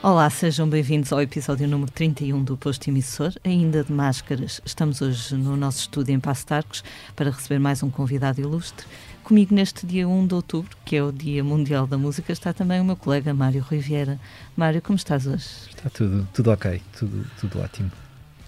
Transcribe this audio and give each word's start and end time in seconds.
Olá, 0.00 0.30
sejam 0.30 0.68
bem-vindos 0.68 1.12
ao 1.12 1.20
episódio 1.20 1.66
número 1.66 1.90
31 1.90 2.44
do 2.44 2.56
Posto 2.56 2.88
Emissor, 2.88 3.32
ainda 3.42 3.82
de 3.82 3.92
máscaras. 3.92 4.60
Estamos 4.64 5.02
hoje 5.02 5.34
no 5.34 5.56
nosso 5.56 5.80
estúdio 5.80 6.14
em 6.14 6.20
Passo 6.20 6.46
Tarcos 6.46 6.84
para 7.16 7.30
receber 7.30 7.58
mais 7.58 7.82
um 7.82 7.90
convidado 7.90 8.40
ilustre. 8.40 8.86
Comigo 9.24 9.52
neste 9.52 9.84
dia 9.84 10.06
1 10.08 10.28
de 10.28 10.34
outubro, 10.34 10.76
que 10.84 10.94
é 10.94 11.02
o 11.02 11.10
Dia 11.10 11.42
Mundial 11.42 11.84
da 11.84 11.98
Música, 11.98 12.32
está 12.32 12.52
também 12.52 12.80
o 12.80 12.84
meu 12.84 12.94
colega 12.94 13.34
Mário 13.34 13.60
Riviera. 13.68 14.20
Mário, 14.56 14.80
como 14.80 14.96
estás 14.96 15.26
hoje? 15.26 15.48
Está 15.68 15.90
tudo, 15.90 16.28
tudo 16.32 16.52
ok, 16.52 16.80
tudo, 16.96 17.26
tudo 17.40 17.60
ótimo. 17.60 17.90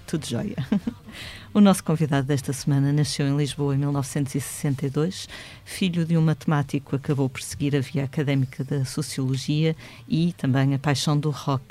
Tudo 0.07 0.25
jóia. 0.25 0.57
O 1.53 1.61
nosso 1.61 1.83
convidado 1.83 2.29
desta 2.29 2.53
semana 2.53 2.93
nasceu 2.93 3.27
em 3.27 3.37
Lisboa 3.37 3.75
em 3.75 3.79
1962. 3.79 5.29
Filho 5.65 6.05
de 6.05 6.17
um 6.17 6.23
matemático, 6.23 6.95
acabou 6.95 7.29
por 7.29 7.43
seguir 7.43 7.75
a 7.75 7.81
via 7.81 8.05
académica 8.05 8.63
da 8.63 8.85
Sociologia 8.85 9.75
e 10.09 10.33
também 10.35 10.75
a 10.75 10.79
paixão 10.79 11.19
do 11.19 11.31
rock, 11.31 11.65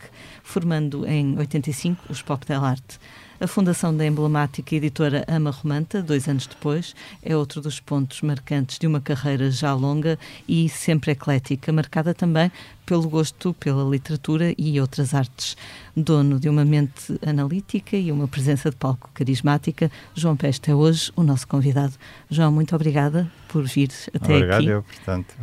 formando 0.43 1.07
em 1.07 1.37
85 1.37 2.11
os 2.11 2.21
Pop 2.21 2.45
Del 2.45 2.65
Arte. 2.65 2.99
A 3.41 3.47
fundação 3.47 3.95
da 3.95 4.05
emblemática 4.05 4.75
editora 4.75 5.23
Ama 5.25 5.49
Romanta, 5.49 6.01
dois 6.01 6.27
anos 6.27 6.45
depois, 6.45 6.93
é 7.23 7.37
outro 7.37 7.61
dos 7.61 7.79
pontos 7.79 8.21
marcantes 8.21 8.77
de 8.77 8.85
uma 8.85 8.99
carreira 8.99 9.49
já 9.49 9.73
longa 9.73 10.19
e 10.45 10.67
sempre 10.67 11.13
eclética, 11.13 11.71
marcada 11.71 12.13
também 12.13 12.51
pelo 12.85 13.07
gosto 13.07 13.53
pela 13.53 13.89
literatura 13.89 14.53
e 14.57 14.81
outras 14.81 15.13
artes. 15.13 15.55
Dono 15.95 16.37
de 16.37 16.49
uma 16.49 16.65
mente 16.65 17.17
analítica 17.25 17.95
e 17.95 18.11
uma 18.11 18.27
presença 18.27 18.71
de 18.71 18.75
palco 18.75 19.09
carismática, 19.13 19.68
João 20.15 20.35
Peste 20.35 20.71
é 20.71 20.75
hoje 20.75 21.11
o 21.15 21.23
nosso 21.23 21.47
convidado. 21.47 21.93
João, 22.29 22.51
muito 22.51 22.75
obrigada 22.75 23.31
por 23.47 23.65
vir 23.65 23.89
até 24.13 24.17
Obrigado 24.17 24.33
aqui. 24.33 24.33
Obrigado 24.33 24.69
eu, 24.69 24.83
portanto, 24.83 25.35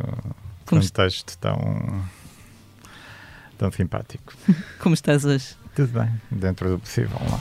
Como 0.65 0.81
um 0.81 0.87
texto 0.87 1.37
tão, 1.37 2.03
tão 3.57 3.71
simpático. 3.71 4.33
Como 4.79 4.93
estás 4.93 5.25
hoje? 5.25 5.55
Tudo 5.75 5.99
bem, 5.99 6.09
dentro 6.31 6.69
do 6.69 6.79
possível. 6.79 7.17
Lá. 7.29 7.39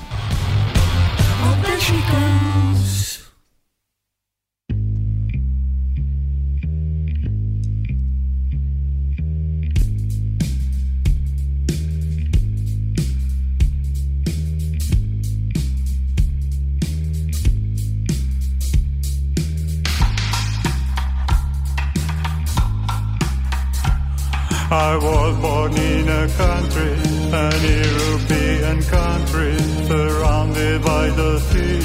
I 24.77 24.95
was 24.97 25.35
born 25.39 25.73
in 25.73 26.07
a 26.07 26.29
country, 26.37 26.93
an 27.33 27.61
European 27.65 28.83
country, 28.83 29.57
surrounded 29.89 30.83
by 30.83 31.09
the 31.17 31.41
sea 31.49 31.81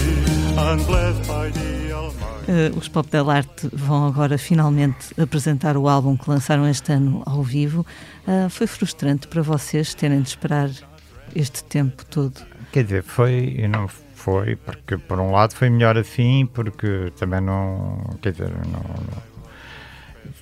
and 0.58 0.86
blessed 0.86 1.26
by 1.26 1.52
the 1.52 1.94
Almighty. 1.94 2.52
Uh, 2.52 2.78
os 2.78 2.90
Pop 2.90 3.10
Del 3.10 3.30
Arte 3.30 3.70
vão 3.72 4.08
agora 4.08 4.38
finalmente 4.38 5.14
apresentar 5.18 5.78
o 5.78 5.88
álbum 5.88 6.18
que 6.18 6.30
lançaram 6.30 6.68
este 6.68 6.92
ano 6.92 7.24
ao 7.26 7.42
vivo. 7.42 7.86
Uh, 8.28 8.50
foi 8.50 8.68
frustrante 8.68 9.26
para 9.30 9.42
vocês 9.42 9.94
terem 9.94 10.22
de 10.22 10.28
esperar 10.28 10.70
este 11.34 11.64
tempo 11.64 12.06
todo? 12.06 12.42
Quer 12.74 12.84
dizer, 12.84 13.04
foi 13.04 13.56
e 13.58 13.70
não 13.70 13.88
foi, 13.88 14.58
porque 14.58 14.98
por 14.98 15.18
um 15.18 15.32
lado 15.32 15.56
foi 15.56 15.70
melhor 15.70 15.98
assim, 15.98 16.46
porque 16.46 17.14
também 17.18 17.40
não. 17.40 18.18
Quer 18.22 18.34
dizer, 18.34 18.50
não, 18.50 18.84
não 18.84 19.31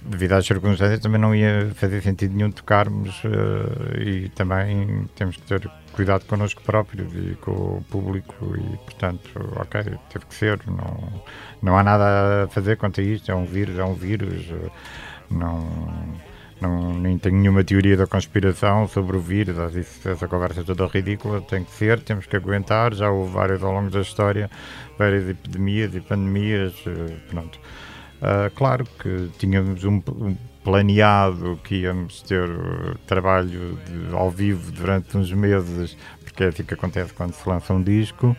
devido 0.02 0.34
às 0.34 0.46
circunstâncias, 0.46 1.00
também 1.00 1.20
não 1.20 1.36
ia 1.36 1.72
fazer 1.76 2.02
sentido 2.02 2.36
nenhum 2.36 2.52
tocarmos 2.52 3.24
uh, 3.24 4.00
e 4.00 4.30
também 4.30 5.08
temos 5.16 5.38
que 5.38 5.44
ter 5.44 5.70
cuidado 5.94 6.26
connosco 6.26 6.62
próprios 6.64 7.12
e 7.14 7.36
com 7.42 7.52
o 7.52 7.86
público 7.90 8.56
e, 8.56 8.78
portanto, 8.78 9.30
ok, 9.56 9.84
teve 10.10 10.26
que 10.26 10.36
ser. 10.36 10.60
Não, 10.66 11.24
não 11.62 11.78
há 11.78 11.84
nada 11.84 12.44
a 12.46 12.48
fazer 12.48 12.78
quanto 12.78 13.02
a 13.02 13.04
isto. 13.04 13.32
É 13.32 13.36
um 13.36 13.46
vírus, 13.46 13.78
é 13.78 13.84
um 13.84 13.94
vírus. 13.94 14.50
Uh, 14.50 14.72
não. 15.30 16.20
Não, 16.62 16.94
nem 16.94 17.18
tenho 17.18 17.38
nenhuma 17.38 17.64
teoria 17.64 17.96
da 17.96 18.06
conspiração 18.06 18.86
sobre 18.86 19.16
o 19.16 19.20
vírus, 19.22 19.56
essa 20.06 20.28
conversa 20.28 20.60
é 20.60 20.64
toda 20.66 20.88
ridícula, 20.88 21.40
tem 21.40 21.64
que 21.64 21.72
ser, 21.72 22.02
temos 22.02 22.26
que 22.26 22.36
aguentar, 22.36 22.94
já 22.94 23.10
houve 23.10 23.32
várias 23.32 23.64
ao 23.64 23.72
longo 23.72 23.90
da 23.90 24.02
história, 24.02 24.52
várias 24.98 25.30
epidemias 25.30 25.96
e 25.96 26.02
pandemias, 26.02 26.74
uh, 26.86 27.16
pronto. 27.30 27.58
Uh, 28.20 28.54
claro 28.54 28.86
que 29.00 29.30
tínhamos 29.38 29.86
um, 29.86 30.02
um, 30.10 30.36
planeado 30.62 31.58
que 31.64 31.76
íamos 31.76 32.22
ter 32.22 32.50
uh, 32.50 32.98
trabalho 33.08 33.80
de, 33.86 34.14
ao 34.14 34.30
vivo 34.30 34.72
durante 34.74 35.18
uns 35.18 35.32
meses, 35.32 35.98
porque 36.22 36.44
é 36.44 36.48
assim 36.48 36.64
que 36.64 36.74
acontece 36.74 37.14
quando 37.14 37.34
se 37.34 37.48
lança 37.48 37.74
um 37.74 37.82
disco, 37.82 38.36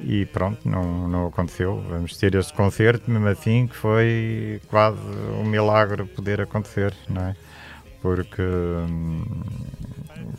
e 0.00 0.26
pronto, 0.26 0.68
não, 0.68 1.08
não 1.08 1.26
aconteceu. 1.28 1.80
Vamos 1.88 2.16
ter 2.16 2.34
este 2.34 2.52
concerto, 2.52 3.08
mesmo 3.08 3.28
assim, 3.28 3.68
que 3.68 3.76
foi 3.76 4.60
quase 4.68 4.98
um 5.40 5.44
milagre 5.44 6.04
poder 6.04 6.40
acontecer, 6.40 6.92
não 7.08 7.22
é? 7.22 7.36
Porque 8.02 8.42
hum, 8.42 9.24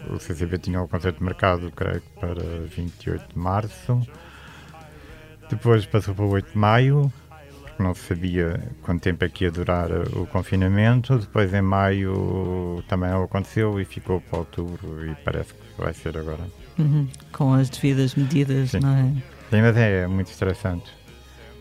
o 0.09 0.19
CCB 0.19 0.57
tinha 0.57 0.81
o 0.81 0.87
concerto 0.87 1.23
marcado, 1.23 1.71
creio 1.71 2.01
que 2.01 2.19
para 2.19 2.43
28 2.75 3.33
de 3.33 3.39
março, 3.39 4.01
depois 5.49 5.85
passou 5.85 6.13
para 6.13 6.25
8 6.25 6.51
de 6.51 6.57
maio 6.57 7.11
porque 7.75 7.83
não 7.83 7.93
se 7.93 8.07
sabia 8.07 8.59
quanto 8.81 9.01
tempo 9.01 9.25
é 9.25 9.29
que 9.29 9.43
ia 9.43 9.51
durar 9.51 9.91
o 9.91 10.25
confinamento. 10.27 11.17
Depois, 11.19 11.53
em 11.53 11.61
maio, 11.61 12.83
também 12.87 13.09
não 13.09 13.23
aconteceu 13.23 13.79
e 13.79 13.85
ficou 13.85 14.21
para 14.21 14.39
outubro 14.39 15.05
e 15.05 15.13
parece 15.23 15.53
que 15.53 15.81
vai 15.81 15.93
ser 15.93 16.17
agora. 16.17 16.47
Uhum. 16.79 17.07
Com 17.33 17.53
as 17.53 17.69
devidas 17.69 18.15
medidas, 18.15 18.71
Sim. 18.71 18.79
não 18.79 18.95
é? 18.95 19.03
Sim, 19.49 19.61
mas 19.61 19.77
é 19.77 20.07
muito 20.07 20.31
estressante, 20.31 20.91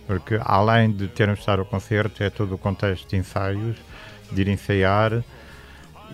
porque 0.07 0.39
além 0.43 0.91
de 0.91 1.09
termos 1.09 1.39
de 1.39 1.43
estar 1.43 1.61
o 1.61 1.65
concerto, 1.65 2.23
é 2.23 2.31
todo 2.31 2.55
o 2.55 2.59
contexto 2.59 3.09
de 3.09 3.17
ensaios, 3.17 3.77
de 4.33 4.41
ir 4.41 4.49
ensaiar 4.49 5.23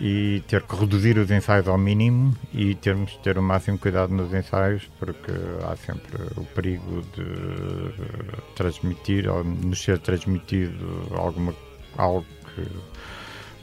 e 0.01 0.43
ter 0.47 0.63
que 0.63 0.77
reduzir 0.77 1.19
os 1.19 1.31
ensaios 1.31 1.69
ao 1.69 1.77
mínimo 1.77 2.35
e 2.53 2.75
termos 2.75 3.13
de 3.13 3.19
ter 3.19 3.39
o 3.39 3.43
máximo 3.43 3.79
cuidado 3.79 4.15
nos 4.15 4.33
ensaios 4.33 4.91
porque 4.99 5.33
há 5.65 5.77
sempre 5.77 6.23
o 6.37 6.45
perigo 6.45 7.03
de 7.15 8.55
transmitir 8.55 9.29
ou 9.29 9.45
nos 9.45 9.83
ser 9.83 9.99
transmitido 9.99 11.09
alguma, 11.15 11.55
algo 11.97 12.27
que 12.55 12.67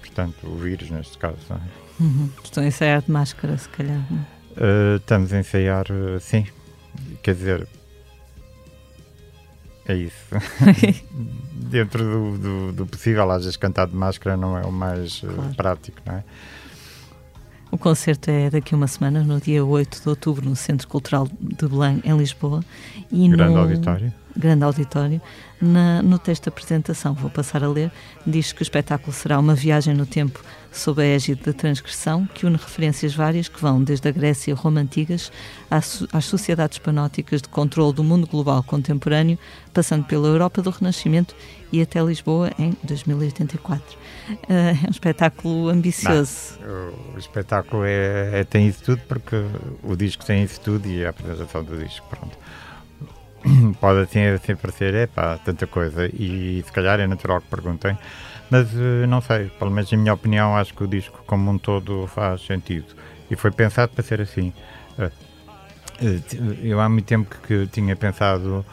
portanto 0.02 0.48
o 0.48 0.58
vírus 0.58 0.90
neste 0.90 1.18
caso 1.18 1.38
é? 1.52 2.04
uhum. 2.04 2.30
estão 2.44 2.64
a 2.64 2.68
ensaiar 2.68 3.02
de 3.02 3.12
máscara 3.12 3.58
se 3.58 3.70
calhar 3.70 4.02
uh, 4.12 4.98
estamos 4.98 5.34
a 5.34 5.40
ensaiar 5.40 5.86
sim 6.20 6.46
quer 7.24 7.34
dizer 7.36 7.68
é 9.88 9.96
isso. 9.96 10.26
Dentro 11.54 12.04
do, 12.04 12.38
do, 12.38 12.74
do, 12.74 12.86
possível, 12.86 13.30
às 13.30 13.44
vezes 13.44 13.58
cantar 13.58 13.88
de 13.88 13.96
máscara 13.96 14.38
não 14.38 14.58
é 14.58 14.62
o 14.62 14.72
mais 14.72 15.22
eh, 15.24 15.34
claro. 15.34 15.56
prático, 15.56 15.98
não 16.06 16.16
é? 16.16 16.24
O 17.70 17.78
concerto 17.78 18.30
é 18.32 18.50
daqui 18.50 18.74
a 18.74 18.78
uma 18.78 18.88
semana, 18.88 19.24
no 19.24 19.42
dia 19.42 19.66
8 19.66 20.02
de 20.02 20.10
outubro, 20.10 20.48
no 20.48 20.56
Centro 20.56 20.88
Cultural 20.88 21.28
de 21.40 21.68
Belém, 21.68 22.02
em 22.06 22.18
Lisboa. 22.18 22.64
E 23.12 23.28
grande 23.28 23.54
no 23.54 23.60
auditório. 23.60 24.14
Grande 24.38 24.64
auditório. 24.64 25.22
Na, 25.60 26.04
no 26.04 26.20
texto 26.20 26.46
da 26.46 26.50
apresentação, 26.50 27.16
vou 27.16 27.32
passar 27.32 27.64
a 27.64 27.68
ler, 27.68 27.92
diz 28.26 28.54
que 28.54 28.62
o 28.62 28.64
espetáculo 28.64 29.12
será 29.12 29.40
uma 29.40 29.56
viagem 29.56 29.96
no 29.96 30.06
tempo 30.06 30.40
sob 30.72 31.02
a 31.02 31.06
égide 31.06 31.42
da 31.42 31.54
transgressão, 31.54 32.28
que 32.32 32.46
une 32.46 32.56
referências 32.56 33.16
várias 33.16 33.48
que 33.48 33.60
vão 33.60 33.84
desde 33.84 34.08
a 34.08 34.12
Grécia 34.12 34.52
e 34.52 34.54
Roma 34.54 34.80
antigas 34.80 35.32
às, 35.72 36.06
às 36.14 36.26
sociedades 36.26 36.78
panóticas 36.78 37.42
de 37.42 37.50
controle 37.50 37.94
do 37.94 38.04
mundo 38.04 38.28
global 38.28 38.62
contemporâneo, 38.62 39.40
passando 39.74 40.04
pela 40.04 40.28
Europa 40.28 40.62
do 40.62 40.70
Renascimento 40.70 41.36
e 41.72 41.82
até 41.82 42.00
Lisboa 42.02 42.52
em 42.60 42.78
2084. 42.84 43.98
Uh, 44.30 44.36
é 44.50 44.88
um 44.88 44.92
espetáculo 44.92 45.70
ambicioso. 45.70 46.60
Não, 46.62 47.16
o 47.16 47.18
espetáculo 47.18 47.84
é, 47.84 48.42
é, 48.42 48.44
tem 48.44 48.68
isso 48.68 48.84
tudo 48.84 49.02
porque 49.08 49.36
o 49.82 49.96
disco 49.96 50.24
tem 50.24 50.44
isso 50.44 50.62
tudo 50.62 50.88
e 50.88 51.04
a 51.06 51.10
apresentação 51.10 51.64
do 51.64 51.78
disco, 51.78 52.06
pronto. 52.10 52.38
Pode 53.80 54.02
assim, 54.02 54.26
assim 54.26 54.56
parecer, 54.56 54.94
é 54.94 55.08
pá, 55.08 55.38
tanta 55.44 55.68
coisa 55.68 56.08
e 56.08 56.64
se 56.66 56.72
calhar 56.72 57.00
é 57.00 57.08
natural 57.08 57.42
que 57.42 57.48
perguntem 57.48 57.98
mas 58.50 58.70
eh, 58.74 59.06
não 59.08 59.22
sei, 59.22 59.50
pelo 59.60 59.72
menos 59.72 59.92
em 59.92 59.98
minha 59.98 60.14
opinião, 60.14 60.56
acho 60.56 60.74
que 60.74 60.84
o 60.84 60.88
disco 60.88 61.22
como 61.26 61.52
um 61.52 61.58
todo 61.58 62.08
faz 62.08 62.42
sentido. 62.42 62.88
E 63.30 63.36
foi 63.36 63.52
pensado 63.52 63.92
para 63.92 64.04
ser 64.04 64.22
assim. 64.22 64.54
Eh, 64.98 65.12
eh, 66.02 66.22
eu 66.64 66.80
há 66.80 66.88
muito 66.88 67.06
tempo 67.06 67.36
que 67.46 67.68
tinha 67.68 67.96
pensado 67.96 68.66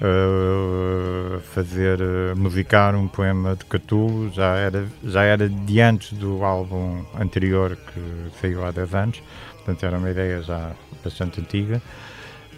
uh, 0.00 1.40
fazer, 1.54 2.00
uh, 2.00 2.36
musicar 2.36 2.94
um 2.94 3.08
poema 3.08 3.56
de 3.56 3.64
Catulo, 3.66 4.30
já 4.30 4.56
era, 4.56 4.86
já 5.04 5.22
era 5.22 5.48
de 5.48 5.80
antes 5.80 6.12
do 6.14 6.42
álbum 6.44 7.04
anterior 7.18 7.76
que 7.76 8.00
saiu 8.40 8.64
há 8.64 8.70
10 8.70 8.94
anos, 8.94 9.22
portanto 9.56 9.84
era 9.84 9.98
uma 9.98 10.10
ideia 10.10 10.42
já 10.42 10.72
bastante 11.04 11.40
antiga. 11.40 11.82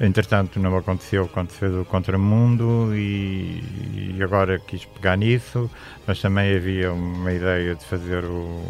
Entretanto, 0.03 0.59
não 0.59 0.77
aconteceu 0.77 1.29
quando 1.29 1.51
fez 1.53 1.73
o 1.73 1.85
Contramundo 1.85 2.93
e, 2.93 4.17
e 4.17 4.21
agora 4.21 4.59
quis 4.59 4.85
pegar 4.85 5.15
nisso, 5.17 5.71
mas 6.05 6.21
também 6.21 6.57
havia 6.57 6.93
uma 6.93 7.33
ideia 7.33 7.77
de 7.77 7.85
fazer 7.85 8.25
o, 8.25 8.65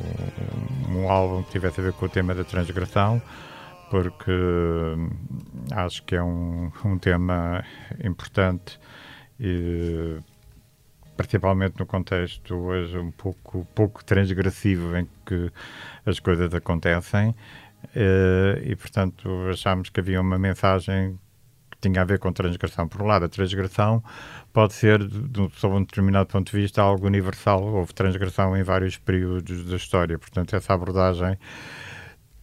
um 0.90 1.10
álbum 1.10 1.42
que 1.42 1.52
tivesse 1.52 1.80
a 1.80 1.84
ver 1.84 1.94
com 1.94 2.04
o 2.04 2.08
tema 2.10 2.34
da 2.34 2.44
transgressão, 2.44 3.20
porque 3.90 4.30
hum, 4.30 5.08
acho 5.70 6.02
que 6.02 6.14
é 6.14 6.22
um, 6.22 6.70
um 6.84 6.98
tema 6.98 7.64
importante 8.04 8.78
e 9.40 10.18
principalmente 11.16 11.78
no 11.78 11.86
contexto 11.86 12.54
hoje 12.54 12.98
um 12.98 13.10
pouco, 13.10 13.66
pouco 13.74 14.04
transgressivo 14.04 14.94
em 14.98 15.08
que 15.24 15.50
as 16.04 16.20
coisas 16.20 16.52
acontecem. 16.52 17.34
Uh, 17.84 18.62
e, 18.62 18.76
portanto, 18.76 19.28
achámos 19.50 19.90
que 19.90 20.00
havia 20.00 20.20
uma 20.20 20.38
mensagem 20.38 21.18
que 21.70 21.78
tinha 21.80 22.02
a 22.02 22.04
ver 22.04 22.18
com 22.18 22.32
transgressão. 22.32 22.86
Por 22.86 23.02
um 23.02 23.06
lado, 23.06 23.24
a 23.24 23.28
transgressão 23.28 24.02
pode 24.52 24.74
ser, 24.74 25.04
de, 25.04 25.50
sob 25.56 25.76
um 25.76 25.80
determinado 25.80 26.28
ponto 26.28 26.50
de 26.50 26.56
vista, 26.56 26.80
algo 26.80 27.06
universal. 27.06 27.62
Houve 27.62 27.92
transgressão 27.92 28.56
em 28.56 28.62
vários 28.62 28.96
períodos 28.96 29.64
da 29.64 29.76
história. 29.76 30.18
Portanto, 30.18 30.54
essa 30.54 30.72
abordagem 30.72 31.36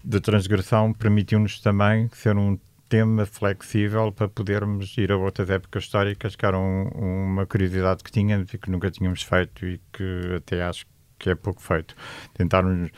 de 0.03 0.19
transgressão 0.19 0.94
permitiu-nos 0.94 1.59
também 1.59 2.09
ser 2.13 2.35
um 2.38 2.57
tema 2.89 3.25
flexível 3.25 4.12
para 4.12 4.27
podermos 4.27 4.97
ir 4.97 5.12
a 5.12 5.18
outras 5.18 5.50
épocas 5.50 5.83
históricas, 5.83 6.35
que 6.35 6.45
eram 6.45 6.89
uma 6.95 7.45
curiosidade 7.45 8.03
que 8.03 8.12
tínhamos 8.12 8.51
e 8.53 8.57
que 8.57 8.71
nunca 8.71 8.89
tínhamos 8.89 9.21
feito 9.21 9.65
e 9.65 9.80
que 9.94 10.35
até 10.38 10.63
acho 10.63 10.85
que 11.19 11.30
é 11.30 11.35
pouco 11.35 11.62
feito. 11.62 11.95
Tentarmos 12.33 12.89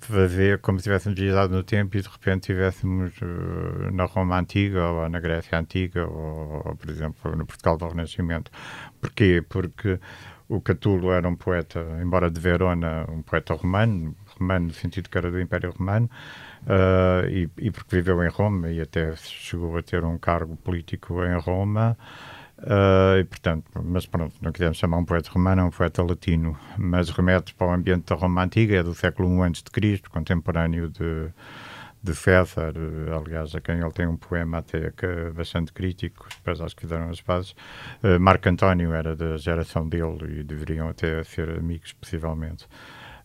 fazer 0.00 0.58
como 0.60 0.78
se 0.78 0.84
tivéssemos 0.84 1.18
viajado 1.18 1.54
no 1.54 1.62
tempo 1.62 1.96
e 1.96 2.00
de 2.00 2.08
repente 2.08 2.42
estivéssemos 2.42 3.12
uh, 3.22 3.90
na 3.92 4.04
Roma 4.04 4.38
Antiga 4.38 4.84
ou 4.84 5.08
na 5.08 5.20
Grécia 5.20 5.58
Antiga 5.58 6.06
ou, 6.06 6.62
ou, 6.66 6.76
por 6.76 6.90
exemplo, 6.90 7.36
no 7.36 7.46
Portugal 7.46 7.76
do 7.76 7.88
Renascimento. 7.88 8.50
Porquê? 9.00 9.44
Porque 9.48 10.00
o 10.48 10.60
Catulo 10.60 11.12
era 11.12 11.28
um 11.28 11.36
poeta, 11.36 11.80
embora 12.02 12.28
de 12.28 12.40
Verona, 12.40 13.06
um 13.08 13.22
poeta 13.22 13.54
romano, 13.54 14.16
romano 14.36 14.66
no 14.66 14.72
sentido 14.72 15.08
que 15.08 15.16
era 15.16 15.30
do 15.30 15.40
Império 15.40 15.70
Romano, 15.70 16.10
uh, 16.64 17.28
e, 17.28 17.48
e, 17.56 17.70
porque 17.70 17.94
viveu 17.94 18.22
em 18.24 18.28
Roma 18.28 18.68
e 18.70 18.80
até 18.80 19.14
chegou 19.14 19.76
a 19.78 19.82
ter 19.82 20.04
um 20.04 20.18
cargo 20.18 20.56
político 20.56 21.24
em 21.24 21.38
Roma. 21.38 21.96
Uh, 22.62 23.20
e, 23.20 23.24
portanto, 23.24 23.64
mas 23.82 24.04
pronto, 24.04 24.34
não 24.42 24.52
quisemos 24.52 24.76
chamar 24.76 24.98
um 24.98 25.04
poeta 25.04 25.30
romano, 25.30 25.62
é 25.62 25.64
um 25.64 25.70
poeta 25.70 26.02
latino, 26.02 26.58
mas 26.76 27.08
remete 27.08 27.54
para 27.54 27.68
o 27.68 27.72
ambiente 27.72 28.04
da 28.06 28.14
Roma 28.14 28.44
Antiga, 28.44 28.76
é 28.76 28.82
do 28.82 28.94
século 28.94 29.44
I 29.46 29.50
a.C., 29.50 30.02
contemporâneo 30.10 30.90
de, 30.90 31.28
de 32.02 32.14
César, 32.14 32.74
aliás, 33.16 33.54
a 33.54 33.62
quem 33.62 33.78
ele 33.78 33.90
tem 33.92 34.06
um 34.06 34.16
poema 34.16 34.58
até 34.58 34.90
que 34.90 35.06
é 35.06 35.30
bastante 35.30 35.72
crítico, 35.72 36.26
depois 36.36 36.60
acho 36.60 36.76
que 36.76 36.82
fizeram 36.82 37.08
as 37.08 37.20
bases. 37.22 37.52
Uh, 38.02 38.20
Marco 38.20 38.46
António 38.46 38.92
era 38.92 39.16
da 39.16 39.38
geração 39.38 39.88
dele 39.88 40.40
e 40.40 40.44
deveriam 40.44 40.88
até 40.88 41.24
ser 41.24 41.48
amigos, 41.50 41.94
possivelmente. 41.94 42.66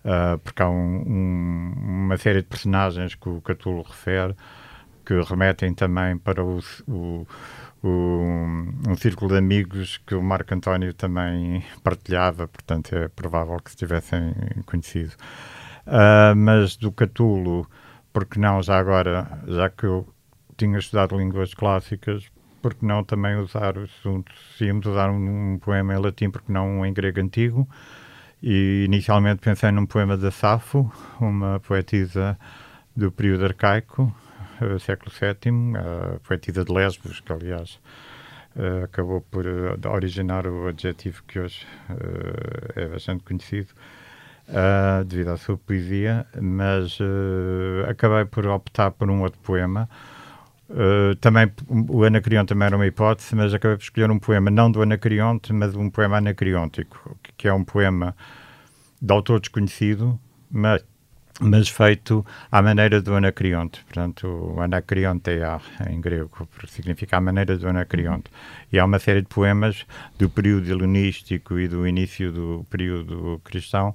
Uh, 0.06 0.38
porque 0.38 0.62
há 0.62 0.70
um, 0.70 1.04
um, 1.06 1.74
uma 2.06 2.18
série 2.18 2.42
de 2.42 2.48
personagens 2.48 3.16
que 3.16 3.28
o 3.28 3.42
Catulo 3.42 3.82
refere 3.82 4.34
que 5.06 5.14
remetem 5.22 5.74
também 5.74 6.18
para 6.18 6.44
o, 6.44 6.60
o 6.88 7.28
um, 7.84 8.74
um 8.90 8.96
círculo 8.96 9.32
de 9.32 9.38
amigos 9.38 9.98
que 10.06 10.16
o 10.16 10.22
Marco 10.22 10.54
António 10.54 10.94
também 10.94 11.64
partilhava, 11.84 12.48
portanto 12.48 12.96
é 12.96 13.08
provável 13.08 13.58
que 13.60 13.72
se 13.72 13.78
tivessem 13.78 14.34
conhecido. 14.66 15.14
Uh, 15.86 16.36
mas 16.36 16.76
do 16.76 16.92
Catulo, 16.92 17.70
porque 18.12 18.40
não 18.40 18.62
já 18.64 18.80
agora, 18.80 19.40
já 19.48 19.70
que 19.70 19.86
eu 19.86 20.08
tinha 20.58 20.80
estudado 20.80 21.18
línguas 21.18 21.54
clássicas, 21.54 22.26
porque 22.62 22.84
não 22.84 23.04
também 23.04 23.36
usar 23.36 23.78
o 23.78 23.88
se 24.58 24.66
íamos 24.66 24.88
usar 24.88 25.12
um, 25.12 25.54
um, 25.54 25.60
poema 25.60 25.94
em 25.94 26.00
latim, 26.00 26.32
porque 26.32 26.52
não 26.52 26.80
um 26.80 26.86
em 26.86 26.92
grego 26.92 27.20
antigo, 27.20 27.70
e 28.42 28.86
inicialmente 28.86 29.42
pensei 29.42 29.70
num 29.70 29.86
poema 29.86 30.18
da 30.18 30.32
Safo, 30.32 30.92
uma 31.22 31.60
poetisa 31.60 32.38
do 32.96 33.12
período 33.12 33.46
arcaico, 33.46 34.12
século 34.80 35.12
VII, 35.12 35.78
a 35.78 36.20
poetisa 36.20 36.64
de 36.64 36.74
Lesbos, 36.74 37.20
que 37.20 37.32
aliás 37.32 37.80
uh, 38.56 38.84
acabou 38.84 39.22
por 39.22 39.46
uh, 39.46 39.90
originar 39.90 40.48
o 40.48 40.68
adjetivo 40.68 41.24
que 41.28 41.40
hoje 41.40 41.66
é 42.76 42.88
bastante 42.88 43.24
conhecido. 43.24 43.70
devido 45.08 45.30
à 45.30 45.38
sua 45.38 45.58
poesia, 45.58 46.26
mas 46.40 47.00
acabei 47.90 48.26
por 48.26 48.46
optar 48.46 48.92
por 48.92 49.10
um 49.10 49.22
outro 49.22 49.40
poema, 49.42 49.90
Uh, 50.68 51.16
também 51.18 51.52
o 51.70 52.04
Anacreonte 52.04 52.50
também 52.50 52.66
era 52.66 52.76
uma 52.76 52.88
hipótese, 52.88 53.36
mas 53.36 53.54
acabei 53.54 53.78
por 53.78 53.84
escolher 53.84 54.10
um 54.10 54.18
poema 54.18 54.50
não 54.50 54.72
do 54.72 54.82
Anacreonte, 54.82 55.54
mas 55.54 55.76
um 55.76 55.92
poema 55.92 56.18
anacreóntico, 56.18 57.16
que 57.38 57.48
é 57.48 57.54
um 57.54 57.64
poema 57.64 58.16
de 59.00 59.14
autor 59.14 59.40
desconhecido, 59.40 60.20
mas 60.50 60.84
mas 61.40 61.68
feito 61.68 62.26
à 62.52 62.62
maneira 62.62 63.02
do 63.02 63.14
Anacreonte. 63.14 63.84
Portanto, 63.86 64.28
o 64.28 64.62
Anacreonte 64.62 65.32
é 65.32 65.92
em 65.92 66.00
grego, 66.00 66.30
porque 66.52 66.68
significa 66.68 67.18
a 67.18 67.22
maneira 67.22 67.58
do 67.58 67.68
Anacreonte. 67.68 68.32
E 68.72 68.80
há 68.80 68.86
uma 68.86 69.00
série 69.00 69.22
de 69.22 69.28
poemas 69.28 69.86
do 70.18 70.30
período 70.30 70.70
helenístico 70.70 71.60
e 71.60 71.68
do 71.68 71.86
início 71.86 72.32
do 72.32 72.66
período 72.70 73.42
cristão 73.44 73.94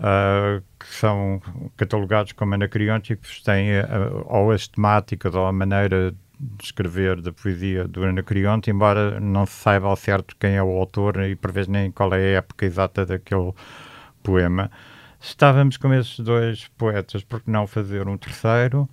uh, 0.00 0.62
que 0.78 0.86
são 0.86 1.40
catalogados 1.76 2.32
como 2.32 2.54
anacreónticos, 2.54 3.42
têm 3.42 3.80
uh, 3.80 4.24
ou 4.26 4.50
as 4.50 4.66
temáticas 4.66 5.34
ou 5.34 5.46
a 5.46 5.52
maneira 5.52 6.14
de 6.38 6.64
escrever 6.64 7.22
da 7.22 7.32
poesia 7.32 7.88
do 7.88 8.04
Anacreonte, 8.04 8.70
embora 8.70 9.18
não 9.20 9.46
se 9.46 9.54
saiba 9.54 9.88
ao 9.88 9.96
certo 9.96 10.36
quem 10.38 10.56
é 10.56 10.62
o 10.62 10.68
autor 10.78 11.22
e 11.22 11.34
por 11.34 11.50
vezes 11.50 11.68
nem 11.68 11.90
qual 11.90 12.12
é 12.12 12.18
a 12.18 12.38
época 12.38 12.66
exata 12.66 13.06
daquele 13.06 13.52
poema 14.22 14.70
estávamos 15.20 15.76
com 15.76 15.92
esses 15.92 16.18
dois 16.20 16.68
poetas, 16.76 17.22
por 17.24 17.40
que 17.40 17.50
não 17.50 17.66
fazer 17.66 18.08
um 18.08 18.16
terceiro? 18.16 18.88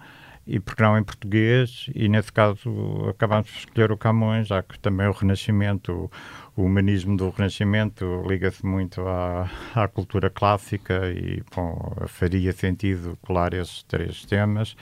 E 0.46 0.60
por 0.60 0.76
que 0.76 0.82
não 0.82 0.98
em 0.98 1.04
português? 1.04 1.90
E 1.96 2.10
nesse 2.10 2.32
caso 2.32 3.08
acabámos 3.10 3.50
por 3.50 3.58
escolher 3.60 3.92
o 3.94 3.98
Camões, 3.98 4.48
já 4.48 4.62
que 4.62 4.78
também 4.78 5.08
o 5.08 5.12
Renascimento, 5.12 6.12
o 6.56 6.64
humanismo 6.64 7.16
do 7.16 7.30
Renascimento 7.30 8.24
liga-se 8.28 8.66
muito 8.66 9.08
à, 9.08 9.50
à 9.74 9.88
cultura 9.88 10.30
clássica 10.30 11.10
e 11.10 11.42
bom, 11.56 11.96
faria 12.08 12.52
sentido 12.52 13.18
colar 13.22 13.54
esses 13.54 13.84
três 13.84 14.26
temas. 14.26 14.76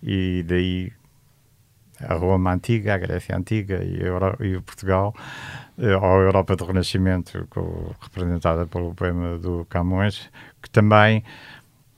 E 0.00 0.44
daí 0.46 0.92
a 2.06 2.14
Roma 2.14 2.52
Antiga, 2.52 2.94
a 2.94 2.98
Grécia 2.98 3.36
Antiga 3.36 3.82
e, 3.82 4.02
Euro, 4.02 4.36
e 4.44 4.60
Portugal, 4.60 5.14
eh, 5.78 5.96
ou 5.96 6.04
a 6.04 6.18
Europa 6.18 6.56
do 6.56 6.64
Renascimento, 6.64 7.46
com, 7.50 7.92
representada 8.00 8.66
pelo 8.66 8.94
poema 8.94 9.38
do 9.38 9.64
Camões, 9.66 10.30
que 10.60 10.70
também, 10.70 11.24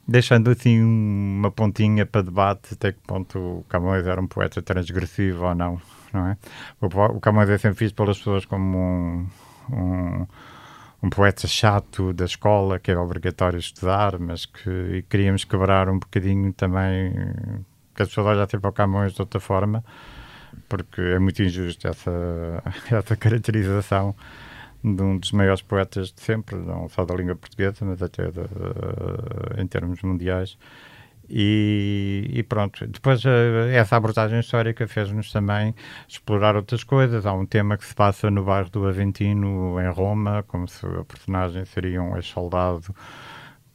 deixando 0.07 0.51
assim 0.51 0.83
uma 0.83 1.51
pontinha 1.51 2.07
para 2.07 2.23
debate 2.23 2.75
até 2.75 2.93
que 2.93 3.01
ponto 3.07 3.39
o 3.39 3.65
Camões 3.69 4.07
era 4.07 4.21
um 4.21 4.27
poeta 4.27 4.63
transgressivo 4.63 5.45
ou 5.45 5.55
não, 5.55 5.81
não 6.13 6.29
é? 6.29 6.37
O, 6.81 6.87
o 6.87 7.21
Camões 7.21 7.49
é 7.49 7.59
sempre 7.59 7.79
visto 7.81 7.95
pelas 7.95 8.19
pessoas 8.19 8.45
como 8.45 8.79
um, 8.79 9.27
um, 9.73 10.27
um 11.03 11.11
poeta 11.11 11.47
chato 11.47 12.13
da 12.13 12.25
escola, 12.25 12.79
que 12.79 12.91
era 12.91 13.01
obrigatório 13.03 13.59
estudar, 13.59 14.19
mas 14.19 14.47
que 14.47 15.05
queríamos 15.09 15.45
quebrar 15.45 15.89
um 15.89 15.99
bocadinho 15.99 16.53
também 16.53 17.13
que 17.95 18.03
as 18.03 18.09
pessoas 18.09 18.27
olham 18.27 18.47
para 18.47 18.71
o 18.71 18.73
Camões 18.73 19.13
de 19.15 19.23
outra 19.23 19.41
forma, 19.41 19.85
porque 20.69 21.01
é 21.01 21.19
muito 21.19 21.43
injusto 21.43 21.87
essa, 21.89 22.11
essa 22.91 23.17
caracterização 23.17 24.15
de 24.83 25.03
um 25.03 25.17
dos 25.17 25.33
maiores 25.33 25.63
poetas 25.63 26.13
de 26.13 26.21
sempre, 26.21 26.57
não 26.57 26.89
só 26.89 27.05
da 27.05 27.15
língua 27.15 27.35
portuguesa, 27.35 27.85
mas 27.85 28.03
até 28.03 28.31
de, 28.31 28.41
uh, 28.41 29.59
em 29.59 29.67
termos 29.67 30.03
mundiais. 30.03 30.59
E, 31.29 32.31
e, 32.35 32.43
pronto, 32.43 32.87
depois 32.87 33.25
uh, 33.25 33.29
essa 33.73 33.97
abordagem 33.97 34.39
histórica 34.41 34.87
fez-nos 34.87 35.33
também 35.33 35.75
explorar 36.07 36.55
outras 36.55 36.85
coisas. 36.85 37.25
Há 37.25 37.33
um 37.33 37.47
tema 37.47 37.79
que 37.79 37.85
se 37.87 37.95
passa 37.95 38.31
no 38.31 38.45
bairro 38.45 38.69
do 38.69 38.87
Aventino, 38.87 39.81
em 39.81 39.91
Roma, 39.91 40.45
como 40.47 40.69
se 40.69 40.85
a 40.85 41.03
personagem 41.05 41.65
seria 41.65 42.03
um 42.03 42.15
ex-soldado 42.17 42.95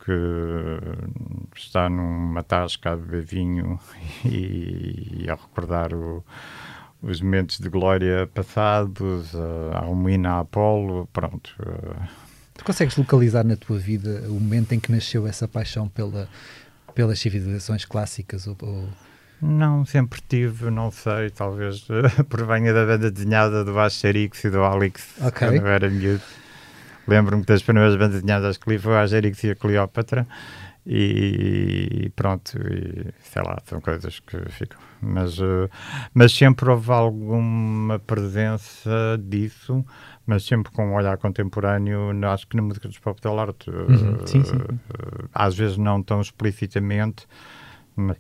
que 0.10 1.60
está 1.60 1.88
numa 1.88 2.42
tasca 2.44 2.94
a 2.94 2.96
beber 2.96 3.22
vinho 3.22 3.80
e, 4.26 5.24
e 5.24 5.30
a 5.30 5.36
recordar 5.36 5.94
o, 5.94 6.24
os 7.02 7.22
momentos 7.22 7.60
de 7.60 7.70
glória 7.70 8.28
passados, 8.34 9.34
há 9.74 9.86
um 9.86 10.10
hino 10.10 10.28
a 10.28 10.40
Apolo, 10.40 11.08
pronto. 11.14 11.56
Eh. 11.60 12.08
Tu 12.56 12.66
consegues 12.66 12.98
localizar 12.98 13.46
na 13.46 13.56
tua 13.56 13.78
vida 13.78 14.24
o 14.28 14.34
momento 14.34 14.74
em 14.74 14.80
que 14.80 14.92
nasceu 14.92 15.28
essa 15.28 15.48
paixão 15.48 15.88
pela, 15.88 16.28
pelas 16.94 17.20
civilizações 17.20 17.86
clássicas? 17.86 18.48
Ou, 18.48 18.58
ou... 18.62 18.90
Não, 19.42 19.86
sempre 19.86 20.20
tive, 20.28 20.70
não 20.70 20.92
sei, 20.92 21.30
talvez 21.30 21.88
provenha 22.28 22.74
da 22.74 22.86
banda 22.86 23.10
desenhada 23.10 23.64
do 23.64 23.80
Asterix 23.80 24.44
e 24.44 24.50
do 24.50 24.62
Alex, 24.64 25.16
okay. 25.22 25.48
quando 25.48 25.56
eu 25.56 25.68
era 25.68 25.90
miúdo. 25.90 26.24
Lembro-me 27.10 27.44
das 27.44 27.64
primeiras 27.64 27.96
bandas 27.96 28.22
desenhadas 28.22 28.58
que 28.58 28.70
li 28.70 28.78
foi 28.78 28.96
a 28.96 29.02
Asterix 29.02 29.44
e 29.44 29.50
a 29.52 29.56
Cleópatra 29.56 30.28
e 30.86 32.12
pronto, 32.16 32.58
e, 32.58 33.14
sei 33.22 33.44
lá, 33.44 33.58
são 33.66 33.80
coisas 33.82 34.20
que 34.20 34.38
ficam. 34.50 34.80
Mas, 35.02 35.40
uh, 35.40 35.70
mas 36.14 36.32
sempre 36.32 36.70
houve 36.70 36.92
alguma 36.92 38.00
presença 38.00 39.20
disso, 39.20 39.86
mas 40.26 40.44
sempre 40.44 40.72
com 40.72 40.88
um 40.88 40.96
olhar 40.96 41.18
contemporâneo, 41.18 42.12
acho 42.28 42.48
que 42.48 42.56
na 42.56 42.64
música 42.64 42.88
dos 42.88 42.98
pop 42.98 43.22
del 43.22 43.40
arte. 43.40 43.70
Uhum, 43.70 44.26
sim, 44.26 44.44
sim. 44.44 44.56
Uh, 44.56 45.30
às 45.34 45.56
vezes 45.56 45.78
não 45.78 46.02
tão 46.02 46.22
explicitamente, 46.22 47.28
mas, 47.96 48.18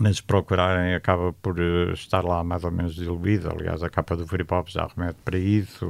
mas 0.00 0.20
procurarem 0.20 0.94
acaba 0.94 1.32
por 1.32 1.58
uh, 1.58 1.92
estar 1.92 2.24
lá 2.24 2.42
mais 2.42 2.64
ou 2.64 2.70
menos 2.70 2.94
diluído. 2.94 3.50
Aliás, 3.50 3.82
a 3.82 3.90
capa 3.90 4.16
do 4.16 4.26
Free 4.26 4.44
Pop 4.44 4.70
já 4.72 4.88
remete 4.96 5.18
para 5.24 5.38
isso. 5.38 5.86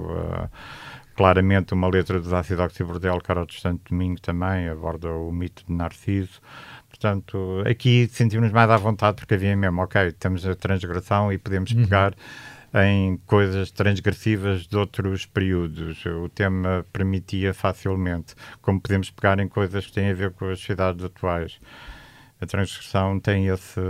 Claramente 1.19 1.75
uma 1.75 1.89
letra 1.89 2.21
do 2.21 2.37
Ácido 2.37 2.63
Oxibordel, 2.63 3.21
que 3.21 3.29
era 3.29 3.43
o 3.43 3.47
Distante 3.47 3.83
Domingo 3.91 4.21
também, 4.21 4.69
aborda 4.69 5.11
o 5.11 5.33
mito 5.33 5.65
de 5.67 5.73
Narciso. 5.73 6.41
Portanto, 6.89 7.61
aqui 7.69 8.09
sentimos 8.09 8.53
mais 8.53 8.71
à 8.71 8.77
vontade 8.77 9.17
porque 9.17 9.35
havia 9.35 9.57
mesmo, 9.57 9.83
ok, 9.83 10.13
temos 10.13 10.47
a 10.47 10.55
transgressão 10.55 11.33
e 11.33 11.37
podemos 11.37 11.73
uhum. 11.73 11.83
pegar 11.83 12.15
em 12.73 13.17
coisas 13.27 13.73
transgressivas 13.73 14.65
de 14.69 14.77
outros 14.77 15.27
períodos. 15.27 16.07
O 16.07 16.29
tema 16.29 16.87
permitia 16.93 17.53
facilmente, 17.53 18.37
como 18.63 18.81
podemos 18.81 19.11
pegar 19.11 19.41
em 19.41 19.49
coisas 19.49 19.87
que 19.87 19.93
têm 19.95 20.11
a 20.11 20.15
ver 20.15 20.31
com 20.31 20.49
as 20.49 20.61
sociedades 20.61 21.05
atuais 21.05 21.59
a 22.41 22.47
transgressão 22.47 23.19
tem 23.19 23.49
esse 23.49 23.81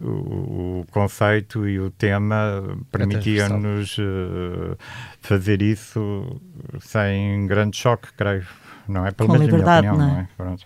o, 0.00 0.80
o 0.80 0.86
conceito 0.90 1.68
e 1.68 1.78
o 1.78 1.90
tema 1.90 2.78
permitia-nos 2.90 3.98
uh, 3.98 4.76
fazer 5.20 5.60
isso 5.60 6.40
sem 6.80 7.46
grande 7.46 7.76
choque, 7.76 8.08
creio, 8.16 8.46
não 8.88 9.06
é? 9.06 9.10
Pelo 9.10 9.32
menos 9.32 9.48
na 9.48 9.58
minha 9.58 9.76
opinião, 9.76 9.98
não 9.98 10.18
é? 10.18 10.28
Não 10.38 10.52
é? 10.52 10.56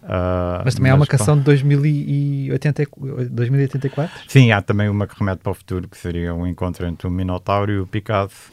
Uh, 0.00 0.62
mas 0.64 0.74
também 0.76 0.92
mas, 0.92 1.00
há 1.00 1.02
uma 1.02 1.06
canção 1.06 1.36
de 1.36 1.44
2080, 1.44 2.86
2084? 3.30 4.20
Sim, 4.28 4.52
há 4.52 4.62
também 4.62 4.88
uma 4.88 5.06
que 5.06 5.18
remete 5.18 5.42
para 5.42 5.50
o 5.50 5.54
futuro, 5.54 5.88
que 5.88 5.98
seria 5.98 6.34
um 6.34 6.46
encontro 6.46 6.86
entre 6.86 7.06
o 7.06 7.10
Minotauro 7.10 7.72
e 7.72 7.78
o 7.80 7.86
Picasso 7.86 8.50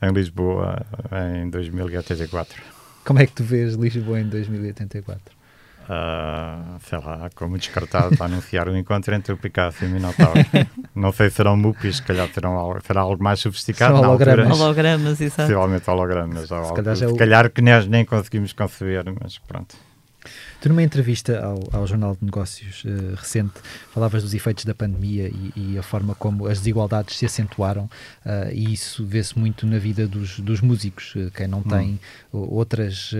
em 0.00 0.12
Lisboa 0.12 0.86
em 1.42 1.50
2084. 1.50 2.62
Como 3.04 3.18
é 3.18 3.26
que 3.26 3.32
tu 3.32 3.42
vês 3.42 3.74
Lisboa 3.74 4.20
em 4.20 4.28
2084? 4.28 5.33
Uh, 5.84 6.78
sei 6.88 6.98
lá, 6.98 7.28
como 7.34 7.58
descartado 7.58 8.16
para 8.16 8.26
anunciar 8.26 8.68
o 8.68 8.76
encontro 8.76 9.14
entre 9.14 9.34
o 9.34 9.36
Picasso 9.36 9.84
e 9.84 9.86
o 9.86 9.90
Minotauro. 9.90 10.40
não 10.94 11.12
sei 11.12 11.28
se 11.28 11.36
serão 11.36 11.56
mupis, 11.56 11.96
se 11.96 12.02
calhar 12.02 12.26
serão 12.32 12.56
algo, 12.56 12.80
será 12.86 13.02
algo 13.02 13.22
mais 13.22 13.40
sofisticado. 13.40 13.98
São 13.98 14.04
hologramas. 14.04 14.46
Altura, 14.46 14.64
hologramas, 14.64 15.20
exato. 15.20 15.42
Possivelmente 15.42 15.90
hologramas. 15.90 16.48
Se, 16.48 16.74
calhar, 16.74 16.96
se 16.96 17.14
calhar 17.16 17.50
que 17.50 17.60
nós 17.60 17.86
nem 17.86 18.04
conseguimos 18.04 18.52
conceber, 18.54 19.04
mas 19.20 19.38
pronto. 19.38 19.76
Tu, 20.60 20.68
numa 20.68 20.82
entrevista 20.82 21.40
ao, 21.44 21.68
ao 21.72 21.86
Jornal 21.86 22.16
de 22.16 22.24
Negócios 22.24 22.84
uh, 22.84 23.14
recente, 23.16 23.54
falavas 23.92 24.22
dos 24.22 24.34
efeitos 24.34 24.64
da 24.64 24.74
pandemia 24.74 25.28
e, 25.28 25.52
e, 25.56 25.78
a 25.78 25.82
forma 25.82 26.14
como 26.14 26.46
as 26.46 26.58
desigualdades 26.58 27.16
se 27.16 27.26
acentuaram, 27.26 27.84
uh, 27.84 28.50
e 28.52 28.72
isso 28.72 29.04
vê-se 29.04 29.38
muito 29.38 29.66
na 29.66 29.78
vida 29.78 30.06
dos, 30.06 30.40
dos 30.40 30.60
músicos. 30.60 31.14
Uh, 31.14 31.30
quem 31.30 31.46
não 31.46 31.62
tem 31.62 31.98
hum. 32.32 32.48
outras, 32.50 33.12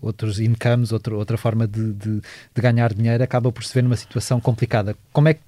outros 0.00 0.40
incomes, 0.40 0.92
outra, 0.92 1.14
outra 1.14 1.36
forma 1.36 1.66
de, 1.66 1.92
de, 1.92 2.20
de, 2.20 2.62
ganhar 2.62 2.92
dinheiro, 2.92 3.22
acaba 3.22 3.50
por 3.50 3.64
se 3.64 3.72
ver 3.74 3.82
numa 3.82 3.96
situação 3.96 4.40
complicada. 4.40 4.96
Como 5.12 5.28
é 5.28 5.34
que, 5.34 5.42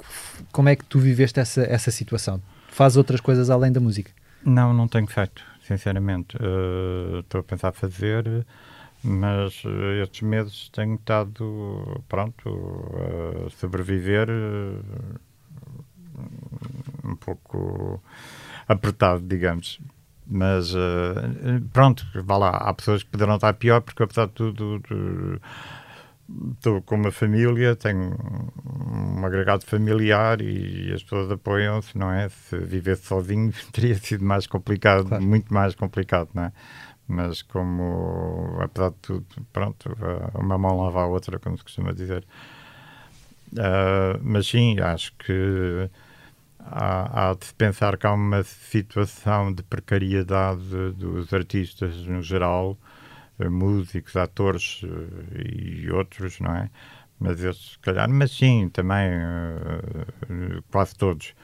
como 0.52 0.68
é 0.68 0.76
que 0.76 0.84
tu 0.84 0.98
viveste 0.98 1.40
essa, 1.40 1.62
essa 1.62 1.90
situação? 1.90 2.40
Faz 2.68 2.96
outras 2.96 3.20
coisas 3.20 3.50
além 3.50 3.70
da 3.70 3.80
música? 3.80 4.10
Não, 4.44 4.72
não 4.72 4.88
tenho 4.88 5.06
feito, 5.06 5.42
sinceramente. 5.66 6.36
Estou 7.20 7.40
a 7.40 7.44
pensar 7.44 7.72
fazer 7.72 8.44
mas 9.04 9.62
uh, 9.64 10.02
estes 10.02 10.23
meses 10.23 10.68
tenho 10.70 10.94
estado, 10.94 12.02
pronto, 12.08 12.50
a 13.46 13.50
sobreviver 13.50 14.28
uh, 14.30 15.18
um 17.04 17.14
pouco 17.16 18.02
apertado, 18.66 19.20
digamos. 19.20 19.78
Mas 20.26 20.75
uh, 20.75 21.61
pronto, 21.73 22.06
vá 22.25 22.38
lá, 22.38 22.50
há 22.50 22.73
pessoas 22.73 23.02
que 23.02 23.11
poderão 23.11 23.34
estar 23.34 23.52
pior, 23.54 23.82
porque 23.82 24.02
apesar 24.02 24.26
de 24.26 24.32
tudo, 24.32 24.80
estou 26.52 26.80
com 26.82 26.96
uma 26.96 27.12
família, 27.12 27.76
tenho 27.76 28.16
um 28.64 29.25
agregado 29.25 29.64
familiar 29.66 30.40
e 30.40 30.92
as 30.92 31.02
pessoas 31.02 31.30
apoiam-se, 31.30 31.96
não 31.96 32.11
é? 32.11 32.28
Se 32.28 32.58
vivesse 32.58 33.06
sozinho 33.06 33.52
teria 33.73 33.96
sido 33.96 34.25
mais 34.25 34.46
complicado, 34.46 35.08
claro. 35.08 35.23
muito 35.23 35.52
mais 35.52 35.75
complicado, 35.75 36.30
não 36.32 36.44
é? 36.44 36.52
Mas 37.06 37.42
como, 37.42 38.58
apesar 38.61 38.90
de 38.90 38.96
tudo, 38.96 39.26
pronto, 39.52 39.96
uma 40.34 40.56
mão 40.58 40.76
lava 40.82 41.02
a 41.02 41.06
outra, 41.06 41.38
como 41.38 41.56
se 41.56 41.64
costuma 41.64 41.92
dizer. 41.92 42.26
Uh, 43.52 44.18
mas 44.20 44.49
sim, 44.49 44.80
acho 44.80 45.12
que 45.16 45.88
há, 46.58 47.30
há, 47.30 47.34
de 47.34 47.54
pensar 47.54 47.96
que 47.96 48.06
há 48.06 48.12
uma 48.12 48.42
situação 48.42 49.52
de 49.52 49.62
precariedade 49.62 50.92
dos 50.96 51.32
artistas 51.32 51.94
no 52.06 52.20
geral, 52.23 52.76
eh, 53.38 53.49
músicos, 53.49 54.16
atores 54.16 54.82
uh, 54.82 54.88
e 55.38 55.90
outros, 55.90 56.40
não 56.40 56.52
é? 56.52 56.70
Mas 57.20 57.42
esses, 57.44 57.73
se 57.73 57.78
calhar, 57.78 58.08
mas 58.11 58.32
sim, 58.32 58.68
também 58.70 59.08
uh, 59.11 60.62
quase 60.73 60.96
todos, 60.96 61.34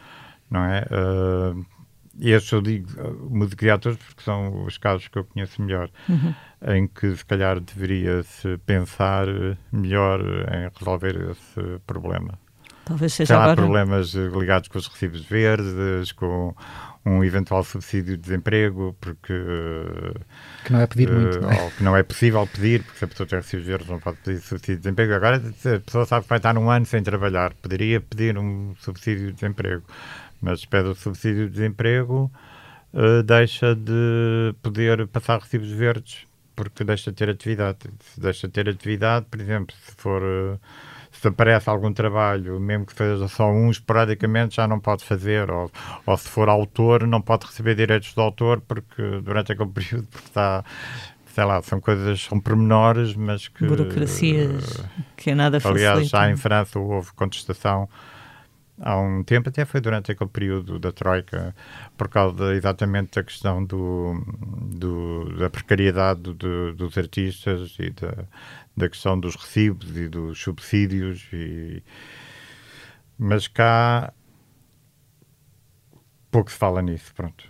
não 0.50 0.64
é? 0.64 0.84
e 0.84 1.79
estes 2.28 2.52
eu 2.52 2.60
digo 2.60 2.88
música 3.30 3.64
de 3.64 3.70
atores 3.70 3.98
porque 3.98 4.22
são 4.22 4.64
os 4.64 4.76
casos 4.76 5.08
que 5.08 5.18
eu 5.18 5.24
conheço 5.24 5.62
melhor, 5.62 5.88
uhum. 6.08 6.34
em 6.68 6.86
que 6.86 7.16
se 7.16 7.24
calhar 7.24 7.58
deveria-se 7.58 8.58
pensar 8.66 9.26
melhor 9.72 10.20
em 10.20 10.70
resolver 10.78 11.30
esse 11.30 11.78
problema. 11.86 12.38
Talvez 12.84 13.12
seja 13.12 13.36
agora... 13.36 13.54
problemas 13.54 14.14
ligados 14.14 14.68
com 14.68 14.78
os 14.78 14.88
recibos 14.88 15.24
verdes, 15.24 16.10
com 16.12 16.54
um 17.06 17.24
eventual 17.24 17.62
subsídio 17.64 18.16
de 18.16 18.22
desemprego, 18.22 18.96
porque... 19.00 19.32
Que 20.64 20.72
não 20.72 20.80
é 20.80 20.86
pedir 20.86 21.08
uh, 21.08 21.14
muito, 21.14 21.40
não 21.40 21.50
é? 21.50 21.62
Ou 21.62 21.70
que 21.70 21.82
não 21.82 21.96
é 21.96 22.02
possível 22.02 22.46
pedir, 22.46 22.82
porque 22.82 22.98
se 22.98 23.04
a 23.04 23.08
pessoa 23.08 23.26
tem 23.26 23.38
recibos 23.38 23.66
verdes 23.66 23.88
não 23.88 24.00
pode 24.00 24.18
pedir 24.18 24.40
subsídio 24.40 24.76
de 24.76 24.82
desemprego. 24.82 25.14
Agora, 25.14 25.36
a 25.36 25.80
pessoa 25.80 26.04
sabe 26.04 26.24
que 26.24 26.28
vai 26.28 26.38
estar 26.38 26.58
um 26.58 26.68
ano 26.68 26.84
sem 26.84 27.02
trabalhar, 27.02 27.54
poderia 27.54 28.00
pedir 28.00 28.36
um 28.36 28.74
subsídio 28.78 29.28
de 29.28 29.32
desemprego 29.34 29.82
mas 30.40 30.64
pede 30.64 30.88
o 30.88 30.94
subsídio 30.94 31.46
de 31.46 31.52
desemprego, 31.52 32.30
uh, 32.94 33.22
deixa 33.22 33.74
de 33.74 34.54
poder 34.62 35.06
passar 35.08 35.38
recibos 35.38 35.70
verdes 35.70 36.26
porque 36.54 36.84
deixa 36.84 37.10
de 37.10 37.16
ter 37.16 37.30
atividade. 37.30 37.78
Se 38.00 38.20
deixa 38.20 38.46
de 38.46 38.52
ter 38.52 38.68
atividade, 38.68 39.26
por 39.30 39.40
exemplo, 39.40 39.74
se 39.82 39.94
for 39.96 40.22
uh, 40.22 40.60
se 41.10 41.28
aparece 41.28 41.68
algum 41.68 41.92
trabalho, 41.92 42.58
mesmo 42.60 42.86
que 42.86 42.94
seja 42.94 43.28
só 43.28 43.50
um 43.50 43.70
esporadicamente, 43.70 44.56
já 44.56 44.66
não 44.66 44.78
pode 44.78 45.04
fazer, 45.04 45.50
ou, 45.50 45.70
ou 46.06 46.16
se 46.16 46.28
for 46.28 46.48
autor, 46.48 47.06
não 47.06 47.20
pode 47.20 47.46
receber 47.46 47.74
direitos 47.74 48.14
de 48.14 48.20
autor 48.20 48.60
porque 48.60 49.20
durante 49.22 49.52
aquele 49.52 49.68
período 49.72 50.08
está 50.24 50.64
sei 51.26 51.44
lá, 51.44 51.62
são 51.62 51.80
coisas, 51.80 52.22
são 52.22 52.40
pormenores, 52.40 53.14
mas 53.14 53.46
que... 53.46 53.64
Burocracias 53.64 54.84
que 55.16 55.30
é 55.30 55.34
nada 55.34 55.58
Aliás, 55.62 56.08
já 56.08 56.28
em 56.28 56.36
França 56.36 56.78
houve 56.78 57.12
contestação 57.12 57.88
há 58.80 58.98
um 58.98 59.22
tempo, 59.22 59.48
até 59.48 59.64
foi 59.64 59.80
durante 59.80 60.10
aquele 60.10 60.30
período 60.30 60.78
da 60.78 60.90
Troika, 60.90 61.54
por 61.96 62.08
causa 62.08 62.54
exatamente 62.54 63.12
da 63.14 63.22
questão 63.22 63.64
do, 63.64 64.14
do 64.74 65.36
da 65.38 65.50
precariedade 65.50 66.32
do, 66.34 66.74
dos 66.74 66.96
artistas 66.96 67.76
e 67.78 67.90
da, 67.90 68.24
da 68.76 68.88
questão 68.88 69.18
dos 69.18 69.36
recibos 69.36 69.96
e 69.96 70.08
dos 70.08 70.40
subsídios. 70.40 71.28
E, 71.32 71.82
mas 73.18 73.46
cá 73.46 74.12
pouco 76.30 76.50
se 76.50 76.56
fala 76.56 76.80
nisso, 76.80 77.14
pronto. 77.14 77.44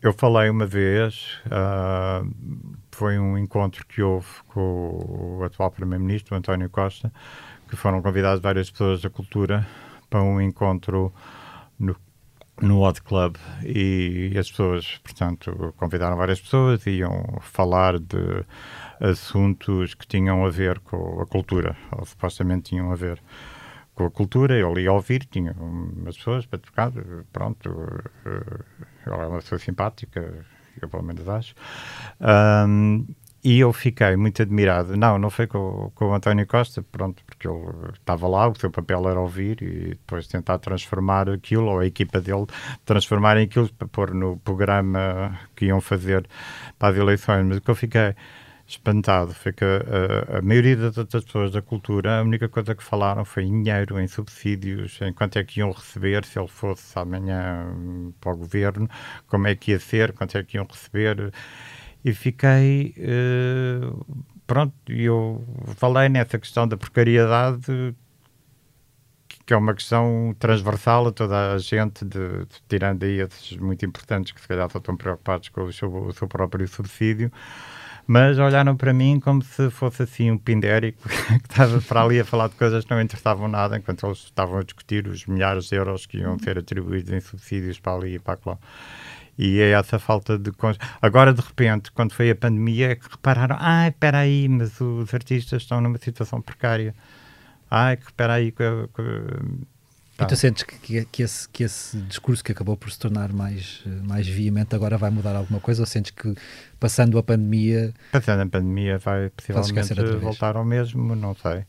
Eu 0.00 0.12
falei 0.12 0.50
uma 0.50 0.66
vez, 0.66 1.40
uh, 1.46 2.30
foi 2.90 3.18
um 3.18 3.38
encontro 3.38 3.86
que 3.86 4.02
houve 4.02 4.28
com 4.48 5.38
o 5.38 5.44
atual 5.44 5.70
Primeiro-Ministro, 5.70 6.36
António 6.36 6.68
Costa, 6.68 7.10
que 7.68 7.74
foram 7.74 8.02
convidadas 8.02 8.40
várias 8.40 8.70
pessoas 8.70 9.00
da 9.00 9.08
cultura 9.08 9.66
para 10.14 10.22
um 10.22 10.40
encontro 10.40 11.12
no, 11.76 11.96
no 12.62 12.82
Odd 12.82 13.02
Club 13.02 13.34
e 13.64 14.32
as 14.38 14.48
pessoas, 14.48 15.00
portanto, 15.02 15.74
convidaram 15.76 16.16
várias 16.16 16.40
pessoas 16.40 16.86
e 16.86 16.98
iam 16.98 17.40
falar 17.40 17.98
de 17.98 18.44
assuntos 19.00 19.92
que 19.94 20.06
tinham 20.06 20.46
a 20.46 20.50
ver 20.50 20.78
com 20.78 21.20
a 21.20 21.26
cultura, 21.26 21.76
ou 21.90 22.06
supostamente 22.06 22.70
tinham 22.70 22.92
a 22.92 22.94
ver 22.94 23.20
com 23.92 24.06
a 24.06 24.10
cultura, 24.10 24.56
eu 24.56 24.78
ia 24.78 24.92
ouvir, 24.92 25.24
tinha 25.24 25.52
umas 25.58 26.16
pessoas 26.16 26.46
para 26.46 26.60
tocar, 26.60 26.92
pronto, 27.32 27.68
eh, 28.24 28.64
ela 29.06 29.24
é 29.24 29.26
uma 29.26 29.38
pessoa 29.38 29.58
simpática, 29.58 30.46
eu 30.80 30.88
pelo 30.88 31.02
menos 31.02 31.28
acho. 31.28 31.56
Um, 32.20 33.04
e 33.44 33.60
eu 33.60 33.72
fiquei 33.74 34.16
muito 34.16 34.40
admirado. 34.40 34.96
Não, 34.96 35.18
não 35.18 35.28
foi 35.28 35.46
com, 35.46 35.92
com 35.94 36.06
o 36.06 36.14
António 36.14 36.46
Costa, 36.46 36.82
pronto, 36.82 37.22
porque 37.26 37.46
ele 37.46 37.60
estava 37.92 38.26
lá, 38.26 38.48
o 38.48 38.58
seu 38.58 38.70
papel 38.70 39.06
era 39.08 39.20
ouvir 39.20 39.62
e 39.62 39.90
depois 39.90 40.26
tentar 40.26 40.58
transformar 40.58 41.28
aquilo, 41.28 41.66
ou 41.66 41.80
a 41.80 41.86
equipa 41.86 42.20
dele 42.22 42.46
transformar 42.86 43.36
em 43.36 43.44
aquilo 43.44 43.68
para 43.74 43.86
pôr 43.86 44.14
no 44.14 44.38
programa 44.38 45.38
que 45.54 45.66
iam 45.66 45.80
fazer 45.80 46.26
para 46.78 46.94
as 46.94 46.96
eleições. 46.96 47.44
Mas 47.46 47.58
o 47.58 47.60
que 47.60 47.70
eu 47.70 47.74
fiquei 47.74 48.14
espantado 48.66 49.34
foi 49.34 49.52
que 49.52 49.64
a, 49.64 50.38
a, 50.38 50.42
maioria 50.42 50.76
das, 50.76 50.94
das 50.94 51.24
pessoas 51.24 51.52
da 51.52 51.60
cultura, 51.60 52.20
a 52.20 52.22
única 52.22 52.48
coisa 52.48 52.74
que 52.74 52.82
falaram 52.82 53.24
foi 53.24 53.44
em 53.44 53.62
dinheiro, 53.62 54.00
em 54.00 54.08
subsídios, 54.08 54.98
em 55.02 55.12
quanto 55.12 55.38
é 55.38 55.44
que 55.44 55.60
iam 55.60 55.70
receber 55.70 56.24
se 56.24 56.38
ele 56.38 56.48
fosse 56.48 56.98
amanhã 56.98 57.66
hum, 57.76 58.12
para 58.20 58.32
o 58.32 58.36
governo, 58.36 58.88
como 59.26 59.46
é 59.46 59.54
que 59.54 59.72
ia 59.72 59.78
ser, 59.78 60.12
quanto 60.12 60.38
é 60.38 60.42
que 60.42 60.56
iam 60.56 60.66
receber. 60.66 61.32
E 62.04 62.12
fiquei. 62.12 62.94
Uh, 62.98 64.04
pronto, 64.46 64.74
eu 64.88 65.42
falei 65.76 66.08
nessa 66.08 66.38
questão 66.38 66.68
da 66.68 66.76
precariedade 66.76 67.94
que 69.46 69.52
é 69.52 69.56
uma 69.56 69.74
questão 69.74 70.34
transversal 70.38 71.08
a 71.08 71.12
toda 71.12 71.52
a 71.52 71.58
gente, 71.58 72.04
de, 72.04 72.18
de, 72.18 72.62
tirando 72.68 73.02
aí 73.02 73.20
esses 73.20 73.56
muito 73.58 73.84
importantes 73.84 74.32
que 74.32 74.40
se 74.40 74.48
calhar 74.48 74.70
só 74.70 74.78
estão 74.78 74.96
preocupados 74.96 75.48
com 75.50 75.64
o 75.64 75.72
seu, 75.72 75.94
o 75.94 76.12
seu 76.12 76.26
próprio 76.26 76.66
subsídio, 76.66 77.30
mas 78.06 78.38
olharam 78.38 78.76
para 78.76 78.92
mim 78.92 79.20
como 79.20 79.42
se 79.42 79.70
fosse 79.70 80.02
assim 80.02 80.30
um 80.30 80.38
pindérico 80.38 81.06
que 81.08 81.50
estava 81.50 81.80
para 81.80 82.02
ali 82.02 82.20
a 82.20 82.24
falar 82.24 82.48
de 82.48 82.54
coisas 82.54 82.84
que 82.84 82.90
não 82.90 83.00
interessavam 83.00 83.48
nada, 83.48 83.76
enquanto 83.76 84.06
eles 84.06 84.18
estavam 84.18 84.58
a 84.58 84.62
discutir 84.62 85.06
os 85.06 85.26
milhares 85.26 85.66
de 85.66 85.76
euros 85.76 86.06
que 86.06 86.18
iam 86.18 86.38
ser 86.38 86.58
atribuídos 86.58 87.12
em 87.12 87.20
subsídios 87.20 87.78
para 87.78 87.96
ali 87.96 88.14
e 88.14 88.18
para 88.18 88.38
lá. 88.46 88.58
E 89.36 89.60
é 89.60 89.70
essa 89.70 89.98
falta 89.98 90.38
de. 90.38 90.52
Agora, 91.02 91.32
de 91.32 91.40
repente, 91.40 91.90
quando 91.92 92.12
foi 92.12 92.30
a 92.30 92.36
pandemia, 92.36 92.92
é 92.92 92.94
que 92.94 93.08
repararam: 93.10 93.56
ah, 93.58 93.88
espera 93.88 94.18
aí, 94.18 94.48
mas 94.48 94.80
os 94.80 95.12
artistas 95.12 95.62
estão 95.62 95.80
numa 95.80 95.98
situação 95.98 96.40
precária. 96.40 96.94
Ah, 97.70 97.94
espera 97.94 98.34
aí. 98.34 98.52
Que, 98.52 98.64
que, 98.94 99.02
tá. 100.16 100.24
E 100.24 100.28
tu 100.28 100.36
sentes 100.36 100.62
que, 100.62 101.04
que, 101.06 101.22
esse, 101.22 101.48
que 101.48 101.64
esse 101.64 101.96
discurso 102.02 102.44
que 102.44 102.52
acabou 102.52 102.76
por 102.76 102.90
se 102.90 102.98
tornar 102.98 103.32
mais, 103.32 103.82
mais 104.04 104.28
veemente 104.28 104.74
agora 104.74 104.96
vai 104.96 105.10
mudar 105.10 105.34
alguma 105.34 105.58
coisa? 105.58 105.82
Ou 105.82 105.86
sentes 105.86 106.12
que 106.12 106.34
passando 106.78 107.18
a 107.18 107.22
pandemia. 107.22 107.92
Passando 108.12 108.42
a 108.42 108.46
pandemia 108.46 108.98
vai 108.98 109.30
possivelmente 109.30 110.16
voltar 110.20 110.56
ao 110.56 110.64
mesmo? 110.64 111.16
Não 111.16 111.34
sei. 111.34 111.64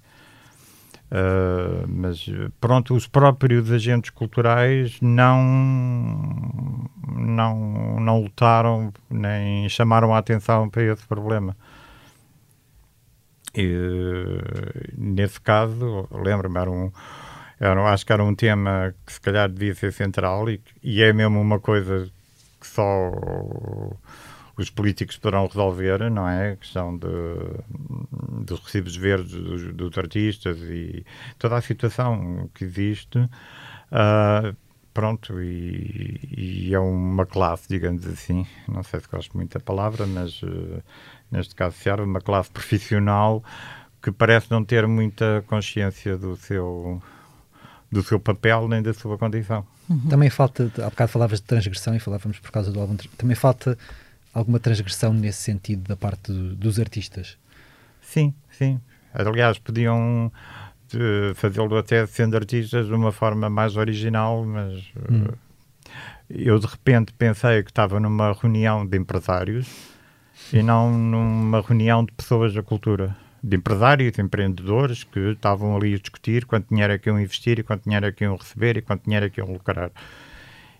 Uh, 1.11 1.87
mas 1.87 2.25
pronto, 2.59 2.95
os 2.95 3.07
próprios 3.07 3.71
agentes 3.71 4.09
culturais 4.09 4.97
não, 4.99 6.89
não, 7.15 7.99
não 7.99 8.21
lutaram 8.21 8.91
nem 9.09 9.69
chamaram 9.69 10.13
a 10.13 10.17
atenção 10.17 10.67
para 10.69 10.83
esse 10.83 11.05
problema. 11.05 11.55
E, 13.55 13.71
nesse 14.97 15.39
caso, 15.39 16.07
lembro-me, 16.11 16.59
era 16.59 16.69
um, 16.69 16.91
era, 17.59 17.93
acho 17.93 18.05
que 18.05 18.11
era 18.11 18.23
um 18.23 18.35
tema 18.35 18.93
que 19.05 19.13
se 19.13 19.21
calhar 19.21 19.49
devia 19.49 19.73
ser 19.73 19.93
central 19.93 20.49
e, 20.49 20.61
e 20.83 21.01
é 21.01 21.13
mesmo 21.13 21.39
uma 21.39 21.59
coisa 21.59 22.09
que 22.59 22.67
só 22.67 23.11
os 24.57 24.69
políticos 24.69 25.17
poderão 25.17 25.47
resolver, 25.47 26.09
não 26.09 26.27
é? 26.27 26.51
A 26.51 26.55
questão 26.55 26.97
de, 26.97 27.07
dos 28.45 28.59
recibos 28.59 28.95
verdes 28.95 29.31
dos, 29.31 29.73
dos, 29.73 29.97
artistas 29.97 30.57
e 30.61 31.05
toda 31.37 31.57
a 31.57 31.61
situação 31.61 32.49
que 32.53 32.63
existe. 32.63 33.17
Uh, 33.19 34.55
pronto, 34.93 35.41
e, 35.41 36.67
e, 36.67 36.73
é 36.73 36.79
uma 36.79 37.25
classe, 37.25 37.67
digamos 37.67 38.07
assim, 38.07 38.47
não 38.67 38.81
sei 38.81 39.01
se 39.01 39.07
gosto 39.09 39.35
muito 39.35 39.53
da 39.53 39.59
palavra, 39.59 40.07
mas 40.07 40.41
uh, 40.41 40.81
neste 41.29 41.53
caso 41.53 41.75
serve 41.75 42.03
uma 42.03 42.21
classe 42.21 42.49
profissional 42.49 43.43
que 44.01 44.11
parece 44.11 44.49
não 44.51 44.63
ter 44.63 44.87
muita 44.87 45.43
consciência 45.47 46.17
do 46.17 46.37
seu 46.37 47.01
do 47.91 48.03
seu 48.03 48.19
papel 48.19 48.67
nem 48.67 48.81
da 48.81 48.93
sua 48.93 49.17
condição. 49.17 49.65
Uhum. 49.89 50.09
Também 50.09 50.29
falta, 50.29 50.71
há 50.79 50.89
bocado 50.89 51.11
falavas 51.11 51.39
de 51.39 51.45
transgressão 51.45 51.95
e 51.95 51.99
falávamos 51.99 52.39
por 52.39 52.51
causa 52.51 52.71
do 52.71 52.79
álbum, 52.79 52.97
também 53.17 53.35
falta 53.35 53.77
alguma 54.35 54.59
transgressão 54.59 55.13
nesse 55.13 55.41
sentido 55.41 55.87
da 55.87 55.95
parte 55.95 56.31
do, 56.31 56.55
dos 56.55 56.79
artistas? 56.79 57.37
Sim, 58.01 58.35
sim. 58.51 58.79
Aliás, 59.13 59.57
podiam 59.57 60.31
eh, 60.93 61.33
fazê-lo 61.33 61.77
até 61.77 62.05
sendo 62.05 62.35
artistas 62.35 62.87
de 62.87 62.93
uma 62.93 63.11
forma 63.11 63.49
mais 63.49 63.77
original, 63.77 64.45
mas 64.45 64.91
hum. 65.09 65.23
uh, 65.23 65.37
eu 66.29 66.59
de 66.59 66.67
repente 66.67 67.13
pensei 67.13 67.63
que 67.63 67.71
estava 67.71 67.99
numa 67.99 68.33
reunião 68.33 68.85
de 68.85 68.97
empresários 68.97 69.67
e 70.51 70.61
não 70.61 70.91
numa 70.91 71.61
reunião 71.61 72.03
de 72.03 72.11
pessoas 72.11 72.53
da 72.53 72.61
cultura, 72.61 73.15
de 73.41 73.55
empresários, 73.55 74.11
de 74.13 74.21
empreendedores 74.21 75.03
que 75.03 75.31
estavam 75.31 75.75
ali 75.75 75.95
a 75.95 75.97
discutir 75.97 76.45
quanto 76.45 76.69
dinheiro 76.69 76.93
é 76.93 76.97
que 76.97 77.09
iam 77.09 77.19
investir 77.19 77.57
e 77.59 77.63
quanto 77.63 77.85
dinheiro 77.85 78.05
é 78.05 78.11
que 78.11 78.23
iam 78.23 78.35
receber 78.35 78.77
e 78.77 78.81
quanto 78.81 79.05
dinheiro 79.05 79.25
é 79.25 79.29
que 79.29 79.39
iam 79.39 79.51
lucrar. 79.51 79.91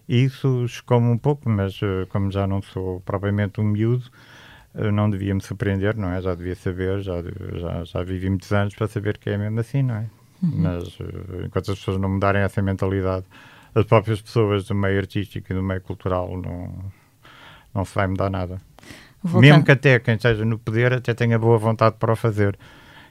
Isso 0.08 0.68
chocou-me 0.68 1.08
um 1.08 1.18
pouco, 1.18 1.50
mas 1.50 1.82
uh, 1.82 2.06
como 2.10 2.32
já 2.32 2.46
não 2.46 2.62
sou 2.62 3.00
propriamente 3.02 3.60
um 3.60 3.64
miúdo, 3.64 4.06
uh, 4.76 4.92
não 4.92 5.10
devia 5.10 5.34
me 5.34 5.42
surpreender, 5.42 5.98
não 5.98 6.12
é? 6.12 6.22
Já 6.22 6.36
devia 6.36 6.56
saber, 6.56 7.02
já, 7.02 7.22
já, 7.22 7.84
já 7.84 8.04
vivi 8.04 8.30
muitos 8.30 8.52
anos 8.52 8.76
para 8.76 8.88
saber 8.88 9.18
que 9.18 9.30
é 9.30 9.38
mesmo 9.38 9.60
assim, 9.60 9.82
não 9.82 9.96
é? 9.96 10.06
Uhum. 10.44 10.52
Mas 10.58 11.00
uh, 11.00 11.46
enquanto 11.46 11.72
as 11.72 11.80
pessoas 11.80 11.98
não 11.98 12.10
mudarem 12.10 12.42
essa 12.42 12.62
mentalidade, 12.62 13.26
as 13.74 13.84
próprias 13.86 14.22
pessoas 14.22 14.66
do 14.66 14.76
meio 14.76 15.00
artístico 15.00 15.52
e 15.52 15.56
do 15.56 15.64
meio 15.64 15.82
cultural 15.82 16.38
não, 16.38 16.74
não 17.74 17.84
se 17.84 17.94
vai 17.94 18.08
mudar 18.08 18.30
nada. 18.30 18.62
Voltando. 19.22 19.42
Mesmo 19.42 19.66
que 19.66 19.72
até 19.72 20.00
quem 20.00 20.16
esteja 20.16 20.46
no 20.46 20.60
poder 20.60 20.94
até 20.94 21.14
tenha 21.14 21.40
boa 21.40 21.58
vontade 21.58 21.96
para 22.00 22.14
o 22.14 22.16
fazer. 22.16 22.58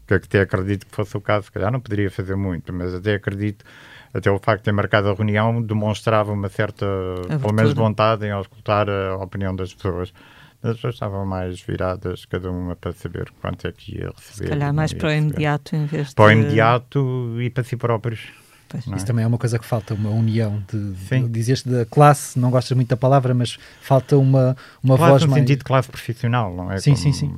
Que 0.06 0.14
até 0.14 0.42
acredito 0.42 0.86
que 0.86 0.94
fosse 0.94 1.16
o 1.16 1.20
caso, 1.20 1.46
se 1.46 1.52
calhar 1.52 1.72
não 1.72 1.80
poderia 1.80 2.10
fazer 2.10 2.36
muito, 2.36 2.72
mas 2.72 2.94
até 2.94 3.14
acredito, 3.14 3.64
até 4.14 4.30
o 4.30 4.38
facto 4.38 4.60
de 4.60 4.64
ter 4.66 4.72
marcado 4.72 5.10
a 5.10 5.14
reunião 5.14 5.60
demonstrava 5.60 6.32
uma 6.32 6.48
certa, 6.48 6.86
Abertura. 6.86 7.38
pelo 7.40 7.52
menos, 7.52 7.74
vontade 7.74 8.24
em 8.24 8.30
auscultar 8.30 8.88
a 8.88 9.16
opinião 9.16 9.54
das 9.54 9.74
pessoas. 9.74 10.14
As 10.62 10.76
pessoas 10.76 10.94
estavam 10.94 11.26
mais 11.26 11.60
viradas, 11.60 12.24
cada 12.24 12.50
uma 12.50 12.74
para 12.74 12.92
saber 12.92 13.30
quanto 13.42 13.66
é 13.66 13.72
que 13.72 13.98
ia 13.98 14.12
receber. 14.16 14.44
Se 14.44 14.46
calhar 14.46 14.72
mais 14.72 14.94
para 14.94 15.08
o 15.08 15.12
imediato 15.12 15.76
em 15.76 15.84
vez 15.84 16.08
de... 16.08 16.14
Para 16.14 16.24
o 16.24 16.30
imediato 16.30 17.36
e 17.38 17.50
para 17.50 17.64
si 17.64 17.76
próprios. 17.76 18.28
É? 18.72 18.96
Isso 18.96 19.04
também 19.04 19.24
é 19.24 19.26
uma 19.28 19.36
coisa 19.36 19.58
que 19.58 19.66
falta, 19.66 19.94
uma 19.94 20.10
união. 20.10 20.62
De, 20.72 20.94
de, 20.94 21.28
dizeste 21.28 21.68
da 21.68 21.84
classe, 21.84 22.38
não 22.38 22.50
gostas 22.50 22.74
muito 22.74 22.88
da 22.88 22.96
palavra, 22.96 23.34
mas 23.34 23.58
falta 23.80 24.16
uma, 24.16 24.56
uma 24.82 24.96
classe 24.96 25.10
voz 25.10 25.22
no 25.24 25.30
mais... 25.30 25.42
sentido 25.42 25.58
de 25.58 25.64
classe 25.64 25.88
profissional, 25.88 26.54
não 26.54 26.72
é? 26.72 26.78
Sim, 26.78 26.92
Como... 26.92 27.02
sim, 27.02 27.12
sim. 27.12 27.34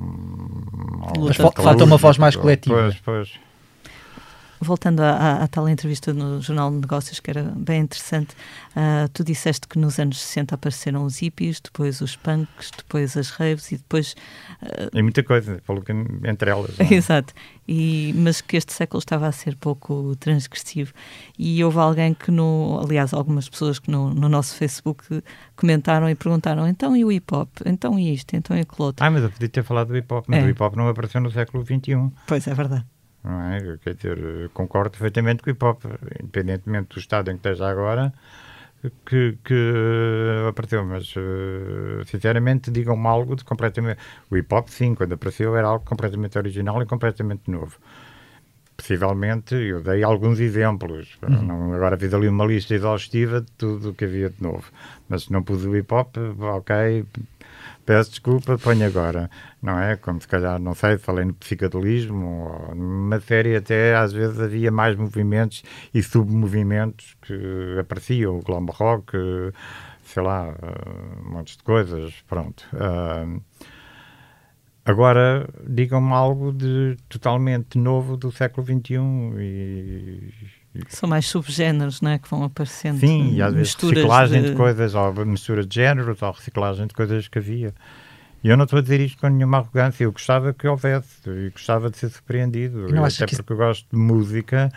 Mas 1.21 1.37
falta 1.37 1.85
uma 1.85 1.97
voz 1.97 2.17
mais 2.17 2.37
coletiva. 2.37 2.77
Pois, 2.77 3.01
pois 3.01 3.46
voltando 4.61 5.01
à, 5.01 5.43
à, 5.43 5.49
tal 5.49 5.69
entrevista 5.69 6.13
no 6.13 6.41
Jornal 6.41 6.71
de 6.71 6.79
Negócios, 6.79 7.21
que 7.21 7.31
era 7.31 7.43
bem 7.43 7.83
interessante, 7.83 8.35
uh, 8.71 9.09
tu 9.13 9.25
disseste 9.25 9.67
que 9.69 9.79
nos 9.79 9.99
anos 9.99 10.21
60 10.21 10.55
apareceram 10.55 11.05
os 11.05 11.19
hippies, 11.19 11.61
depois 11.61 12.01
os 12.01 12.17
punks, 12.17 12.71
depois 12.77 13.17
as 13.17 13.31
raves 13.31 13.73
e 13.73 13.77
depois... 13.77 14.15
Uh, 14.63 15.03
muita 15.03 15.23
coisa, 15.23 15.61
entre 16.25 16.51
elas. 16.51 16.79
É? 16.81 16.93
Exato, 16.95 17.35
e, 17.69 18.15
mas 18.17 18.41
que 18.41 18.57
este 18.57 18.73
século 18.73 18.99
estava 18.99 19.27
a 19.27 19.33
ser 19.33 19.57
pouco 19.57 20.15
transgressivo. 20.17 20.93
E 21.39 21.63
houve 21.63 21.79
alguém 21.79 22.15
que, 22.15 22.31
no, 22.31 22.81
aliás, 22.83 23.13
algumas 23.13 23.49
pessoas 23.49 23.79
que 23.79 23.91
no, 23.91 24.13
no 24.15 24.29
nosso 24.29 24.55
Facebook 24.57 25.23
comentaram 25.55 26.09
e 26.09 26.15
perguntaram 26.15 26.67
então 26.67 26.97
e 26.97 27.05
o 27.05 27.09
hip-hop? 27.09 27.49
Então 27.65 27.99
e 27.99 28.15
isto? 28.15 28.35
Então 28.35 28.57
e 28.57 28.61
aquilo 28.61 28.87
outro? 28.87 29.05
Ah, 29.05 29.11
mas 29.11 29.23
eu 29.23 29.31
podia 29.31 29.49
ter 29.49 29.63
falado 29.63 29.89
do 29.89 29.95
hip-hop, 29.95 30.25
mas 30.29 30.41
é. 30.41 30.43
o 30.45 30.47
hip-hop 30.47 30.77
não 30.77 30.89
apareceu 30.89 31.21
no 31.21 31.31
século 31.31 31.65
XXI. 31.65 32.11
Pois, 32.27 32.47
é 32.47 32.55
verdade 32.55 32.85
não 33.27 33.43
é? 33.43 33.79
Quer 33.79 33.95
dizer, 33.95 34.51
concordo 34.55 34.91
perfeitamente 34.91 35.43
com 35.43 35.51
o 35.51 35.53
hip 35.53 35.65
hop, 35.65 35.85
independentemente 36.23 36.95
do 36.95 36.99
estado 37.01 37.31
em 37.31 37.35
que 37.35 37.49
esteja 37.49 37.69
agora, 37.69 38.13
que, 39.05 39.39
que 39.45 39.73
apareceu, 40.49 40.85
mas 40.85 41.15
uh, 41.17 42.05
sinceramente 42.07 42.71
digam-me 42.71 43.07
algo 43.07 43.37
de 43.37 43.45
completamente. 43.45 43.99
O 44.31 44.37
hip 44.37 44.55
hop, 44.55 44.69
sim, 44.69 44.95
quando 44.95 45.13
apareceu 45.15 45.57
era 45.57 45.67
algo 45.69 45.85
completamente 45.85 46.39
original 46.39 46.83
e 46.83 46.87
completamente 46.87 47.51
novo. 47.51 47.79
Possivelmente, 48.77 49.55
eu 49.55 49.81
dei 49.81 50.03
alguns 50.03 50.39
exemplos. 50.39 51.17
Uhum. 51.23 51.43
Não, 51.43 51.73
agora 51.73 51.97
fiz 51.97 52.13
ali 52.13 52.29
uma 52.29 52.45
lista 52.45 52.75
exaustiva 52.75 53.41
de 53.41 53.51
tudo 53.53 53.91
o 53.91 53.95
que 53.95 54.05
havia 54.05 54.29
de 54.29 54.43
novo. 54.43 54.65
Mas 55.09 55.25
se 55.25 55.33
não 55.33 55.43
pus 55.43 55.65
o 55.65 55.75
hip 55.75 55.93
hop, 55.95 56.17
ok, 56.39 57.07
peço 57.87 58.11
desculpa, 58.11 58.59
ponho 58.59 58.85
agora, 58.85 59.31
não 59.63 59.81
é? 59.81 59.97
Como 59.97 60.21
se 60.21 60.29
calhar, 60.29 60.59
não 60.59 60.75
sei, 60.75 60.99
falei 60.99 61.25
no 61.25 61.33
psicadelismo, 61.35 62.27
ou 62.69 62.75
numa 62.75 63.21
série 63.21 63.57
até 63.57 63.97
às 63.97 64.13
vezes 64.13 64.41
havia 64.41 64.71
mais 64.71 64.97
movimentos 64.97 65.63
e 65.95 66.03
submovimentos 66.03 67.17
que 67.23 67.79
apareciam, 67.81 68.39
o 68.39 68.43
glam 68.43 68.67
rock, 68.67 69.17
sei 70.05 70.23
lá, 70.23 70.55
um 71.25 71.31
monte 71.33 71.57
de 71.57 71.63
coisas, 71.63 72.13
pronto. 72.29 72.67
Uh, 72.75 73.41
agora, 74.87 75.49
digam-me 75.69 76.13
algo 76.13 76.53
de 76.53 76.97
totalmente 77.09 77.77
novo 77.77 78.17
do 78.17 78.33
século 78.33 78.67
XXI 78.67 78.95
e, 79.39 80.33
são 80.89 81.09
mais 81.09 81.27
subgéneros, 81.27 82.01
não 82.01 82.11
é? 82.11 82.19
Que 82.19 82.29
vão 82.29 82.45
aparecendo. 82.45 83.01
Sim, 83.01 83.35
e 83.35 83.43
às 83.43 83.53
vezes 83.53 83.75
reciclagem 83.75 84.43
de... 84.43 84.51
de... 84.51 84.57
coisas, 84.57 84.95
ou 84.95 85.25
mistura 85.25 85.65
de 85.65 85.75
géneros, 85.75 86.21
ou 86.23 86.31
reciclagem 86.31 86.87
de 86.87 86.95
coisas 86.95 87.29
que 87.29 87.39
havia. 87.39 87.75
E 88.45 88.49
eu 88.49 88.57
não 88.57 88.65
estou 88.65 88.79
a 88.79 88.83
dizer 88.83 89.01
isto 89.01 89.19
com 89.19 89.29
nenhuma 89.29 89.59
arrogância, 89.59 90.05
eu 90.05 90.13
gostava 90.13 90.53
que 90.53 90.69
houvesse, 90.69 91.29
e 91.29 91.51
gostava 91.51 91.91
de 91.91 91.97
ser 91.97 92.11
surpreendido, 92.11 92.87
não 92.89 93.05
até 93.05 93.27
porque 93.27 93.53
eu 93.53 93.57
gosto 93.57 93.89
de 93.91 93.97
música, 93.99 94.71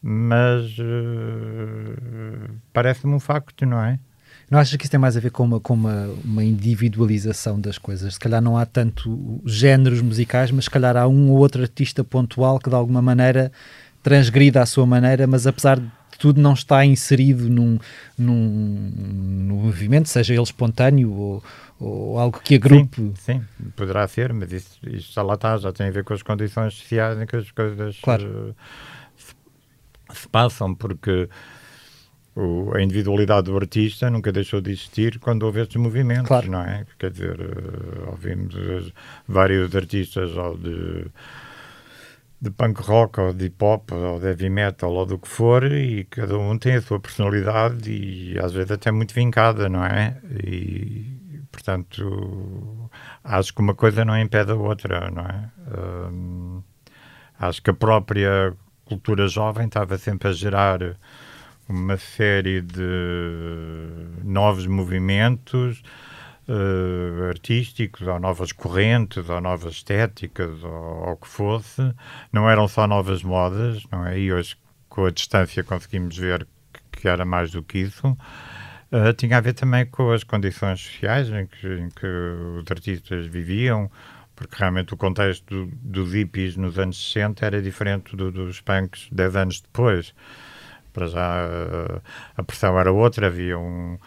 mas 0.00 0.78
uh, 0.78 2.54
parece-me 2.72 3.12
um 3.14 3.20
facto, 3.20 3.66
não 3.66 3.82
é? 3.82 3.98
Não 4.54 4.60
achas 4.60 4.76
que 4.76 4.84
isso 4.84 4.90
tem 4.92 5.00
mais 5.00 5.16
a 5.16 5.20
ver 5.20 5.32
com 5.32 5.42
uma, 5.42 5.58
com 5.58 5.74
uma, 5.74 6.06
uma 6.24 6.44
individualização 6.44 7.60
das 7.60 7.76
coisas? 7.76 8.14
Se 8.14 8.20
calhar 8.20 8.40
não 8.40 8.56
há 8.56 8.64
tanto 8.64 9.42
géneros 9.44 10.00
musicais, 10.00 10.52
mas 10.52 10.66
se 10.66 10.70
calhar 10.70 10.96
há 10.96 11.08
um 11.08 11.32
ou 11.32 11.38
outro 11.38 11.60
artista 11.60 12.04
pontual 12.04 12.60
que 12.60 12.70
de 12.70 12.76
alguma 12.76 13.02
maneira 13.02 13.50
transgrida 14.00 14.62
à 14.62 14.66
sua 14.66 14.86
maneira, 14.86 15.26
mas 15.26 15.44
apesar 15.44 15.80
de 15.80 15.90
tudo 16.20 16.40
não 16.40 16.52
está 16.52 16.86
inserido 16.86 17.50
num, 17.50 17.80
num, 18.16 18.92
num 18.94 19.56
movimento, 19.56 20.08
seja 20.08 20.32
ele 20.32 20.42
espontâneo 20.44 21.12
ou, 21.12 21.44
ou 21.80 22.16
algo 22.20 22.38
que 22.38 22.54
agrupe. 22.54 23.12
Sim, 23.16 23.42
sim, 23.58 23.70
poderá 23.74 24.06
ser, 24.06 24.32
mas 24.32 24.52
isso, 24.52 24.78
isso 24.86 25.12
já 25.12 25.22
lá 25.22 25.34
está, 25.34 25.56
já 25.58 25.72
tem 25.72 25.88
a 25.88 25.90
ver 25.90 26.04
com 26.04 26.14
as 26.14 26.22
condições 26.22 26.74
sociais 26.74 27.20
em 27.20 27.26
que 27.26 27.34
as 27.34 27.50
coisas 27.50 27.98
claro. 28.00 28.24
uh, 28.50 28.54
se, 29.16 29.34
se, 30.16 30.28
passam, 30.28 30.76
porque 30.76 31.28
o, 32.36 32.72
a 32.74 32.82
individualidade 32.82 33.50
do 33.50 33.56
artista 33.56 34.10
nunca 34.10 34.32
deixou 34.32 34.60
de 34.60 34.72
existir 34.72 35.18
quando 35.18 35.44
houve 35.44 35.60
estes 35.60 35.76
movimentos, 35.76 36.28
claro. 36.28 36.50
não 36.50 36.60
é? 36.60 36.84
Quer 36.98 37.10
dizer, 37.10 37.40
uh, 37.40 38.10
ouvimos 38.10 38.92
vários 39.28 39.74
artistas 39.74 40.36
ou 40.36 40.56
de 40.56 41.06
de 42.44 42.50
punk 42.50 42.82
rock 42.82 43.20
ou 43.20 43.32
de 43.32 43.46
hip 43.46 43.64
hop 43.64 43.92
ou 43.92 44.20
de 44.20 44.26
heavy 44.26 44.50
metal 44.50 44.92
ou 44.92 45.06
do 45.06 45.18
que 45.18 45.26
for 45.26 45.64
e 45.64 46.04
cada 46.04 46.36
um 46.36 46.58
tem 46.58 46.74
a 46.74 46.82
sua 46.82 47.00
personalidade 47.00 47.90
e 47.90 48.38
às 48.38 48.52
vezes 48.52 48.72
até 48.72 48.90
muito 48.92 49.14
vincada, 49.14 49.66
não 49.66 49.82
é? 49.82 50.20
E 50.44 51.46
portanto 51.50 52.90
acho 53.22 53.54
que 53.54 53.60
uma 53.62 53.74
coisa 53.74 54.04
não 54.04 54.18
impede 54.18 54.52
a 54.52 54.56
outra, 54.56 55.10
não 55.10 55.22
é? 55.22 55.50
Acho 57.38 57.62
que 57.62 57.70
a 57.70 57.74
própria 57.74 58.54
cultura 58.84 59.26
jovem 59.26 59.66
estava 59.66 59.96
sempre 59.96 60.28
a 60.28 60.32
gerar 60.32 60.80
uma 61.68 61.96
série 61.96 62.60
de 62.60 62.82
novos 64.22 64.66
movimentos 64.66 65.82
uh, 66.48 67.28
artísticos, 67.28 68.06
ou 68.06 68.18
novas 68.18 68.52
correntes, 68.52 69.28
ou 69.28 69.40
novas 69.40 69.74
estéticas, 69.74 70.62
ou, 70.62 71.12
o 71.12 71.16
que 71.16 71.28
fosse. 71.28 71.94
Não 72.32 72.48
eram 72.48 72.68
só 72.68 72.86
novas 72.86 73.22
modas, 73.22 73.84
não 73.90 74.06
é? 74.06 74.18
E 74.18 74.32
hoje, 74.32 74.56
com 74.88 75.06
a 75.06 75.10
distância, 75.10 75.64
conseguimos 75.64 76.16
ver 76.16 76.46
que, 76.92 77.08
era 77.08 77.24
mais 77.24 77.50
do 77.50 77.62
que 77.62 77.78
isso. 77.78 78.16
Uh, 78.92 79.12
tinha 79.16 79.38
a 79.38 79.40
ver 79.40 79.54
também 79.54 79.84
com 79.86 80.12
as 80.12 80.22
condições 80.22 80.80
sociais 80.80 81.28
em 81.28 81.46
que, 81.46 81.66
em 81.66 81.88
que 81.90 82.06
os 82.06 82.70
artistas 82.70 83.26
viviam, 83.26 83.90
porque 84.36 84.56
realmente 84.56 84.94
o 84.94 84.96
contexto 84.96 85.66
do, 85.66 85.72
dos 85.82 86.12
hippies 86.12 86.56
nos 86.56 86.78
anos 86.78 87.12
60 87.12 87.44
era 87.44 87.62
diferente 87.62 88.16
do, 88.16 88.30
dos 88.30 88.60
punks 88.60 89.08
10 89.10 89.36
anos 89.36 89.60
depois. 89.60 90.14
Para 90.94 91.06
já 91.08 91.46
uh, 91.46 92.00
a 92.36 92.42
pressão 92.42 92.78
era 92.78 92.90
outra, 92.90 93.26
havia 93.26 93.58
um, 93.58 93.98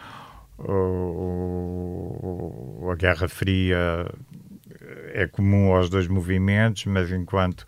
a 2.90 2.94
Guerra 2.96 3.28
Fria 3.28 4.06
é 5.12 5.26
comum 5.26 5.72
aos 5.74 5.88
dois 5.88 6.08
movimentos, 6.08 6.86
mas 6.86 7.12
enquanto 7.12 7.64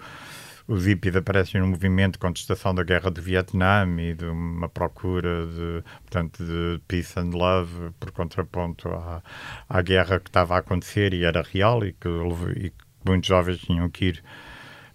os 0.66 0.86
hippies 0.86 1.16
aparecem 1.16 1.60
no 1.60 1.66
movimento 1.66 2.12
de 2.14 2.18
contestação 2.18 2.74
da 2.74 2.82
guerra 2.82 3.10
do 3.10 3.20
Vietnã 3.20 3.86
e 3.98 4.14
de 4.14 4.24
uma 4.24 4.68
procura 4.68 5.46
de, 5.46 5.82
portanto, 6.02 6.44
de 6.44 6.80
peace 6.86 7.18
and 7.18 7.30
love 7.32 7.90
por 7.98 8.12
contraponto 8.12 8.88
à, 8.88 9.22
à 9.68 9.82
guerra 9.82 10.20
que 10.20 10.28
estava 10.28 10.54
a 10.54 10.58
acontecer 10.58 11.12
e 11.12 11.24
era 11.24 11.42
real 11.42 11.84
e 11.84 11.92
que, 11.92 12.08
e 12.56 12.70
que 12.70 12.84
muitos 13.04 13.28
jovens 13.28 13.58
tinham 13.58 13.90
que 13.90 14.06
ir 14.06 14.22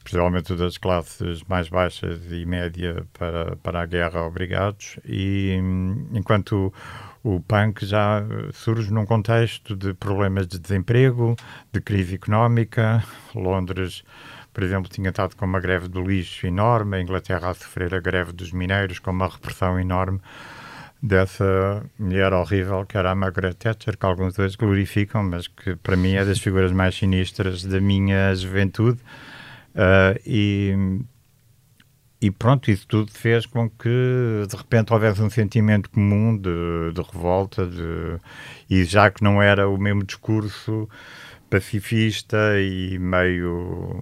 principalmente 0.06 0.56
das 0.56 0.78
classes 0.78 1.44
mais 1.50 1.68
baixas 1.68 2.22
e 2.32 2.46
média 2.46 3.04
para, 3.12 3.56
para 3.58 3.82
a 3.82 3.86
guerra 3.88 4.22
obrigados 4.22 5.00
e 5.04 5.60
enquanto 6.14 6.72
o 7.24 7.40
punk 7.42 7.84
já 7.84 8.24
surge 8.54 8.94
num 8.94 9.04
contexto 9.04 9.76
de 9.76 9.96
problemas 9.96 10.48
de 10.48 10.60
desemprego, 10.60 11.36
de 11.74 11.82
crise 11.82 12.16
económica. 12.16 13.04
Londres, 13.34 14.04
por 14.54 14.64
exemplo, 14.64 14.92
tinha 14.92 15.10
estado 15.10 15.36
com 15.36 15.44
uma 15.44 15.60
greve 15.60 15.88
do 15.88 16.04
lixo 16.04 16.46
enorme, 16.46 16.98
a 16.98 17.02
Inglaterra 17.02 17.50
a 17.50 17.54
sofrer 17.56 17.96
a 17.96 18.00
greve 18.00 18.32
dos 18.32 18.52
mineiros, 18.52 19.00
com 19.00 19.10
uma 19.10 19.28
repressão 19.28 19.80
enorme 19.80 20.22
dessa 21.02 21.84
mulher 21.98 22.32
horrível 22.32 22.86
que 22.86 22.96
era 22.96 23.10
a 23.10 23.16
Margaret 23.16 23.54
Thatcher, 23.54 23.98
que 23.98 24.06
alguns 24.06 24.38
hoje 24.38 24.56
glorificam, 24.56 25.24
mas 25.24 25.48
que 25.48 25.76
para 25.76 25.98
mim 25.98 26.14
é 26.14 26.24
das 26.24 26.38
figuras 26.38 26.72
mais 26.72 26.96
sinistras 26.96 27.66
da 27.66 27.82
minha 27.82 28.36
juventude. 28.36 29.00
Uh, 29.76 30.20
e 30.26 30.74
e 32.22 32.32
pronto, 32.32 32.72
isso 32.72 32.88
tudo 32.88 33.12
fez 33.12 33.46
com 33.46 33.70
que 33.70 33.88
de 34.50 34.56
repente 34.56 34.92
houvesse 34.92 35.22
um 35.22 35.30
sentimento 35.30 35.92
comum 35.92 36.36
de, 36.36 36.92
de 36.92 37.02
revolta, 37.02 37.68
de, 37.68 38.20
e 38.68 38.84
já 38.84 39.12
que 39.12 39.24
não 39.24 39.40
era 39.40 39.70
o 39.70 39.78
mesmo 39.78 40.04
discurso 40.04 40.90
pacifista 41.50 42.38
e 42.60 42.98
meio. 42.98 44.02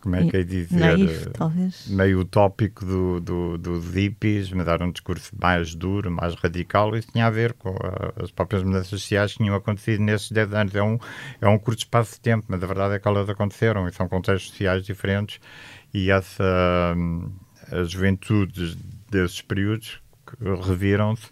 Como 0.00 0.14
é 0.14 0.24
que 0.30 0.36
é 0.36 0.42
dizer? 0.44 0.78
Naif, 0.78 1.30
talvez. 1.30 1.88
Meio 1.88 2.20
utópico 2.20 2.84
do, 2.84 3.20
do, 3.20 3.58
dos 3.58 3.92
hippies, 3.92 4.52
mas 4.52 4.68
era 4.68 4.84
um 4.84 4.92
discurso 4.92 5.32
mais 5.40 5.74
duro, 5.74 6.10
mais 6.10 6.34
radical. 6.34 6.94
Isso 6.96 7.08
tinha 7.10 7.26
a 7.26 7.30
ver 7.30 7.52
com 7.54 7.74
as 8.22 8.30
próprias 8.30 8.62
mudanças 8.62 8.88
sociais 8.88 9.32
que 9.32 9.38
tinham 9.38 9.56
acontecido 9.56 10.00
nesses 10.00 10.30
10 10.30 10.54
anos. 10.54 10.74
É 10.74 10.82
um, 10.82 10.98
é 11.40 11.48
um 11.48 11.58
curto 11.58 11.80
espaço 11.80 12.14
de 12.14 12.20
tempo, 12.20 12.46
mas 12.48 12.62
a 12.62 12.66
verdade 12.66 12.94
é 12.94 12.98
que 12.98 13.08
elas 13.08 13.28
aconteceram 13.28 13.88
e 13.88 13.92
são 13.92 14.08
contextos 14.08 14.50
sociais 14.52 14.84
diferentes 14.84 15.40
e 15.92 16.10
essa 16.10 16.94
as 17.70 17.90
juventudes 17.90 18.76
desses 19.10 19.42
períodos 19.42 20.00
reviram-se 20.66 21.28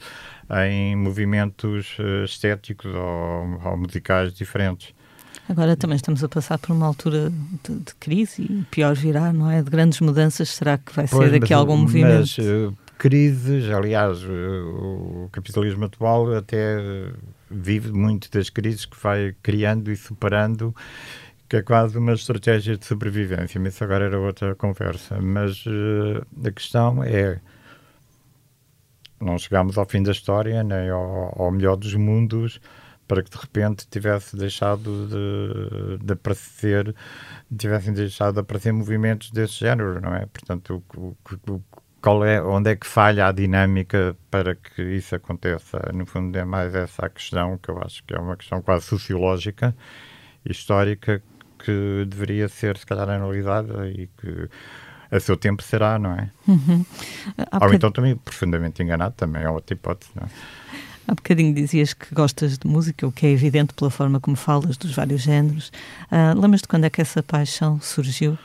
em 0.69 0.97
movimentos 0.97 1.97
eh, 1.99 2.25
estéticos 2.25 2.95
ou, 2.95 3.61
ou, 3.65 3.77
musicais 3.77 4.33
diferentes. 4.33 4.95
Agora 5.49 5.77
também 5.77 5.97
estamos 5.97 6.25
a 6.25 6.29
passar 6.29 6.59
por 6.59 6.73
uma 6.73 6.87
altura 6.87 7.31
de, 7.65 7.75
de, 7.75 7.95
crise 7.95 8.43
e 8.43 8.65
pior 8.71 8.95
virá, 8.95 9.33
não 9.33 9.51
é? 9.51 9.63
De 9.63 9.71
grandes 9.71 10.01
mudanças, 10.01 10.49
será 10.49 10.77
que 10.77 10.93
vai 10.93 11.07
pois, 11.07 11.31
ser 11.31 11.39
daqui 11.39 11.53
mas, 11.53 11.61
algum 11.61 11.77
movimento? 11.77 12.19
Mas, 12.19 12.39
uh, 12.39 12.77
crises, 12.99 13.71
aliás, 13.71 14.23
uh, 14.25 14.29
o 14.29 15.29
capitalismo 15.31 15.85
atual 15.85 16.35
até 16.35 16.79
vive 17.49 17.93
muito 17.93 18.31
das 18.31 18.51
crises 18.51 18.87
que 18.87 18.97
vai 19.01 19.35
criando 19.43 19.93
e 19.93 19.97
superando 19.97 20.75
que 21.49 21.57
é 21.57 21.63
quase 21.63 21.97
uma 21.97 22.13
estratégia 22.13 22.77
de 22.77 22.85
sobrevivência, 22.85 23.61
mas 23.61 23.75
isso 23.75 23.85
agora 23.85 24.07
era 24.07 24.19
outra 24.19 24.55
conversa. 24.55 25.21
Mas 25.21 25.65
uh, 25.67 26.27
a 26.45 26.51
questão 26.51 27.03
é: 27.05 27.41
não 29.21 29.39
chegámos 29.39 29.79
ao 29.79 29.87
fim 29.87 30.03
da 30.03 30.13
história, 30.13 30.63
nem 30.63 30.91
ao, 30.91 31.35
ao 31.41 31.51
melhor 31.51 31.77
dos 31.77 31.95
mundos, 31.95 32.61
para 33.07 33.23
que 33.23 33.31
de 33.31 33.37
repente 33.37 33.87
tivesse 33.89 34.37
deixado 34.37 35.07
de, 35.07 36.05
de 36.05 36.13
aparecer, 36.13 36.95
tivessem 37.57 37.93
deixado 37.93 38.35
de 38.35 38.41
aparecer 38.41 38.73
movimentos 38.73 39.31
desse 39.31 39.61
género, 39.61 40.01
não 40.01 40.15
é? 40.15 40.27
Portanto, 40.27 40.83
o, 40.97 41.17
o, 41.51 41.63
qual 42.01 42.25
é, 42.25 42.41
onde 42.43 42.71
é 42.71 42.77
que 42.77 42.87
falha 42.87 43.27
a 43.27 43.33
dinâmica 43.33 44.17
para 44.31 44.55
que 44.55 44.83
isso 44.83 45.15
aconteça? 45.15 45.79
No 45.93 46.07
fundo, 46.07 46.37
é 46.39 46.45
mais 46.45 46.75
essa 46.75 47.07
a 47.07 47.09
questão, 47.09 47.59
que 47.59 47.69
eu 47.69 47.81
acho 47.83 48.03
que 48.05 48.15
é 48.15 48.19
uma 48.19 48.37
questão 48.37 48.61
quase 48.63 48.85
sociológica, 48.87 49.75
histórica, 50.45 51.23
que 51.59 52.05
deveria 52.07 52.49
ser, 52.49 52.77
se 52.77 52.87
calhar, 52.87 53.09
analisada 53.09 53.89
e 53.89 54.09
que 54.19 54.49
a 55.11 55.21
seu 55.21 55.37
tempo 55.37 55.63
será, 55.63 55.99
não 55.99 56.13
é? 56.13 56.31
Uhum. 56.47 56.85
Ou 57.61 57.75
então 57.75 57.91
também 57.91 58.17
profundamente 58.17 58.83
enganado, 58.83 59.15
também 59.17 59.43
é 59.43 59.51
outra 59.51 59.75
hipótese, 59.75 60.11
não 60.15 60.25
é? 60.25 60.29
Há 61.09 61.15
bocadinho 61.15 61.55
dizias 61.55 61.95
que 61.95 62.13
gostas 62.15 62.59
de 62.59 62.67
música, 62.67 63.07
o 63.07 63.13
que 63.13 63.27
é 63.27 63.31
evidente 63.31 63.73
pela 63.75 63.91
forma 63.91 64.19
como 64.19 64.37
falas 64.37 64.77
dos 64.77 64.95
vários 64.95 65.23
géneros. 65.23 65.71
Uh, 66.11 66.39
Lembras-te 66.41 66.67
quando 66.67 66.85
é 66.85 66.91
que 66.91 67.01
essa 67.01 67.23
paixão 67.23 67.81
surgiu? 67.81 68.37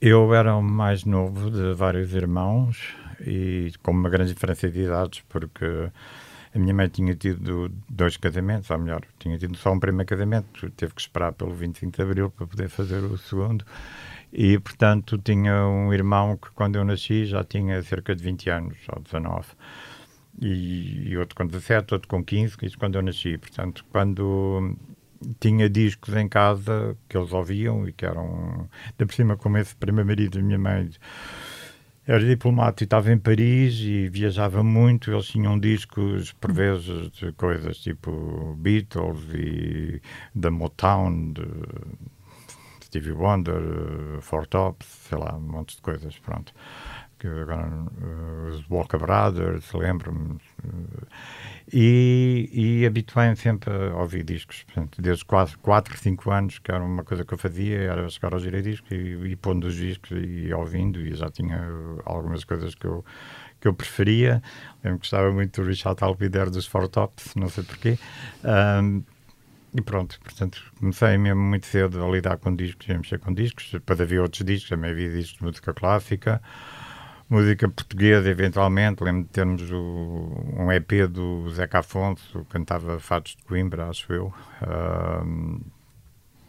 Eu 0.00 0.32
era 0.32 0.54
o 0.54 0.62
mais 0.62 1.04
novo 1.04 1.50
de 1.50 1.74
vários 1.74 2.14
irmãos 2.14 2.94
e 3.20 3.72
com 3.82 3.90
uma 3.90 4.08
grande 4.08 4.32
diferença 4.32 4.70
de 4.70 4.80
idades, 4.80 5.22
porque 5.28 5.90
a 6.54 6.58
minha 6.58 6.72
mãe 6.72 6.88
tinha 6.88 7.14
tido 7.14 7.70
dois 7.88 8.16
casamentos, 8.16 8.70
ou 8.70 8.78
melhor, 8.78 9.02
tinha 9.18 9.36
tido 9.38 9.56
só 9.56 9.72
um 9.72 9.78
primeiro 9.78 10.08
casamento, 10.08 10.70
teve 10.70 10.94
que 10.94 11.00
esperar 11.00 11.32
pelo 11.32 11.52
25 11.52 11.96
de 11.96 12.02
Abril 12.02 12.30
para 12.30 12.46
poder 12.46 12.68
fazer 12.68 13.04
o 13.04 13.18
segundo. 13.18 13.64
E, 14.32 14.58
portanto, 14.58 15.18
tinha 15.18 15.66
um 15.66 15.92
irmão 15.92 16.36
que, 16.36 16.50
quando 16.52 16.76
eu 16.76 16.84
nasci, 16.84 17.26
já 17.26 17.44
tinha 17.44 17.82
cerca 17.82 18.14
de 18.14 18.22
20 18.22 18.50
anos, 18.50 18.78
ou 18.88 19.02
19. 19.02 19.46
E, 20.40 21.16
outro 21.18 21.36
com 21.36 21.46
17, 21.46 21.94
outro 21.94 22.08
com 22.08 22.24
15, 22.24 22.56
isso 22.62 22.78
quando 22.78 22.96
eu 22.96 23.02
nasci. 23.02 23.36
Portanto, 23.36 23.84
quando 23.90 24.76
tinha 25.38 25.68
discos 25.68 26.14
em 26.16 26.28
casa 26.28 26.96
que 27.08 27.16
eles 27.16 27.32
ouviam 27.32 27.86
e 27.86 27.92
que 27.92 28.06
eram, 28.06 28.68
de 28.98 29.04
por 29.04 29.14
cima, 29.14 29.36
como 29.36 29.58
esse 29.58 29.76
primeiro 29.76 30.06
marido 30.08 30.38
da 30.38 30.42
minha 30.42 30.58
mãe 30.58 30.90
era 32.06 32.24
diplomata 32.24 32.82
e 32.82 32.86
estava 32.86 33.12
em 33.12 33.18
Paris 33.18 33.74
e 33.80 34.08
viajava 34.08 34.62
muito. 34.62 35.12
Eles 35.12 35.26
tinham 35.26 35.58
discos, 35.58 36.32
por 36.32 36.52
vezes, 36.52 37.10
de 37.12 37.32
coisas 37.32 37.78
tipo 37.78 38.56
Beatles 38.58 39.20
e 39.34 40.00
da 40.34 40.50
Motown, 40.50 41.32
de 41.32 41.44
Stevie 42.84 43.12
Wonder, 43.12 43.62
Four 44.22 44.46
Tops, 44.46 44.86
sei 45.08 45.18
lá, 45.18 45.36
um 45.36 45.40
monte 45.40 45.76
de 45.76 45.82
coisas, 45.82 46.18
pronto. 46.18 46.52
Que 47.20 47.28
agora 47.28 47.68
uh, 47.68 48.48
os 48.48 48.68
Walker 48.68 48.98
Brothers, 48.98 49.72
lembro-me. 49.74 50.38
Uh, 50.64 51.06
e, 51.72 52.48
e 52.52 52.86
habituei-me 52.86 53.36
sempre 53.36 53.72
a 53.72 53.96
ouvir 53.96 54.24
discos, 54.24 54.64
portanto, 54.64 55.00
desde 55.00 55.24
quase 55.24 55.56
4, 55.58 55.96
5 55.96 56.30
anos, 56.30 56.58
que 56.58 56.72
era 56.72 56.82
uma 56.82 57.04
coisa 57.04 57.24
que 57.24 57.32
eu 57.32 57.38
fazia, 57.38 57.78
era 57.78 58.08
chegar 58.08 58.32
ao 58.32 58.40
giradiscos 58.40 58.90
e, 58.90 58.94
e 58.94 59.36
pondo 59.36 59.68
os 59.68 59.76
discos 59.76 60.10
e 60.12 60.52
ouvindo, 60.52 61.00
e 61.00 61.14
já 61.14 61.30
tinha 61.30 61.62
algumas 62.04 62.42
coisas 62.42 62.74
que 62.74 62.86
eu, 62.86 63.04
que 63.60 63.68
eu 63.68 63.74
preferia. 63.74 64.42
Eu 64.82 64.98
gostava 64.98 65.30
muito 65.30 65.62
do 65.62 65.68
Richard 65.68 66.02
Alvider 66.02 66.50
dos 66.50 66.66
Four 66.66 66.88
Tops, 66.88 67.34
não 67.36 67.48
sei 67.48 67.62
porquê. 67.62 67.98
Um, 68.42 69.04
e 69.72 69.80
pronto, 69.80 70.18
portanto, 70.20 70.60
comecei 70.80 71.16
mesmo 71.16 71.40
muito 71.40 71.66
cedo 71.66 72.04
a 72.04 72.10
lidar 72.10 72.38
com 72.38 72.54
discos 72.54 72.90
a 72.90 72.94
mexer 72.94 73.20
com 73.20 73.32
discos. 73.32 73.70
Depois 73.70 74.00
havia 74.00 74.20
outros 74.20 74.44
discos, 74.44 74.68
também 74.68 74.90
havia 74.90 75.10
discos 75.10 75.38
de 75.38 75.44
música 75.44 75.72
clássica, 75.72 76.42
música 77.30 77.68
portuguesa, 77.68 78.28
eventualmente. 78.28 79.02
Lembro 79.02 79.22
de 79.22 79.28
termos 79.28 79.70
o, 79.70 80.44
um 80.58 80.70
EP 80.72 81.06
do 81.08 81.48
Zeca 81.50 81.78
Afonso, 81.78 82.44
cantava 82.50 82.98
Fatos 82.98 83.36
de 83.36 83.44
Coimbra, 83.44 83.88
acho 83.88 84.12
eu. 84.12 84.34
Um, 85.24 85.60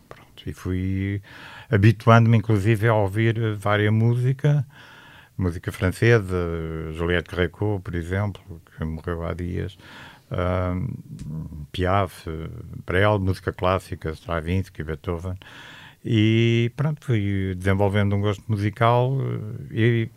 pronto, 0.09 0.43
e 0.45 0.51
fui 0.53 1.21
habituando-me, 1.69 2.37
inclusive, 2.37 2.87
a 2.87 2.95
ouvir 2.95 3.55
várias 3.55 3.93
música. 3.93 4.65
Música 5.37 5.71
francesa, 5.71 6.35
Juliette 6.93 7.33
Greco, 7.33 7.79
por 7.83 7.95
exemplo, 7.95 8.61
que 8.77 8.83
morreu 8.83 9.25
há 9.25 9.33
dias 9.33 9.77
uh, 10.31 11.67
Piaf, 11.71 12.25
Brel, 12.85 13.19
música 13.19 13.51
clássica, 13.51 14.11
Stravinsky, 14.11 14.83
Beethoven. 14.83 15.37
E 16.03 16.71
pronto, 16.75 17.05
fui 17.05 17.53
desenvolvendo 17.55 18.15
um 18.15 18.21
gosto 18.21 18.43
musical 18.47 19.17
e, 19.69 20.09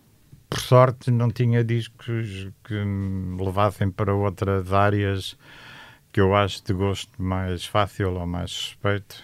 por 0.55 0.61
sorte, 0.61 1.11
não 1.11 1.33
tinha 1.33 1.65
discos 1.65 2.49
que 2.63 2.75
me 2.75 3.45
levassem 3.45 3.91
para 3.91 4.15
outras 4.15 4.73
áreas 4.73 5.37
que 6.13 6.21
eu 6.21 6.33
acho 6.33 6.65
de 6.65 6.73
gosto 6.73 7.11
mais 7.21 7.67
fácil 7.67 8.15
ou 8.15 8.25
mais 8.25 8.53
suspeito. 8.53 9.21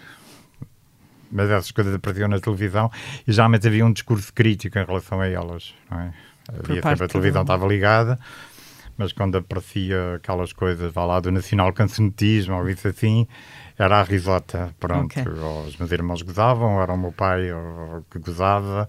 Mas 1.31 1.49
essas 1.49 1.71
coisas 1.71 1.95
apareciam 1.95 2.27
na 2.27 2.41
televisão 2.41 2.91
e 3.25 3.31
geralmente 3.31 3.65
havia 3.65 3.85
um 3.85 3.93
discurso 3.93 4.33
crítico 4.33 4.77
em 4.77 4.83
relação 4.83 5.21
a 5.21 5.27
elas. 5.27 5.73
Não 5.89 6.01
é? 6.01 6.13
Havia 6.49 6.81
sempre 6.81 7.05
a 7.05 7.07
televisão 7.07 7.43
estava 7.43 7.65
ligada 7.65 8.19
mas 9.01 9.11
quando 9.11 9.35
aparecia 9.37 10.15
aquelas 10.15 10.53
coisas, 10.53 10.93
vá 10.93 11.03
lá, 11.05 11.19
do 11.19 11.31
nacional 11.31 11.73
cancionetismo 11.73 12.55
ou 12.55 12.69
isso 12.69 12.87
assim, 12.87 13.27
era 13.75 13.99
a 13.99 14.03
risota, 14.03 14.73
pronto. 14.79 15.19
Okay. 15.19 15.33
Ou 15.41 15.63
os 15.63 15.75
meus 15.77 15.91
irmãos 15.91 16.21
gozavam, 16.21 16.75
ou 16.75 16.81
era 16.83 16.93
o 16.93 16.97
meu 16.97 17.11
pai 17.11 17.51
ou, 17.51 18.05
que 18.11 18.19
gozava, 18.19 18.87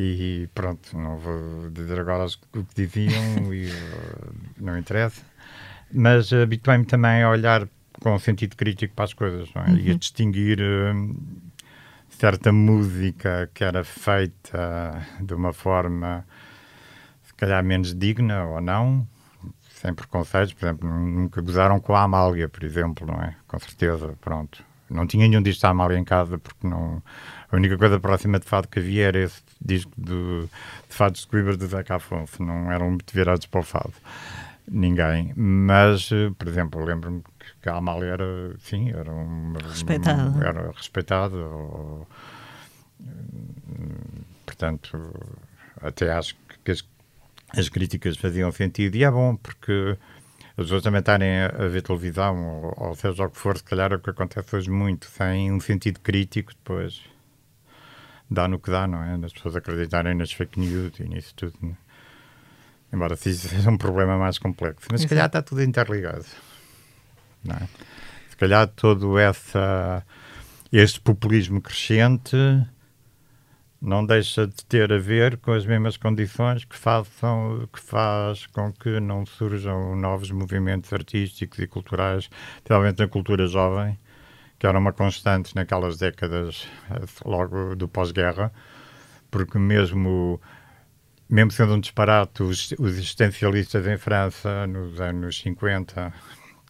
e 0.00 0.48
pronto, 0.54 0.96
não 0.96 1.16
vou 1.16 1.70
dizer 1.70 1.98
agora 1.98 2.24
o 2.54 2.64
que 2.64 2.86
diziam, 2.86 3.20
e 3.52 3.66
uh, 3.66 4.34
não 4.56 4.78
interessa. 4.78 5.20
Mas 5.92 6.32
habituei-me 6.32 6.84
também 6.84 7.24
a 7.24 7.30
olhar 7.30 7.66
com 8.00 8.16
sentido 8.16 8.54
crítico 8.54 8.94
para 8.94 9.06
as 9.06 9.12
coisas, 9.12 9.52
não 9.52 9.62
é? 9.62 9.70
Uhum. 9.70 9.76
E 9.76 9.88
a 9.88 9.92
uhum. 9.92 9.98
distinguir 9.98 10.60
uh, 10.60 11.16
certa 12.10 12.52
música 12.52 13.50
que 13.52 13.64
era 13.64 13.82
feita 13.82 15.04
de 15.20 15.34
uma 15.34 15.52
forma 15.52 16.24
se 17.24 17.34
calhar 17.34 17.64
menos 17.64 17.92
digna 17.92 18.44
ou 18.44 18.60
não, 18.60 19.04
sem 19.70 19.92
preconceitos, 19.92 20.54
por 20.54 20.66
exemplo, 20.66 20.88
nunca 20.88 21.40
gozaram 21.40 21.80
com 21.80 21.96
a 21.96 22.02
Amália, 22.02 22.48
por 22.48 22.62
exemplo, 22.62 23.04
não 23.04 23.20
é? 23.20 23.34
Com 23.48 23.58
certeza, 23.58 24.14
pronto. 24.20 24.62
Não 24.88 25.08
tinha 25.08 25.26
nenhum 25.26 25.42
disco 25.42 25.62
da 25.62 25.70
Amália 25.70 25.98
em 25.98 26.04
casa, 26.04 26.38
porque 26.38 26.66
não... 26.66 27.02
A 27.50 27.56
única 27.56 27.76
coisa 27.76 27.98
próxima 27.98 28.38
de 28.38 28.46
fado 28.46 28.68
que 28.68 28.78
havia 28.78 29.06
era 29.08 29.18
esse 29.18 29.42
disco 29.60 29.92
de, 29.96 30.42
de 30.42 30.48
fados 30.94 31.22
de 31.22 31.26
Coimbra 31.26 31.56
de 31.56 31.66
Zeca 31.66 31.96
Afonso, 31.96 32.42
não 32.42 32.70
eram 32.70 32.90
muito 32.90 33.12
virados 33.12 33.46
para 33.46 33.60
o 33.60 33.62
fado. 33.62 33.94
Ninguém. 34.70 35.32
Mas, 35.34 36.10
por 36.36 36.46
exemplo, 36.46 36.84
lembro-me 36.84 37.22
que 37.62 37.68
a 37.68 37.76
Amália 37.76 38.12
era, 38.12 38.56
sim, 38.58 38.90
era 38.90 39.10
uma... 39.10 39.58
Respeitada. 39.60 40.46
Era 40.46 40.70
respeitada, 40.72 41.36
ou, 41.36 42.06
portanto, 44.44 44.98
até 45.80 46.12
acho 46.12 46.36
que 46.62 46.70
as 46.70 46.82
as 47.50 47.68
críticas 47.68 48.16
faziam 48.16 48.50
sentido 48.52 48.96
e 48.96 49.04
é 49.04 49.10
bom 49.10 49.36
porque 49.36 49.96
as 50.50 50.64
pessoas 50.64 50.82
também 50.82 51.00
estarem 51.00 51.42
a, 51.42 51.68
ver 51.68 51.82
televisão 51.82 52.62
ou, 52.62 52.88
ou, 52.88 52.94
seja 52.94 53.24
o 53.24 53.30
que 53.30 53.38
for, 53.38 53.56
se 53.56 53.64
calhar 53.64 53.92
é 53.92 53.96
o 53.96 53.98
que 53.98 54.10
acontece 54.10 54.54
hoje 54.54 54.70
muito, 54.70 55.06
sem 55.06 55.52
um 55.52 55.60
sentido 55.60 56.00
crítico, 56.00 56.52
depois 56.52 57.02
dá 58.30 58.46
no 58.46 58.58
que 58.58 58.70
dá, 58.70 58.86
não 58.86 59.02
é? 59.02 59.14
As 59.24 59.32
pessoas 59.32 59.56
acreditarem 59.56 60.14
nas 60.14 60.32
fake 60.32 60.58
news 60.58 60.98
e 61.00 61.04
nisso 61.04 61.34
tudo. 61.34 61.54
Né? 61.62 61.76
Embora 62.92 63.16
seja 63.16 63.48
um 63.70 63.76
problema 63.76 64.16
mais 64.18 64.38
complexo. 64.38 64.88
Mas 64.90 65.02
se 65.02 65.08
calhar 65.08 65.26
está 65.26 65.42
tudo 65.42 65.62
interligado. 65.62 66.24
Não 67.44 67.56
é? 67.56 67.68
Se 68.30 68.36
calhar 68.36 68.66
todo 68.68 69.18
essa, 69.18 70.04
este 70.72 71.00
populismo 71.00 71.60
crescente 71.60 72.36
não 73.80 74.04
deixa 74.04 74.46
de 74.46 74.64
ter 74.64 74.92
a 74.92 74.98
ver 74.98 75.36
com 75.38 75.52
as 75.52 75.64
mesmas 75.64 75.96
condições 75.96 76.64
que, 76.64 76.76
façam, 76.76 77.68
que 77.72 77.80
faz 77.80 78.46
com 78.46 78.72
que 78.72 78.98
não 78.98 79.24
surjam 79.24 79.94
novos 79.94 80.30
movimentos 80.30 80.92
artísticos 80.92 81.60
e 81.60 81.66
culturais, 81.66 82.28
especialmente 82.56 82.98
na 82.98 83.06
cultura 83.06 83.46
jovem, 83.46 83.96
que 84.58 84.66
era 84.66 84.78
uma 84.78 84.92
constante 84.92 85.54
naquelas 85.54 85.98
décadas 85.98 86.66
logo 87.24 87.76
do 87.76 87.88
pós-guerra, 87.88 88.52
porque 89.30 89.58
mesmo 89.58 90.40
mesmo 91.28 91.50
sendo 91.50 91.74
um 91.74 91.80
disparate, 91.80 92.42
os, 92.42 92.72
os 92.78 92.92
existencialistas 92.94 93.86
em 93.86 93.98
França, 93.98 94.66
nos 94.66 94.98
anos 94.98 95.38
50, 95.40 96.12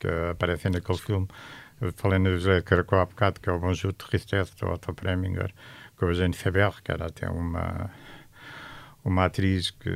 que 0.01 0.09
aparecem 0.31 0.73
naquele 0.73 0.99
filme, 0.99 1.29
falei 1.95 2.19
no 2.19 2.31
José 2.37 2.61
Caracol 2.63 3.01
há 3.01 3.07
bocado, 3.07 3.41
que 3.41 3.49
é 3.49 3.53
o 3.53 3.59
Bonjour 3.59 3.93
Tristesse, 3.93 4.57
do 4.57 4.67
Otto 4.67 4.93
Preminger, 4.93 5.55
com 5.97 6.07
a 6.07 6.09
Eugênie 6.09 6.37
Faber, 6.37 6.73
que 6.83 6.91
era 6.91 7.07
até 7.07 7.31
uma, 7.31 7.89
uma 9.05 9.27
atriz 9.27 9.71
que, 9.71 9.91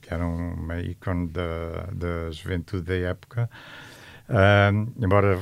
que 0.00 0.14
era 0.14 0.24
uma 0.24 0.80
ícone 0.80 1.28
da, 1.28 1.88
da 1.92 2.30
juventude 2.30 2.84
da 2.84 2.94
época. 2.94 3.50
Uh, 4.28 4.92
embora, 5.04 5.40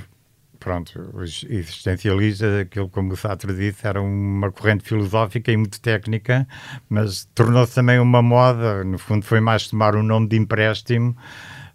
pronto, 0.65 1.11
os 1.13 1.45
existencialistas, 1.47 2.63
aquilo 2.63 2.89
como 2.89 3.13
o 3.13 3.17
Sartre 3.19 3.55
disse, 3.55 3.87
era 3.87 4.01
uma 4.01 4.51
corrente 4.51 4.83
filosófica 4.83 5.53
e 5.53 5.59
muito 5.59 5.79
técnica, 5.79 6.49
mas 6.89 7.27
tornou-se 7.35 7.75
também 7.75 7.99
uma 7.99 8.23
moda, 8.23 8.83
no 8.83 8.97
fundo 8.97 9.27
foi 9.27 9.41
mais 9.41 9.69
tomar 9.69 9.95
o 9.95 9.99
um 9.99 10.03
nome 10.03 10.27
de 10.27 10.39
empréstimo 10.39 11.15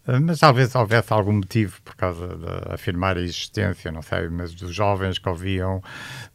ah, 0.07 0.19
mas 0.19 0.39
talvez 0.39 0.73
houvesse 0.73 1.13
algum 1.13 1.33
motivo 1.33 1.79
por 1.83 1.95
causa 1.95 2.35
de 2.35 2.73
afirmar 2.73 3.15
a 3.15 3.21
existência, 3.21 3.91
não 3.91 4.01
sei, 4.01 4.27
mas 4.27 4.55
dos 4.55 4.73
jovens 4.73 5.19
que 5.19 5.29
ouviam 5.29 5.83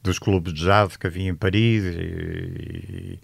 dos 0.01 0.21
clubes 0.21 0.55
de 0.55 0.61
jazz 0.65 0.97
que 0.97 1.09
havia 1.09 1.29
em 1.31 1.35
Paris 1.35 1.83
e, 1.83 3.19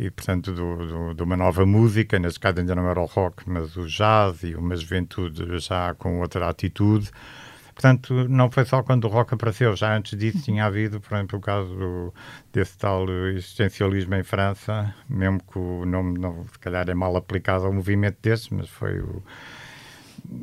e, 0.00 0.06
e 0.06 0.10
portanto, 0.10 0.52
do, 0.52 0.86
do, 0.86 1.14
de 1.14 1.22
uma 1.22 1.36
nova 1.36 1.64
música, 1.64 2.18
nesse 2.18 2.40
caso 2.40 2.58
ainda 2.58 2.74
não 2.74 2.88
era 2.90 3.00
o 3.00 3.04
rock, 3.04 3.48
mas 3.48 3.76
o 3.76 3.86
jazz 3.86 4.42
e 4.42 4.56
uma 4.56 4.74
juventude 4.74 5.56
já 5.60 5.94
com 5.94 6.18
outra 6.20 6.48
atitude. 6.48 7.08
Portanto, 7.74 8.28
não 8.28 8.50
foi 8.50 8.64
só 8.64 8.82
quando 8.82 9.04
o 9.04 9.08
rock 9.08 9.34
apareceu, 9.34 9.74
já 9.74 9.96
antes 9.96 10.18
disso 10.18 10.42
tinha 10.42 10.66
havido, 10.66 11.00
por 11.00 11.14
exemplo, 11.16 11.38
o 11.38 11.42
caso 11.42 12.12
desse 12.52 12.76
tal 12.76 13.08
existencialismo 13.28 14.14
em 14.14 14.22
França, 14.22 14.94
mesmo 15.08 15.40
que 15.40 15.58
o 15.58 15.84
nome, 15.86 16.18
não, 16.18 16.44
se 16.44 16.58
calhar, 16.58 16.88
é 16.88 16.94
mal 16.94 17.16
aplicado 17.16 17.64
ao 17.64 17.72
movimento 17.72 18.18
desse, 18.22 18.52
mas 18.52 18.68
foi 18.68 19.00
o 19.00 19.22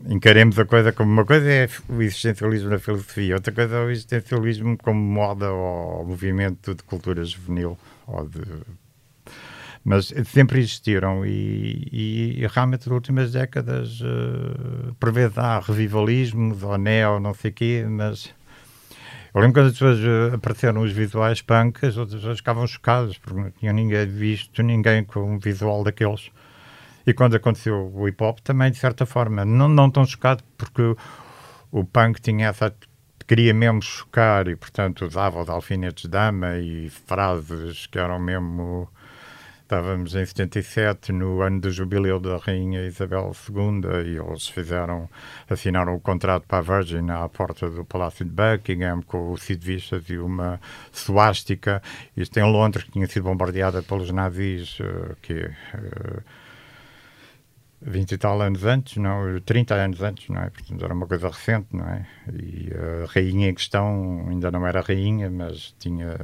encaremos 0.08 0.60
a 0.60 0.65
coisa 0.65 0.92
como 0.92 1.12
uma 1.12 1.26
coisa 1.26 1.50
é 1.50 1.70
o 1.88 2.02
existencialismo 2.02 2.70
na 2.70 2.80
filosofia, 2.80 3.36
outra 3.36 3.54
coisa 3.54 3.78
é 3.78 3.86
o 3.86 3.89
existencialismo 3.89 4.78
como 4.78 5.00
moda 5.00 5.52
ou 5.52 6.06
movimento 6.06 6.76
de 6.76 6.84
cultura 6.84 7.24
juvenil 7.24 7.78
ou 8.06 8.28
de 8.28 8.42
mas 9.89 10.13
sempre 10.28 10.60
existiram 10.60 11.25
e, 11.25 11.89
e, 11.91 12.43
e 12.43 12.47
realmente 12.47 12.88
nas 12.88 12.93
últimas 12.93 13.32
décadas 13.32 13.99
uh, 14.02 14.93
por 14.99 15.12
vezes 15.12 15.36
há 15.36 15.60
revivalismos 15.60 16.62
ou 16.62 16.78
neo, 16.78 17.19
não 17.19 17.34
sei 17.34 17.49
o 17.49 17.54
quê, 17.56 17.88
mas 17.89 18.32
eu 19.34 19.41
lembro 19.41 19.56
quando 19.56 19.65
as 19.65 19.73
pessoas 19.73 19.97
uh, 19.97 20.36
apareceram 20.36 20.84
os 20.84 20.91
visuais 20.91 21.41
punk, 21.41 21.84
as 21.84 21.97
outras 21.97 22.19
pessoas 22.19 22.38
ficavam 22.38 22.67
chocadas 22.67 23.17
porque 23.17 23.39
não 23.41 23.49
tinham 23.49 23.73
ninguém 23.73 24.06
visto 24.06 24.62
ninguém 24.62 25.04
com 25.04 25.21
um 25.21 25.39
visual 25.39 25.84
daqueles 25.84 26.30
e 27.08 27.12
quando 27.12 27.36
aconteceu 27.36 27.91
o 27.91 28.08
hip 28.08 28.23
hop, 28.23 28.38
também, 28.41 28.69
de 28.69 28.78
certa 28.78 29.08
forma, 29.08 29.43
não, 29.43 29.67
não 29.67 29.89
tão 29.89 30.06
chocado, 30.06 30.43
porque 30.56 30.95
o 31.71 31.84
punk 31.84 32.21
tinha 32.21 32.49
essa. 32.49 32.71
queria 33.28 33.56
mesmo 33.56 33.82
chocar 33.82 34.47
e, 34.47 34.56
portanto, 34.56 35.04
usava 35.04 35.41
os 35.41 35.49
alfinetes 35.49 36.04
de 36.04 36.10
dama 36.10 36.60
e 36.60 36.91
frases 36.91 37.88
que 37.88 37.97
eram 37.97 38.19
mesmo 38.19 38.88
Estávamos 39.69 40.15
em 40.15 40.25
77, 40.25 41.12
no 41.12 41.43
ano 41.43 41.62
do 41.62 41.69
jubileu 41.69 42.19
da 42.19 42.38
Rainha 42.38 42.88
Isabel 42.88 43.32
II, 43.47 43.84
e 44.03 44.17
eles 44.17 44.47
fizeram, 44.47 45.08
assinaram 45.47 45.93
o 45.93 45.99
contrato 45.99 46.47
para 46.47 46.58
a 46.58 46.62
Virgin 46.79 47.08
à 47.12 47.29
porta 47.29 47.69
do 47.69 47.86
Palácio 47.86 48.25
de 48.25 48.32
Buckingham, 48.32 49.03
com 49.03 49.32
o 49.32 49.38
Cid 49.38 49.63
Vistas 49.63 50.10
e 50.10 50.17
uma 50.17 50.60
suástica. 50.91 51.84
Isto 52.17 52.39
em 52.39 52.51
Londres, 52.51 52.86
que 52.86 52.93
tinha 52.93 53.05
sido 53.05 53.25
bombardeada 53.25 53.84
pelos 53.84 54.10
nazis, 54.10 54.79
uh, 54.79 55.15
que 55.21 55.34
uh, 55.36 56.23
20 57.79 58.12
e 58.13 58.17
tal 58.17 58.41
anos 58.41 58.63
antes, 58.65 58.97
não, 58.97 59.39
30 59.39 59.75
anos 59.75 60.01
antes, 60.01 60.29
não 60.29 60.41
é? 60.41 60.49
Portanto, 60.49 60.84
era 60.84 60.95
uma 60.95 61.05
coisa 61.05 61.27
recente, 61.27 61.67
não 61.73 61.86
é? 61.86 62.08
E 62.34 62.71
a 62.73 63.05
rainha 63.05 63.49
em 63.49 63.53
questão 63.53 64.25
ainda 64.29 64.49
não 64.49 64.65
era 64.65 64.82
rainha, 64.82 65.29
mas 65.29 65.75
tinha 65.77 66.17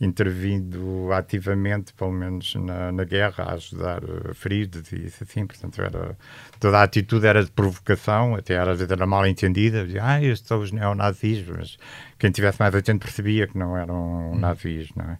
intervindo 0.00 1.10
ativamente, 1.12 1.94
pelo 1.94 2.12
menos 2.12 2.54
na, 2.56 2.92
na 2.92 3.04
guerra, 3.04 3.44
a 3.44 3.54
ajudar 3.54 4.04
uh, 4.04 4.34
feridos 4.34 4.92
e 4.92 5.06
isso 5.06 5.24
assim, 5.24 5.46
portanto 5.46 5.80
era, 5.80 6.16
toda 6.60 6.78
a 6.78 6.82
atitude 6.82 7.26
era 7.26 7.42
de 7.42 7.50
provocação, 7.50 8.34
até 8.34 8.54
era, 8.54 8.72
às 8.72 8.78
vezes 8.78 8.92
era 8.92 9.06
mal 9.06 9.26
entendida, 9.26 9.84
dizia, 9.86 10.04
ah, 10.04 10.22
estes 10.22 10.46
são 10.46 10.60
os 10.60 10.70
neonazis, 10.70 11.46
mas 11.48 11.78
quem 12.18 12.30
tivesse 12.30 12.60
mais 12.60 12.74
atento 12.74 13.00
percebia 13.00 13.46
que 13.46 13.56
não 13.56 13.76
eram 13.76 14.32
hum. 14.32 14.38
nazis, 14.38 14.90
não 14.94 15.04
é? 15.04 15.18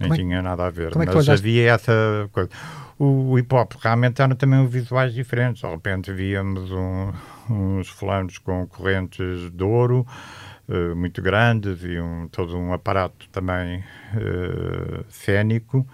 Nem 0.00 0.08
como 0.08 0.14
é 0.14 0.16
tinha 0.16 0.42
nada 0.42 0.66
a 0.66 0.70
ver, 0.70 0.92
é 0.92 1.04
mas 1.14 1.28
havia 1.28 1.72
essa 1.72 1.92
coisa. 2.32 2.48
O, 2.98 3.32
o 3.32 3.38
hip 3.38 3.54
hop 3.54 3.74
realmente 3.80 4.20
eram 4.20 4.34
também 4.34 4.66
visuais 4.66 5.12
diferentes, 5.14 5.62
de 5.62 5.68
repente 5.68 6.12
víamos 6.12 6.70
um, 6.72 7.12
uns 7.50 7.88
fulanos 7.88 8.38
com 8.38 8.66
correntes 8.66 9.50
de 9.50 9.62
ouro, 9.62 10.06
uh, 10.70 10.96
muito 10.96 11.20
grandes 11.20 11.82
e 11.82 12.00
um, 12.00 12.28
todo 12.28 12.56
um 12.56 12.72
aparato 12.72 13.28
também 13.30 13.80
uh, 14.14 15.04
cénico. 15.10 15.86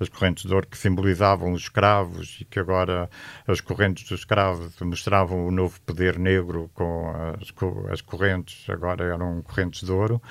As 0.00 0.08
correntes 0.08 0.44
de 0.44 0.54
ouro 0.54 0.66
que 0.66 0.78
simbolizavam 0.78 1.52
os 1.52 1.62
escravos 1.62 2.38
e 2.40 2.44
que 2.44 2.60
agora 2.60 3.10
as 3.46 3.60
correntes 3.60 4.08
dos 4.08 4.20
escravos 4.20 4.78
mostravam 4.80 5.46
o 5.46 5.50
novo 5.50 5.80
poder 5.80 6.18
negro 6.18 6.70
com 6.72 7.12
as, 7.40 7.52
as 7.90 8.00
correntes, 8.00 8.68
agora 8.70 9.04
eram 9.04 9.42
correntes 9.42 9.82
de 9.82 9.90
ouro. 9.90 10.22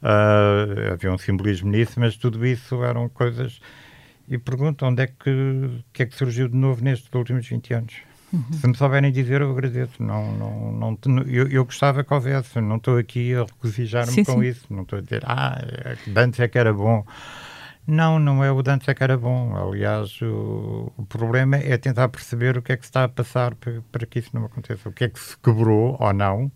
Uh, 0.00 0.92
havia 0.92 1.12
um 1.12 1.18
simbolismo 1.18 1.70
nisso, 1.70 1.98
mas 1.98 2.16
tudo 2.16 2.46
isso 2.46 2.84
eram 2.84 3.08
coisas. 3.08 3.60
E 4.28 4.38
pergunto 4.38 4.86
onde 4.86 5.02
é 5.02 5.06
que, 5.08 5.82
que 5.92 6.04
é 6.04 6.06
que 6.06 6.16
surgiu 6.16 6.48
de 6.48 6.56
novo 6.56 6.84
nestes 6.84 7.12
últimos 7.12 7.48
20 7.48 7.74
anos? 7.74 8.09
Uhum. 8.32 8.44
Se 8.52 8.66
me 8.68 8.76
souberem 8.76 9.10
dizer, 9.10 9.40
eu 9.40 9.50
agradeço. 9.50 10.02
Não, 10.02 10.32
não, 10.32 10.98
não, 11.04 11.22
eu, 11.22 11.48
eu 11.48 11.64
gostava 11.64 12.04
que 12.04 12.14
houvesse. 12.14 12.60
Não 12.60 12.76
estou 12.76 12.96
aqui 12.96 13.34
a 13.34 13.44
regozijar-me 13.44 14.24
com 14.24 14.40
sim. 14.40 14.46
isso. 14.46 14.66
Não 14.70 14.82
estou 14.82 14.98
a 14.98 15.02
dizer, 15.02 15.22
ah, 15.26 15.60
antes 16.16 16.38
é 16.38 16.48
que 16.48 16.58
era 16.58 16.72
bom. 16.72 17.04
Não, 17.86 18.20
não 18.20 18.44
é 18.44 18.52
o 18.52 18.62
Dantes 18.62 18.86
é 18.88 18.94
que 18.94 19.02
era 19.02 19.16
bom. 19.16 19.56
Aliás, 19.56 20.20
o, 20.22 20.92
o, 20.96 21.04
problema 21.06 21.56
é 21.56 21.76
tentar 21.76 22.08
perceber 22.08 22.56
o 22.56 22.62
que 22.62 22.72
é 22.72 22.76
que 22.76 22.84
se 22.84 22.90
está 22.90 23.04
a 23.04 23.08
passar 23.08 23.54
para, 23.56 23.82
para, 23.90 24.06
que 24.06 24.20
isso 24.20 24.30
não 24.32 24.44
aconteça. 24.44 24.88
O 24.88 24.92
que 24.92 25.04
é 25.04 25.08
que 25.08 25.18
se 25.18 25.36
quebrou 25.38 25.96
ou 25.98 26.12
não. 26.12 26.52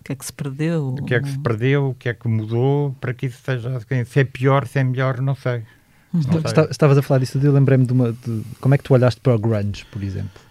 O 0.00 0.04
que 0.04 0.12
é 0.12 0.14
que 0.14 0.24
se 0.24 0.32
perdeu? 0.32 0.88
O 0.88 1.04
que 1.04 1.14
é 1.14 1.20
que 1.20 1.28
se 1.28 1.38
perdeu, 1.38 1.88
o 1.88 1.94
que 1.94 2.08
é 2.08 2.14
que 2.14 2.28
mudou 2.28 2.94
para 3.00 3.12
que 3.12 3.26
isso 3.26 3.42
seja. 3.42 3.80
Se 4.04 4.20
é 4.20 4.24
pior, 4.24 4.66
se 4.68 4.78
é 4.78 4.84
melhor, 4.84 5.20
não 5.20 5.34
sei. 5.34 5.64
Não 6.12 6.22
sei. 6.22 6.64
Estavas 6.70 6.96
a 6.96 7.02
falar 7.02 7.18
disso, 7.18 7.38
eu 7.42 7.52
lembrei-me 7.52 7.84
de 7.84 7.92
uma. 7.92 8.12
De, 8.12 8.44
como 8.60 8.72
é 8.72 8.78
que 8.78 8.84
tu 8.84 8.94
olhaste 8.94 9.20
para 9.20 9.34
o 9.34 9.38
Grunge, 9.38 9.84
por 9.86 10.00
exemplo? 10.00 10.45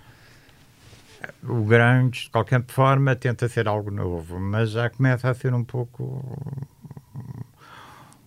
O 1.43 1.63
grunge, 1.63 2.25
de 2.25 2.29
qualquer 2.29 2.63
forma, 2.67 3.15
tenta 3.15 3.47
ser 3.47 3.67
algo 3.67 3.91
novo, 3.91 4.39
mas 4.39 4.71
já 4.71 4.89
começa 4.89 5.29
a 5.29 5.33
ser 5.33 5.53
um 5.53 5.63
pouco 5.63 6.37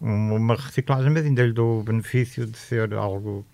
uma 0.01 0.55
reciclagem, 0.55 1.11
mas 1.11 1.25
ainda 1.25 1.45
lhe 1.45 1.53
dou 1.53 1.81
o 1.81 1.83
benefício 1.83 2.47
de 2.47 2.57
ser 2.57 2.95
algo. 2.95 3.45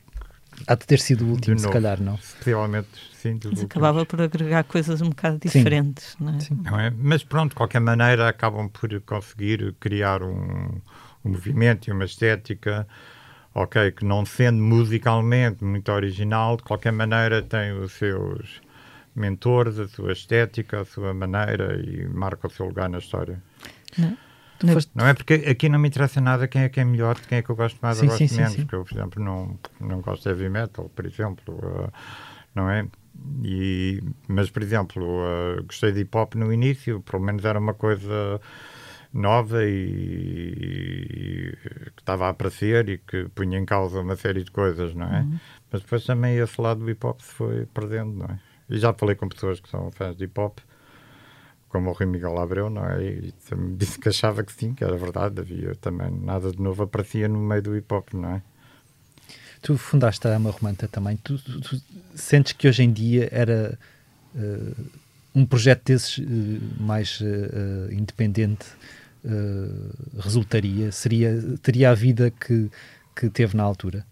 Há 0.66 0.74
de 0.74 0.86
ter 0.86 1.00
sido 1.00 1.24
o 1.24 1.30
último, 1.30 1.58
se 1.58 1.68
calhar, 1.68 2.00
não? 2.00 2.16
Possivelmente, 2.16 2.88
sim. 3.14 3.40
Mas 3.44 3.64
acabava 3.64 4.06
por 4.06 4.20
agregar 4.20 4.62
coisas 4.64 5.00
um 5.00 5.08
bocado 5.08 5.38
diferentes, 5.38 6.16
sim. 6.16 6.24
não 6.24 6.34
é? 6.34 6.40
Sim. 6.40 6.60
Não 6.62 6.78
é? 6.78 6.90
Mas 6.90 7.24
pronto, 7.24 7.50
de 7.50 7.56
qualquer 7.56 7.80
maneira, 7.80 8.28
acabam 8.28 8.68
por 8.68 8.88
conseguir 9.00 9.74
criar 9.80 10.22
um, 10.22 10.80
um 11.24 11.30
movimento 11.30 11.88
e 11.88 11.92
uma 11.92 12.04
estética 12.04 12.86
ok, 13.54 13.92
que 13.92 14.04
não 14.04 14.26
sendo 14.26 14.60
musicalmente 14.60 15.64
muito 15.64 15.90
original, 15.92 16.56
de 16.56 16.64
qualquer 16.64 16.92
maneira 16.92 17.40
tem 17.40 17.72
os 17.72 17.92
seus 17.92 18.60
mentores, 19.14 19.78
a 19.78 19.88
sua 19.88 20.12
estética, 20.12 20.80
a 20.80 20.84
sua 20.84 21.14
maneira 21.14 21.80
e 21.80 22.06
marca 22.08 22.46
o 22.46 22.50
seu 22.50 22.66
lugar 22.66 22.88
na 22.88 22.98
história. 22.98 23.42
Não. 23.96 24.16
Não, 24.62 24.74
não 24.94 25.06
é 25.06 25.14
porque 25.14 25.34
aqui 25.34 25.68
não 25.68 25.78
me 25.78 25.88
interessa 25.88 26.20
nada 26.20 26.46
quem 26.46 26.62
é 26.62 26.68
que 26.68 26.80
é 26.80 26.84
melhor, 26.84 27.18
quem 27.20 27.38
é 27.38 27.42
que 27.42 27.50
eu 27.50 27.56
gosto 27.56 27.78
mais 27.82 27.98
sim, 27.98 28.04
ou 28.04 28.10
gosto 28.10 28.28
sim, 28.28 28.36
menos. 28.36 28.52
Sim, 28.52 28.62
sim. 28.62 28.68
eu, 28.70 28.84
por 28.84 28.94
exemplo, 28.94 29.22
não, 29.22 29.58
não 29.80 30.00
gosto 30.00 30.22
de 30.22 30.28
heavy 30.28 30.48
metal, 30.48 30.88
por 30.94 31.04
exemplo, 31.04 31.54
uh, 31.54 31.92
não 32.54 32.70
é? 32.70 32.86
E, 33.42 34.02
mas, 34.28 34.50
por 34.50 34.62
exemplo, 34.62 35.04
uh, 35.04 35.62
gostei 35.64 35.92
de 35.92 36.00
hip 36.00 36.16
hop 36.16 36.34
no 36.34 36.52
início, 36.52 37.00
pelo 37.00 37.22
menos 37.22 37.44
era 37.44 37.58
uma 37.58 37.74
coisa 37.74 38.40
nova 39.12 39.64
e, 39.64 39.76
e, 40.56 41.56
que 41.94 42.02
estava 42.02 42.26
a 42.26 42.30
aparecer 42.30 42.88
e 42.88 42.98
que 42.98 43.28
punha 43.34 43.58
em 43.58 43.64
causa 43.64 44.00
uma 44.00 44.16
série 44.16 44.42
de 44.42 44.50
coisas, 44.50 44.94
não 44.94 45.06
é? 45.06 45.20
Uhum. 45.20 45.38
Mas 45.70 45.82
depois 45.82 46.04
também 46.04 46.36
esse 46.36 46.60
lado 46.60 46.80
do 46.80 46.90
hip 46.90 47.06
hop 47.06 47.20
se 47.20 47.32
foi 47.32 47.66
perdendo, 47.66 48.12
não 48.14 48.26
é? 48.26 48.38
E 48.68 48.78
já 48.78 48.92
falei 48.92 49.14
com 49.14 49.28
pessoas 49.28 49.60
que 49.60 49.68
são 49.68 49.90
fãs 49.90 50.16
de 50.16 50.24
hip 50.24 50.40
hop, 50.40 50.58
como 51.68 51.90
o 51.90 51.92
Rui 51.92 52.06
Miguel 52.06 52.38
Abreu, 52.38 52.70
não 52.70 52.86
é? 52.86 53.02
E 53.04 53.34
disse 53.76 53.98
que 53.98 54.08
achava 54.08 54.42
que 54.44 54.52
sim, 54.52 54.74
que 54.74 54.84
era 54.84 54.96
verdade, 54.96 55.40
havia 55.40 55.74
também 55.74 56.10
nada 56.10 56.50
de 56.50 56.60
novo 56.60 56.84
aparecia 56.84 57.28
no 57.28 57.38
meio 57.38 57.62
do 57.62 57.76
hip 57.76 57.92
hop, 57.92 58.14
não 58.14 58.36
é? 58.36 58.42
Tu 59.60 59.78
fundaste 59.78 60.28
a 60.28 60.36
Ama 60.36 60.50
Romanta 60.50 60.86
também. 60.86 61.16
Tu, 61.16 61.38
tu, 61.38 61.60
tu, 61.60 61.82
sentes 62.14 62.52
que 62.52 62.68
hoje 62.68 62.82
em 62.82 62.92
dia 62.92 63.28
era 63.32 63.78
uh, 64.34 64.84
um 65.34 65.46
projeto 65.46 65.86
desses 65.86 66.18
uh, 66.18 66.22
mais 66.78 67.20
uh, 67.20 67.90
independente 67.90 68.66
resultaria? 70.18 70.92
Seria, 70.92 71.42
teria 71.62 71.90
a 71.90 71.94
vida 71.94 72.30
que, 72.30 72.70
que 73.16 73.30
teve 73.30 73.56
na 73.56 73.62
altura? 73.62 74.04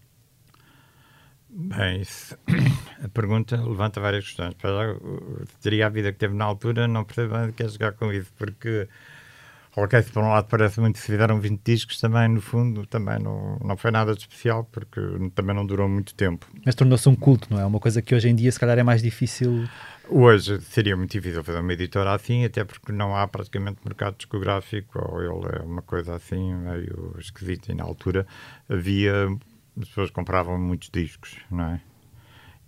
Bem, 1.54 2.00
isso, 2.00 2.36
a 3.04 3.08
pergunta 3.08 3.56
levanta 3.56 4.00
várias 4.00 4.24
questões. 4.24 4.54
Para 4.54 4.96
teria 5.60 5.86
a 5.86 5.90
vida 5.90 6.10
que 6.10 6.18
teve 6.18 6.34
na 6.34 6.46
altura, 6.46 6.88
não 6.88 7.04
percebo 7.04 7.36
bem 7.36 7.52
quer 7.52 7.68
jogar 7.68 7.92
com 7.92 8.10
isso, 8.10 8.32
porque 8.38 8.88
ok, 9.76 10.02
se 10.02 10.10
por 10.10 10.22
um 10.22 10.30
lado 10.30 10.46
parece 10.48 10.80
muito 10.80 10.98
se 10.98 11.06
fizeram 11.06 11.38
20 11.38 11.60
discos, 11.62 12.00
também 12.00 12.26
no 12.28 12.40
fundo 12.40 12.86
também 12.86 13.18
não, 13.18 13.58
não 13.62 13.76
foi 13.76 13.90
nada 13.90 14.14
de 14.14 14.20
especial, 14.20 14.64
porque 14.64 15.00
também 15.34 15.54
não 15.54 15.66
durou 15.66 15.88
muito 15.88 16.14
tempo. 16.14 16.46
Mas 16.64 16.74
tornou-se 16.74 17.06
um 17.08 17.14
culto, 17.14 17.48
não 17.50 17.60
é? 17.60 17.66
Uma 17.66 17.80
coisa 17.80 18.00
que 18.00 18.14
hoje 18.14 18.30
em 18.30 18.34
dia 18.34 18.50
se 18.50 18.58
calhar 18.58 18.78
é 18.78 18.82
mais 18.82 19.02
difícil. 19.02 19.68
Hoje 20.08 20.58
seria 20.62 20.96
muito 20.96 21.12
difícil 21.12 21.44
fazer 21.44 21.60
uma 21.60 21.72
editora 21.72 22.14
assim, 22.14 22.46
até 22.46 22.64
porque 22.64 22.92
não 22.92 23.14
há 23.14 23.28
praticamente 23.28 23.78
mercado 23.84 24.16
discográfico, 24.16 24.98
ou 24.98 25.20
ele 25.20 25.58
é 25.58 25.62
uma 25.62 25.82
coisa 25.82 26.14
assim 26.14 26.54
meio 26.54 27.14
esquisita, 27.18 27.72
e 27.72 27.74
na 27.74 27.84
altura 27.84 28.26
havia 28.68 29.28
as 29.80 29.88
pessoas 29.88 30.10
compravam 30.10 30.58
muitos 30.58 30.90
discos, 30.90 31.38
não 31.50 31.64
é? 31.64 31.80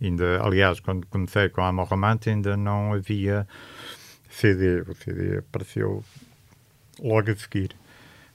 Ainda, 0.00 0.42
aliás, 0.42 0.80
quando 0.80 1.06
comecei 1.06 1.48
com 1.48 1.62
a 1.62 1.68
Amorramante 1.68 2.28
ainda 2.28 2.56
não 2.56 2.92
havia 2.92 3.46
CD, 4.28 4.82
o 4.82 4.94
CD 4.94 5.38
apareceu 5.38 6.04
logo 7.00 7.30
a 7.30 7.36
seguir. 7.36 7.70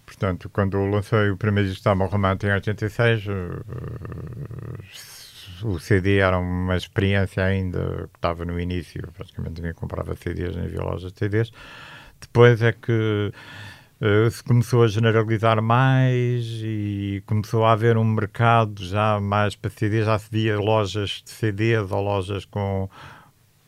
Portanto, 0.05 0.49
quando 0.49 0.77
lancei 0.85 1.29
o 1.29 1.37
primeiro 1.37 1.69
disco 1.69 1.83
da 1.83 1.91
Amorramante 1.91 2.47
em 2.47 2.51
86, 2.51 3.27
uh, 3.27 3.31
eh, 3.31 4.83
o 5.63 5.79
CD 5.79 6.17
era 6.17 6.39
uma 6.39 6.75
experiência 6.75 7.43
ainda 7.43 8.09
que 8.11 8.17
estava 8.17 8.45
no 8.45 8.59
início, 8.59 9.01
praticamente 9.15 9.61
ninguém 9.61 9.73
comprava 9.73 10.15
CDs 10.15 10.55
nem 10.55 10.65
havia 10.65 10.81
lojas 10.81 11.11
de 11.11 11.19
CDs. 11.19 11.51
Depois 12.19 12.61
é 12.61 12.71
que 12.71 13.31
uh, 14.01 14.29
se 14.29 14.43
começou 14.43 14.83
a 14.83 14.87
generalizar 14.87 15.61
mais 15.61 16.45
e 16.63 17.23
começou 17.25 17.65
a 17.65 17.73
haver 17.73 17.97
um 17.97 18.03
mercado 18.03 18.83
já 18.83 19.19
mais 19.19 19.55
para 19.55 19.69
CDs, 19.69 20.05
já 20.05 20.17
se 20.17 20.29
via 20.31 20.59
lojas 20.59 21.21
de 21.23 21.29
CDs 21.29 21.91
ou 21.91 22.01
lojas 22.01 22.45
com 22.45 22.89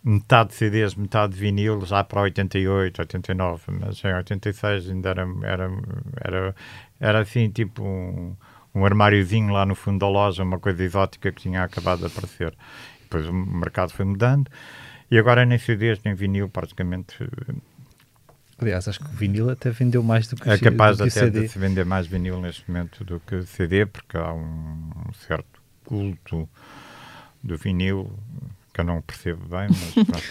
metade 0.03 0.49
de 0.49 0.55
CDs, 0.55 0.95
metade 0.95 1.33
de 1.33 1.39
vinil, 1.39 1.85
já 1.85 2.03
para 2.03 2.21
88, 2.21 3.01
89, 3.01 3.63
mas 3.79 4.03
em 4.03 4.13
86 4.13 4.89
ainda 4.89 5.09
era, 5.09 5.27
era, 5.43 5.71
era, 6.23 6.55
era 6.99 7.19
assim, 7.19 7.49
tipo 7.49 7.83
um, 7.83 8.35
um 8.73 8.85
armáriozinho 8.85 9.53
lá 9.53 9.65
no 9.65 9.75
fundo 9.75 9.99
da 9.99 10.09
loja, 10.09 10.43
uma 10.43 10.59
coisa 10.59 10.83
exótica 10.83 11.31
que 11.31 11.41
tinha 11.41 11.63
acabado 11.63 11.99
de 11.99 12.05
aparecer. 12.07 12.53
Depois 13.03 13.27
o 13.27 13.33
mercado 13.33 13.91
foi 13.91 14.05
mudando 14.05 14.49
e 15.11 15.17
agora 15.19 15.45
nem 15.45 15.57
CDs 15.57 15.99
nem 16.03 16.15
vinil 16.15 16.49
praticamente 16.49 17.17
Aliás, 18.61 18.87
acho 18.87 18.99
que 18.99 19.05
o 19.07 19.09
vinil 19.17 19.49
até 19.49 19.71
vendeu 19.71 20.03
mais 20.03 20.27
do 20.27 20.35
que 20.35 20.47
É 20.47 20.57
capaz 20.57 20.97
que 20.97 21.03
até 21.03 21.09
CD. 21.09 21.41
de 21.41 21.47
se 21.49 21.57
vender 21.57 21.83
mais 21.83 22.05
vinil 22.05 22.39
neste 22.39 22.69
momento 22.69 23.03
do 23.03 23.19
que 23.19 23.41
CD, 23.43 23.87
porque 23.87 24.15
há 24.15 24.31
um 24.33 24.91
certo 25.27 25.61
culto 25.83 26.47
do 27.43 27.57
vinil 27.57 28.17
que 28.71 28.81
eu 28.81 28.85
não 28.85 29.01
percebo 29.01 29.43
bem, 29.47 29.67
mas 29.69 29.93
pronto. 30.05 30.23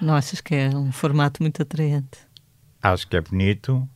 Não 0.00 0.14
achas 0.14 0.40
que 0.40 0.54
é 0.54 0.68
um 0.68 0.92
formato 0.92 1.42
muito 1.42 1.60
atraente? 1.60 2.18
Acho 2.80 3.06
que 3.08 3.16
é 3.16 3.20
bonito. 3.20 3.88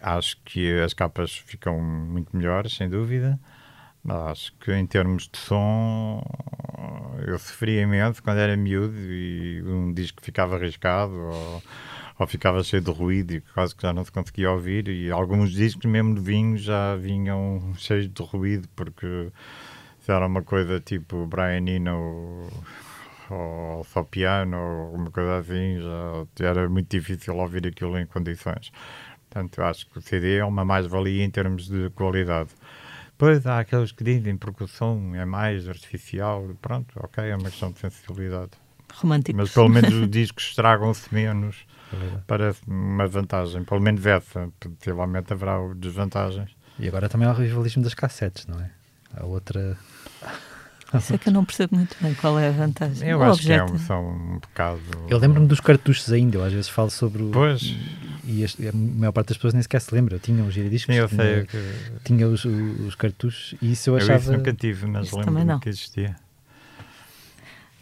Acho 0.00 0.36
que 0.44 0.80
as 0.80 0.92
capas 0.92 1.36
ficam 1.36 1.80
muito 1.80 2.36
melhores, 2.36 2.74
sem 2.74 2.88
dúvida. 2.88 3.38
Acho 4.08 4.52
que 4.58 4.72
em 4.72 4.84
termos 4.84 5.28
de 5.28 5.38
som 5.38 6.24
eu 7.24 7.38
sofria 7.38 7.82
imenso 7.82 8.20
quando 8.22 8.38
era 8.38 8.56
miúdo 8.56 8.96
e 8.96 9.62
um 9.64 9.92
disco 9.92 10.20
ficava 10.20 10.56
arriscado 10.56 11.12
ou, 11.14 11.62
ou, 12.18 12.26
ficava 12.26 12.64
cheio 12.64 12.82
de 12.82 12.90
ruído 12.90 13.32
e 13.34 13.40
quase 13.40 13.76
que 13.76 13.82
já 13.82 13.92
não 13.92 14.04
se 14.04 14.10
conseguia 14.10 14.50
ouvir. 14.50 14.88
E 14.88 15.10
alguns 15.10 15.52
discos 15.52 15.88
mesmo 15.88 16.16
de 16.16 16.20
vinho 16.20 16.56
já 16.56 16.96
vinham 16.96 17.72
cheios 17.76 18.08
de 18.08 18.22
ruído 18.22 18.68
porque 18.74 19.30
se 20.00 20.10
era 20.10 20.26
uma 20.26 20.42
coisa 20.42 20.80
tipo 20.80 21.24
Brian 21.26 21.64
Eno 21.68 22.50
ou 23.30 23.84
só 23.84 24.02
piano 24.02 24.56
ou 24.56 24.86
alguma 24.86 25.10
coisa 25.12 25.38
assim 25.38 25.78
já 26.36 26.48
era 26.48 26.68
muito 26.68 26.88
difícil 26.90 27.36
ouvir 27.36 27.68
aquilo 27.68 27.96
em 27.96 28.06
condições. 28.06 28.72
Portanto 29.30 29.62
acho 29.62 29.88
que 29.88 29.98
o 29.98 30.02
CD 30.02 30.38
é 30.38 30.44
uma 30.44 30.64
mais-valia 30.64 31.24
em 31.24 31.30
termos 31.30 31.68
de 31.68 31.88
qualidade 31.90 32.50
Pois 33.18 33.46
há 33.46 33.60
aqueles 33.60 33.92
que 33.92 34.02
dizem 34.02 34.36
porque 34.36 34.64
o 34.64 34.68
som 34.68 35.14
é 35.14 35.24
mais 35.24 35.68
artificial. 35.68 36.48
Pronto, 36.60 36.92
ok, 36.96 37.24
é 37.24 37.36
uma 37.36 37.50
questão 37.50 37.70
de 37.70 37.78
sensibilidade. 37.78 38.50
Romântico. 38.94 39.38
Mas 39.38 39.52
pelo 39.52 39.68
menos 39.68 39.92
os 39.94 40.08
discos 40.10 40.44
estragam-se 40.44 41.12
menos. 41.14 41.64
É 41.92 42.18
Parece 42.26 42.60
uma 42.66 43.06
vantagem. 43.06 43.64
Pelo 43.64 43.80
menos 43.80 44.04
essa. 44.06 44.50
Possivelmente 44.60 45.32
haverá 45.32 45.58
desvantagens. 45.74 46.50
E 46.78 46.88
agora 46.88 47.08
também 47.08 47.28
há 47.28 47.32
o 47.32 47.34
rivalismo 47.34 47.82
das 47.82 47.94
cassetes, 47.94 48.46
não 48.46 48.58
é? 48.60 48.70
A 49.14 49.24
outra. 49.24 49.78
Isso 50.98 51.14
é 51.14 51.18
que 51.18 51.28
eu 51.28 51.32
não 51.32 51.44
percebo 51.44 51.76
muito 51.76 51.96
bem 52.00 52.14
qual 52.14 52.38
é 52.38 52.48
a 52.48 52.52
vantagem. 52.52 53.08
Eu 53.08 53.18
o 53.18 53.22
acho 53.22 53.34
objeto. 53.34 53.66
que 53.66 53.72
é 53.72 53.74
um, 53.74 53.78
são 53.78 54.08
um 54.08 54.38
bocado. 54.38 54.80
Eu 55.08 55.18
lembro-me 55.18 55.46
dos 55.46 55.60
cartuchos 55.60 56.12
ainda, 56.12 56.38
eu 56.38 56.44
às 56.44 56.52
vezes 56.52 56.68
falo 56.68 56.90
sobre 56.90 57.22
o. 57.22 57.30
Pois. 57.30 57.74
E 58.24 58.44
a 58.44 58.72
maior 58.72 59.12
parte 59.12 59.28
das 59.28 59.36
pessoas 59.36 59.54
nem 59.54 59.62
sequer 59.62 59.80
se 59.80 59.94
lembra. 59.94 60.16
Eu 60.16 60.20
tinha 60.20 60.44
os 60.44 60.54
giradiscos, 60.54 60.94
eu 60.94 61.08
tinha, 61.08 61.22
sei 61.22 61.46
que... 61.46 61.58
tinha 62.04 62.28
os, 62.28 62.44
os, 62.44 62.94
cartuchos 62.94 63.54
e 63.60 63.72
isso 63.72 63.90
eu 63.90 63.96
achava. 63.96 64.12
Eu 64.12 64.18
isso 64.18 64.32
nunca 64.32 64.52
tive, 64.52 64.86
mas 64.86 65.10
lembro 65.12 65.58
que 65.60 65.68
existia. 65.68 66.16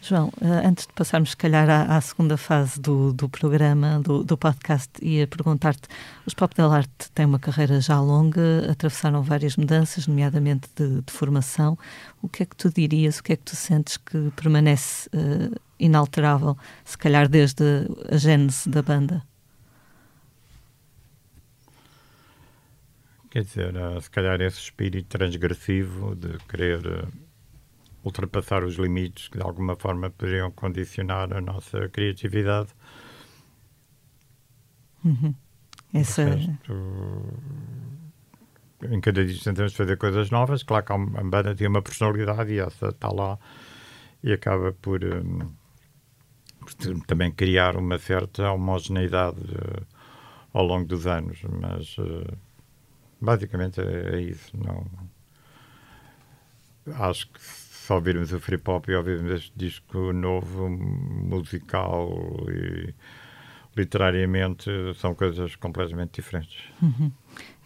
João, 0.03 0.33
eh, 0.41 0.67
antes 0.67 0.87
de 0.87 0.93
passarmos, 0.93 1.29
se 1.29 1.37
calhar, 1.37 1.69
à, 1.69 1.95
à 1.95 2.01
segunda 2.01 2.35
fase 2.35 2.81
do, 2.81 3.13
do 3.13 3.29
programa, 3.29 3.99
do, 3.99 4.23
do 4.23 4.35
podcast, 4.35 4.89
ia 4.99 5.27
perguntar-te: 5.27 5.87
os 6.25 6.33
Pop 6.33 6.55
Del 6.55 6.71
Arte 6.71 7.11
têm 7.13 7.27
uma 7.27 7.37
carreira 7.37 7.79
já 7.79 8.01
longa, 8.01 8.71
atravessaram 8.71 9.21
várias 9.21 9.55
mudanças, 9.55 10.07
nomeadamente 10.07 10.67
de, 10.75 11.01
de, 11.01 11.13
formação. 11.13 11.77
O 12.19 12.27
que 12.27 12.41
é 12.41 12.45
que 12.47 12.55
tu 12.55 12.71
dirias, 12.71 13.19
o 13.19 13.23
que 13.23 13.33
é 13.33 13.35
que 13.35 13.43
tu 13.43 13.55
sentes 13.55 13.97
que 13.97 14.31
permanece 14.35 15.07
uh, 15.09 15.55
inalterável, 15.79 16.57
se 16.83 16.97
calhar 16.97 17.29
desde 17.29 17.63
a 18.09 18.17
gênese 18.17 18.67
da 18.67 18.81
banda? 18.81 19.23
Quer 23.29 23.43
dizer, 23.43 23.75
uh, 23.75 24.01
se 24.01 24.09
calhar 24.09 24.41
esse 24.41 24.57
espírito 24.57 25.09
transgressivo 25.09 26.15
de 26.15 26.39
querer. 26.49 27.07
Ultrapassar 28.03 28.63
os 28.63 28.75
limites 28.75 29.27
que 29.27 29.37
de 29.37 29.43
alguma 29.43 29.75
forma 29.75 30.09
poderiam 30.09 30.51
condicionar 30.51 31.33
a 31.33 31.41
nossa 31.41 31.87
criatividade. 31.89 32.69
Uhum. 35.03 35.35
Essa... 35.93 36.23
Resto, 36.23 36.73
em 38.89 38.99
cada 38.99 39.23
dia 39.23 39.39
tentamos 39.43 39.73
fazer 39.73 39.97
coisas 39.97 40.29
novas. 40.31 40.63
Claro 40.63 40.85
que 40.85 40.93
a 40.93 40.97
banda 40.97 41.55
tem 41.55 41.67
uma 41.67 41.81
personalidade 41.81 42.53
e 42.53 42.59
essa 42.59 42.89
está 42.89 43.09
lá 43.11 43.37
e 44.23 44.31
acaba 44.31 44.71
por, 44.73 45.03
um, 45.03 45.51
por 46.59 46.73
também 47.05 47.31
criar 47.31 47.75
uma 47.75 47.97
certa 47.97 48.51
homogeneidade 48.51 49.39
uh, 49.39 49.85
ao 50.53 50.65
longo 50.65 50.85
dos 50.85 51.05
anos. 51.05 51.41
Mas 51.43 51.97
uh, 51.97 52.37
basicamente 53.19 53.81
é, 53.81 54.15
é, 54.15 54.21
isso. 54.21 54.51
Não, 54.57 54.85
acho 56.95 57.27
que 57.27 57.39
se 57.91 57.95
ouvirmos 57.95 58.31
o 58.31 58.39
free 58.39 58.57
pop 58.57 58.89
e 58.89 58.95
ouvirmos 58.95 59.31
este 59.33 59.51
disco 59.53 60.13
novo, 60.13 60.69
musical 60.69 62.09
e 62.49 62.93
literariamente, 63.75 64.69
são 64.95 65.13
coisas 65.13 65.57
completamente 65.57 66.21
diferentes. 66.21 66.63
Uhum. 66.81 67.11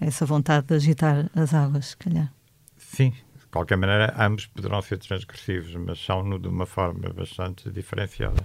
Essa 0.01 0.25
vontade 0.25 0.67
de 0.67 0.73
agitar 0.73 1.29
as 1.35 1.53
águas, 1.53 1.87
se 1.87 1.97
calhar. 1.97 2.33
Sim, 2.75 3.11
de 3.11 3.45
qualquer 3.51 3.77
maneira, 3.77 4.15
ambos 4.17 4.47
poderão 4.47 4.81
ser 4.81 4.97
transgressivos, 4.97 5.75
mas 5.75 5.99
são-no 5.99 6.39
de 6.39 6.47
uma 6.47 6.65
forma 6.65 7.07
bastante 7.13 7.69
diferenciada. 7.69 8.43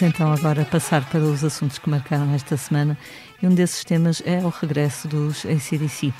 Vamos 0.00 0.14
então 0.14 0.32
agora 0.32 0.64
passar 0.64 1.04
para 1.10 1.20
os 1.20 1.44
assuntos 1.44 1.78
que 1.78 1.90
marcaram 1.90 2.32
esta 2.34 2.56
semana 2.56 2.96
e 3.42 3.46
um 3.46 3.54
desses 3.54 3.84
temas 3.84 4.22
é 4.24 4.38
o 4.38 4.48
regresso 4.48 5.06
dos 5.06 5.44
ACDC. 5.44 6.10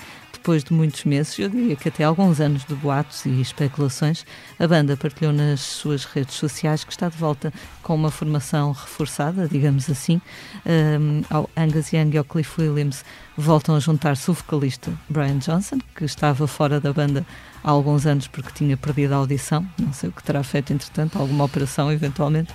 Depois 0.40 0.64
de 0.64 0.72
muitos 0.72 1.04
meses, 1.04 1.38
eu 1.38 1.50
diria 1.50 1.76
que 1.76 1.90
até 1.90 2.02
alguns 2.02 2.40
anos 2.40 2.64
de 2.64 2.74
boatos 2.74 3.26
e 3.26 3.42
especulações, 3.42 4.24
a 4.58 4.66
banda 4.66 4.96
partilhou 4.96 5.34
nas 5.34 5.60
suas 5.60 6.06
redes 6.06 6.34
sociais 6.34 6.82
que 6.82 6.90
está 6.90 7.10
de 7.10 7.16
volta 7.18 7.52
com 7.82 7.94
uma 7.94 8.10
formação 8.10 8.72
reforçada, 8.72 9.46
digamos 9.46 9.90
assim. 9.90 10.18
Um, 10.64 11.22
ao 11.28 11.48
Angus 11.54 11.92
Young 11.92 12.14
e 12.14 12.18
ao 12.18 12.24
Cliff 12.24 12.58
Williams 12.58 13.04
voltam 13.36 13.76
a 13.76 13.80
juntar-se 13.80 14.30
o 14.30 14.34
vocalista 14.34 14.90
Brian 15.10 15.36
Johnson, 15.36 15.76
que 15.94 16.06
estava 16.06 16.46
fora 16.46 16.80
da 16.80 16.90
banda 16.90 17.26
há 17.62 17.70
alguns 17.70 18.06
anos 18.06 18.26
porque 18.26 18.50
tinha 18.54 18.78
perdido 18.78 19.12
a 19.12 19.16
audição, 19.16 19.68
não 19.78 19.92
sei 19.92 20.08
o 20.08 20.12
que 20.12 20.22
terá 20.22 20.42
feito 20.42 20.72
entretanto, 20.72 21.18
alguma 21.18 21.44
operação 21.44 21.92
eventualmente, 21.92 22.50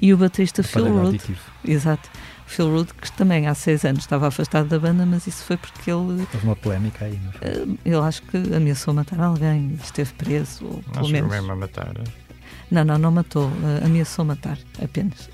e 0.00 0.14
o 0.14 0.16
baterista 0.16 0.62
Phil 0.62 0.86
Rudd. 0.86 1.20
Exato. 1.64 2.08
Phil 2.46 2.70
Rudd, 2.70 2.90
que 3.00 3.10
também 3.12 3.46
há 3.46 3.54
seis 3.54 3.84
anos 3.84 4.00
estava 4.00 4.28
afastado 4.28 4.68
da 4.68 4.78
banda, 4.78 5.04
mas 5.06 5.26
isso 5.26 5.44
foi 5.44 5.56
porque 5.56 5.90
ele. 5.90 6.26
Houve 6.32 6.44
uma 6.44 6.56
polémica 6.56 7.04
aí, 7.04 7.18
não 7.24 7.32
foi? 7.32 7.48
Eh, 7.48 7.66
ele 7.84 7.96
acho 7.96 8.22
que 8.22 8.36
ameaçou 8.54 8.94
matar 8.94 9.20
alguém, 9.20 9.78
esteve 9.82 10.12
preso, 10.14 10.64
ou 10.64 10.82
pelo 10.82 11.04
acho 11.04 11.12
menos. 11.12 11.30
mesmo 11.30 11.52
a 11.52 11.56
matar. 11.56 11.92
É? 11.96 12.24
Não, 12.70 12.84
não, 12.84 12.98
não 12.98 13.10
matou, 13.10 13.46
uh, 13.46 13.84
ameaçou 13.84 14.24
matar 14.24 14.58
apenas. 14.82 15.28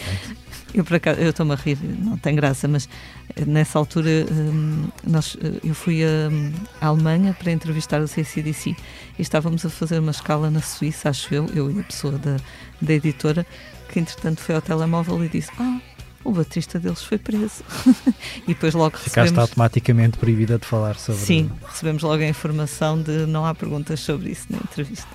eu 0.74 0.84
por 0.84 0.96
acaso, 0.96 1.20
eu 1.20 1.30
estou-me 1.30 1.52
a 1.52 1.56
rir, 1.56 1.78
não 1.82 2.16
tem 2.16 2.34
graça, 2.34 2.68
mas 2.68 2.88
eh, 3.36 3.44
nessa 3.44 3.78
altura 3.78 4.08
um, 4.30 4.88
nós, 5.06 5.36
eu 5.64 5.74
fui 5.74 6.02
a 6.04 6.86
Alemanha 6.86 7.34
para 7.34 7.50
entrevistar 7.52 8.00
o 8.00 8.08
CCDC 8.08 8.76
e 9.18 9.22
estávamos 9.22 9.64
a 9.64 9.70
fazer 9.70 9.98
uma 9.98 10.12
escala 10.12 10.50
na 10.50 10.60
Suíça, 10.60 11.10
acho 11.10 11.34
eu, 11.34 11.46
eu 11.54 11.70
e 11.70 11.80
a 11.80 11.84
pessoa 11.84 12.18
da, 12.18 12.36
da 12.80 12.92
editora, 12.92 13.46
que 13.88 13.98
entretanto 13.98 14.40
foi 14.40 14.54
ao 14.54 14.62
telemóvel 14.62 15.24
e 15.24 15.28
disse: 15.28 15.50
Ah, 15.58 15.80
o 16.24 16.32
baterista 16.32 16.78
deles 16.78 17.02
foi 17.02 17.18
preso. 17.18 17.62
e 18.44 18.48
depois 18.48 18.74
logo 18.74 18.96
Ficaste 18.96 19.16
recebemos... 19.16 19.38
automaticamente 19.38 20.18
proibida 20.18 20.58
de 20.58 20.66
falar 20.66 20.96
sobre... 20.96 21.20
Sim, 21.20 21.50
recebemos 21.66 22.02
logo 22.02 22.22
a 22.22 22.26
informação 22.26 23.00
de 23.00 23.26
não 23.26 23.46
há 23.46 23.54
perguntas 23.54 24.00
sobre 24.00 24.30
isso 24.30 24.46
na 24.50 24.58
entrevista. 24.58 25.08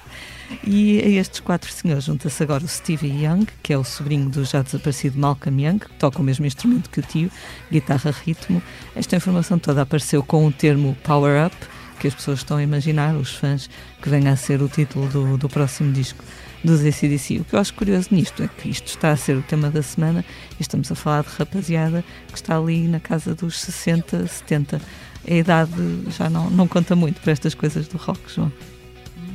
E 0.63 0.99
a 0.99 1.07
estes 1.07 1.39
quatro 1.39 1.71
senhores 1.71 2.03
junta-se 2.03 2.43
agora 2.43 2.63
o 2.63 2.67
Stevie 2.67 3.25
Young, 3.25 3.47
que 3.61 3.73
é 3.73 3.77
o 3.77 3.83
sobrinho 3.83 4.29
do 4.29 4.43
já 4.45 4.61
desaparecido 4.61 5.17
Malcolm 5.17 5.65
Young, 5.65 5.79
que 5.79 5.93
toca 5.93 6.19
o 6.19 6.23
mesmo 6.23 6.45
instrumento 6.45 6.89
que 6.89 6.99
o 6.99 7.03
tio, 7.03 7.31
guitarra 7.71 8.11
ritmo. 8.11 8.61
Esta 8.95 9.15
informação 9.15 9.57
toda 9.57 9.81
apareceu 9.81 10.21
com 10.21 10.45
o 10.45 10.51
termo 10.51 10.95
Power 11.03 11.47
Up, 11.47 11.55
que 11.99 12.07
as 12.07 12.13
pessoas 12.13 12.39
estão 12.39 12.57
a 12.57 12.63
imaginar, 12.63 13.15
os 13.15 13.33
fãs, 13.33 13.69
que 14.01 14.09
venha 14.09 14.31
a 14.31 14.35
ser 14.35 14.61
o 14.61 14.67
título 14.67 15.07
do, 15.07 15.37
do 15.37 15.49
próximo 15.49 15.91
disco 15.91 16.23
dos 16.63 16.85
ACDC. 16.85 17.39
O 17.39 17.45
que 17.45 17.55
eu 17.55 17.59
acho 17.59 17.73
curioso 17.73 18.09
nisto 18.11 18.41
é 18.41 18.47
que 18.47 18.69
isto 18.69 18.87
está 18.87 19.11
a 19.11 19.17
ser 19.17 19.35
o 19.35 19.41
tema 19.41 19.69
da 19.69 19.81
semana 19.81 20.23
e 20.59 20.61
estamos 20.61 20.91
a 20.91 20.95
falar 20.95 21.23
de 21.23 21.29
rapaziada 21.29 22.03
que 22.27 22.35
está 22.35 22.57
ali 22.57 22.87
na 22.87 22.99
casa 22.99 23.35
dos 23.35 23.59
60, 23.59 24.27
70. 24.27 24.81
A 25.27 25.33
idade 25.33 25.71
já 26.09 26.29
não, 26.29 26.49
não 26.49 26.67
conta 26.67 26.95
muito 26.95 27.21
para 27.21 27.31
estas 27.31 27.53
coisas 27.53 27.87
do 27.87 27.97
rock, 27.97 28.19
João. 28.33 28.51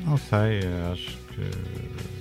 Não 0.05 0.17
sei, 0.17 0.61
acho 0.93 1.19
que 1.29 2.19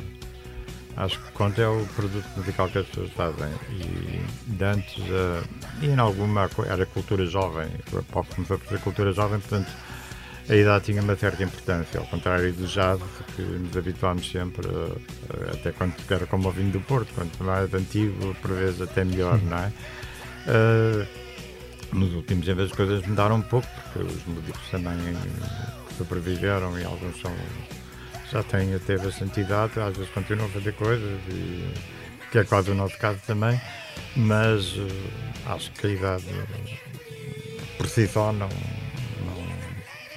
acho 0.98 1.20
que 1.22 1.32
conta 1.32 1.62
é 1.62 1.68
o 1.68 1.86
produto 1.96 2.26
musical 2.36 2.68
que 2.70 2.80
as 2.80 2.88
pessoas 2.88 3.12
fazem 3.12 3.50
e 3.70 4.52
de 4.52 4.64
antes 4.64 4.98
uh, 4.98 5.48
e 5.82 5.88
em 5.88 6.00
alguma 6.00 6.50
era 6.66 6.86
cultura 6.88 7.26
jovem, 7.28 7.68
o 7.94 8.04
pop 8.04 8.28
começou 8.34 8.58
a 8.58 8.60
fazer 8.60 8.80
cultura 8.82 9.14
jovem, 9.14 9.40
portanto 9.40 9.72
a 10.50 10.56
idade 10.56 10.86
tinha 10.86 11.02
uma 11.02 11.16
certa 11.16 11.44
importância, 11.44 12.00
ao 12.00 12.06
contrário 12.06 12.54
do 12.54 12.66
jazz, 12.68 13.02
que 13.36 13.42
nos 13.42 13.76
habituámos 13.76 14.30
sempre, 14.32 14.68
até 15.54 15.72
quando 15.74 15.94
era 16.10 16.26
como 16.26 16.48
o 16.48 16.52
vinho 16.52 16.72
do 16.72 16.80
Porto, 16.80 17.14
quanto 17.14 17.44
mais 17.44 17.74
antigo, 17.74 18.34
por 18.42 18.52
vezes 18.52 18.82
até 18.82 19.04
melhor, 19.04 19.42
não 19.44 19.58
é? 19.58 19.72
Uh, 20.48 21.08
nos 21.92 22.14
últimos 22.14 22.48
anos 22.48 22.72
as 22.72 22.72
coisas 22.72 23.06
mudaram 23.06 23.36
um 23.36 23.42
pouco, 23.42 23.68
porque 23.68 24.00
os 24.00 24.26
músicos 24.26 24.70
também 24.72 24.98
sobreviveram 25.98 26.80
e 26.80 26.86
alguns 26.86 27.20
são, 27.20 27.34
já 28.32 28.42
têm 28.44 28.74
até 28.74 28.98
bastante 28.98 29.42
idade, 29.42 29.80
às 29.80 29.98
vezes 29.98 30.12
continuam 30.14 30.48
a 30.48 30.52
fazer 30.52 30.74
coisas, 30.74 31.20
e, 31.30 31.74
que 32.32 32.40
é 32.40 32.44
quase 32.46 32.72
o 32.72 32.76
nosso 32.76 32.98
caso 32.98 33.20
também, 33.28 33.60
mas 34.16 34.76
acho 35.46 35.72
que 35.74 35.88
a 35.88 35.90
idade 35.90 36.26
por 37.78 37.88
si 37.88 38.08
só. 38.08 38.32
Não, 38.32 38.50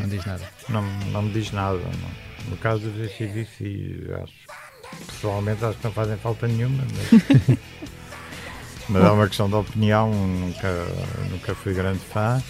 não 0.00 0.08
diz 0.08 0.24
nada. 0.24 0.44
Não, 0.68 0.82
não 0.82 1.22
me 1.22 1.32
diz 1.32 1.52
nada. 1.52 1.78
Não. 1.78 2.50
No 2.50 2.56
caso 2.56 2.88
dos 2.88 3.06
ACDC, 3.06 4.12
acho. 4.22 4.60
Pessoalmente 5.06 5.64
acho 5.64 5.78
que 5.78 5.84
não 5.84 5.92
fazem 5.92 6.16
falta 6.16 6.48
nenhuma, 6.48 6.82
mas. 6.96 7.58
mas 8.88 9.04
é 9.04 9.10
uma 9.10 9.28
questão 9.28 9.48
de 9.48 9.54
opinião, 9.54 10.12
nunca, 10.12 10.86
nunca 11.30 11.54
fui 11.54 11.74
grande 11.74 12.00
fã. 12.00 12.42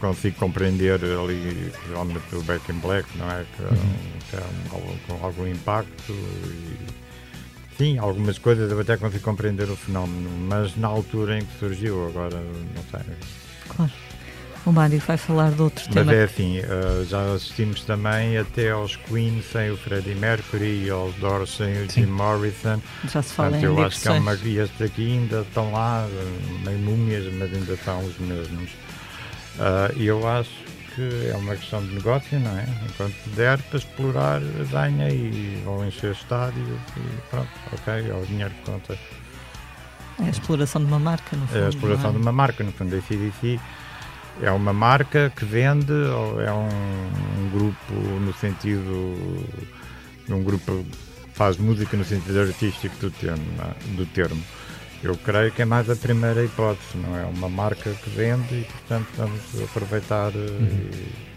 Consigo 0.00 0.36
compreender 0.38 0.94
ali, 1.02 1.72
o 2.32 2.42
Back 2.44 2.70
in 2.70 2.78
Black, 2.78 3.06
não 3.18 3.30
é? 3.30 3.44
Que, 3.56 3.62
uhum. 3.62 3.98
que 4.30 4.36
é 4.36 4.40
um, 4.40 5.18
com 5.18 5.26
algum 5.26 5.46
impacto 5.46 6.12
e 6.12 6.76
Sim, 7.78 7.96
algumas 7.96 8.38
coisas 8.38 8.72
eu 8.72 8.80
até 8.80 8.96
consigo 8.96 9.22
compreender 9.22 9.70
o 9.70 9.76
fenómeno, 9.76 10.28
mas 10.48 10.76
na 10.76 10.88
altura 10.88 11.38
em 11.38 11.44
que 11.44 11.58
surgiu, 11.60 12.08
agora 12.08 12.36
não 12.74 12.82
sei. 12.90 13.14
Claro. 13.68 13.92
O 14.68 14.72
Mário 14.72 15.00
vai 15.00 15.16
falar 15.16 15.50
de 15.52 15.62
outro 15.62 15.82
mas 15.86 15.94
tema. 15.94 16.04
Mas 16.04 16.14
é 16.14 16.24
assim, 16.24 16.58
uh, 16.58 17.02
já 17.06 17.22
assistimos 17.32 17.80
também 17.84 18.36
até 18.36 18.70
aos 18.70 18.96
Queen 18.96 19.42
sem 19.50 19.70
o 19.70 19.78
Freddie 19.78 20.14
Mercury 20.14 20.84
e 20.84 20.90
aos 20.90 21.14
Doors 21.14 21.56
sem 21.56 21.72
o 21.84 21.90
Sim. 21.90 22.02
Jim 22.02 22.10
Morrison. 22.10 22.78
Já 23.10 23.22
se 23.22 23.32
fala 23.32 23.52
Portanto, 23.52 23.64
em 23.64 23.78
Eu 23.78 23.86
acho 23.86 24.02
que 24.02 24.08
é 24.08 24.12
uma, 24.12 24.34
e 24.34 24.58
estes 24.58 24.82
aqui 24.82 25.12
ainda 25.12 25.40
estão 25.40 25.72
lá, 25.72 26.06
meio 26.66 26.78
múmias, 26.80 27.32
mas 27.32 27.50
ainda 27.50 27.78
são 27.78 28.04
os 28.04 28.18
mesmos. 28.18 28.70
Uh, 28.72 29.96
e 29.96 30.06
eu 30.06 30.28
acho 30.28 30.50
que 30.94 31.30
é 31.32 31.36
uma 31.36 31.56
questão 31.56 31.82
de 31.82 31.94
negócio, 31.94 32.38
não 32.38 32.58
é? 32.58 32.66
Enquanto 32.90 33.14
der 33.34 33.62
para 33.62 33.78
explorar, 33.78 34.42
ganha 34.70 35.08
e 35.08 35.62
vão 35.64 35.86
encher 35.86 36.12
estádios 36.12 36.68
e 36.94 37.30
pronto, 37.30 37.48
ok, 37.72 38.10
é 38.10 38.14
o 38.14 38.26
dinheiro 38.26 38.50
que 38.50 38.70
conta. 38.70 38.98
É 40.20 40.26
a 40.26 40.30
exploração 40.30 40.82
de 40.82 40.88
uma 40.88 40.98
marca, 40.98 41.34
no 41.34 41.46
fundo. 41.46 41.58
É 41.58 41.64
a 41.64 41.68
exploração 41.70 42.10
é? 42.10 42.12
de 42.12 42.18
uma 42.18 42.32
marca, 42.32 42.62
no 42.62 42.72
fundo, 42.72 42.94
a 42.94 43.00
CDC 43.00 43.58
é 44.42 44.50
uma 44.50 44.72
marca 44.72 45.32
que 45.34 45.44
vende 45.44 45.92
ou 45.92 46.40
é 46.40 46.52
um, 46.52 46.68
um 46.68 47.50
grupo 47.50 47.94
no 48.20 48.32
sentido 48.34 49.46
um 50.28 50.42
grupo 50.42 50.84
que 50.84 51.38
faz 51.38 51.56
música 51.56 51.96
no 51.96 52.04
sentido 52.04 52.40
artístico 52.40 52.96
do 53.00 53.10
termo, 53.10 53.44
é? 53.60 53.96
do 53.96 54.06
termo. 54.06 54.42
Eu 55.02 55.16
creio 55.16 55.52
que 55.52 55.62
é 55.62 55.64
mais 55.64 55.88
a 55.88 55.94
primeira 55.94 56.44
hipótese, 56.44 56.96
não 56.96 57.16
é? 57.16 57.24
Uma 57.24 57.48
marca 57.48 57.90
que 57.90 58.10
vende 58.10 58.52
e, 58.52 58.64
portanto, 58.64 59.06
vamos 59.16 59.40
aproveitar 59.62 60.32
eh, 60.34 60.38
uhum. 60.38 60.90
e. 60.92 61.28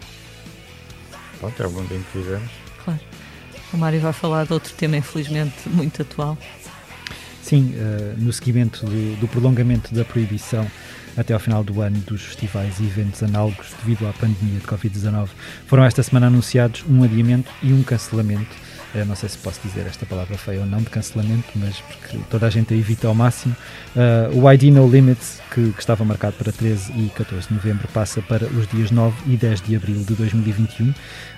Pronto, 1.38 1.62
é 1.62 1.66
o 1.66 1.70
mundo 1.70 1.94
em 1.94 2.02
que 2.02 2.18
vivemos. 2.18 2.50
Claro. 2.84 3.00
O 3.72 3.76
Mário 3.76 4.00
vai 4.00 4.12
falar 4.12 4.46
de 4.46 4.52
outro 4.52 4.74
tema, 4.74 4.96
infelizmente, 4.96 5.68
muito 5.68 6.02
atual. 6.02 6.36
Sim, 7.40 7.74
uh, 7.76 8.20
no 8.20 8.32
seguimento 8.32 8.84
do, 8.84 9.16
do, 9.20 9.28
prolongamento 9.28 9.94
da 9.94 10.04
proibição 10.04 10.68
até 11.16 11.34
ao 11.34 11.40
final 11.40 11.62
do 11.62 11.80
ano 11.80 11.98
dos 12.00 12.22
festivais 12.22 12.80
e 12.80 12.84
eventos 12.84 13.22
análogos 13.22 13.74
devido 13.82 14.06
à 14.06 14.12
pandemia 14.12 14.58
de 14.58 14.66
Covid-19, 14.66 15.28
foram 15.66 15.84
esta 15.84 16.02
semana 16.02 16.26
anunciados 16.26 16.84
um 16.88 17.02
adiamento 17.02 17.50
e 17.62 17.72
um 17.72 17.82
cancelamento 17.82 18.56
eu 18.94 19.06
não 19.06 19.16
sei 19.16 19.28
se 19.30 19.38
posso 19.38 19.58
dizer 19.64 19.86
esta 19.86 20.04
palavra 20.04 20.36
feia 20.36 20.60
ou 20.60 20.66
não 20.66 20.80
de 20.80 20.90
cancelamento, 20.90 21.48
mas 21.54 21.80
porque 21.80 22.18
toda 22.28 22.46
a 22.46 22.50
gente 22.50 22.74
a 22.74 22.76
evita 22.76 23.08
ao 23.08 23.14
máximo. 23.14 23.56
Uh, 23.96 24.38
o 24.38 24.52
ID 24.52 24.64
No 24.64 24.86
Limits, 24.86 25.40
que, 25.50 25.72
que, 25.72 25.80
estava 25.80 26.04
marcado 26.04 26.36
para 26.36 26.52
13 26.52 26.92
e 26.92 27.08
14 27.08 27.48
de 27.48 27.54
novembro, 27.54 27.88
passa 27.88 28.20
para 28.20 28.44
os 28.44 28.66
dias 28.68 28.90
9 28.90 29.32
e 29.32 29.36
10 29.36 29.62
de 29.62 29.76
abril 29.76 30.04
de 30.04 30.14
2021. 30.14 30.92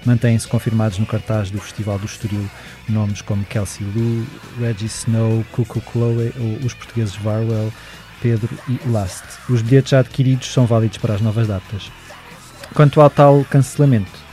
Mantêm-se 0.05 0.49
confirmados 0.49 0.99
no 0.99 1.07
cartaz 1.07 1.49
do 1.51 1.61
Festival 1.61 1.97
do 1.99 2.07
Estoril 2.07 2.51
nomes 2.89 3.23
como 3.23 3.45
Kelsey 3.45 3.87
Lu, 3.87 4.27
Reggie 4.59 4.87
Snow, 4.87 5.45
Cuckoo 5.53 5.81
Chloe 5.93 6.33
ou 6.37 6.67
os 6.67 6.75
portugueses 6.75 7.15
Varwell, 7.17 7.73
Pedro 8.25 8.49
e 8.67 8.81
Last. 8.89 9.23
Os 9.51 9.61
bilhetes 9.61 9.91
já 9.91 9.99
adquiridos 9.99 10.51
são 10.51 10.65
válidos 10.65 10.97
para 10.97 11.13
as 11.13 11.21
novas 11.21 11.47
datas. 11.47 11.93
Quanto 12.73 13.03
ao 13.03 13.11
tal 13.11 13.45
cancelamento, 13.45 14.24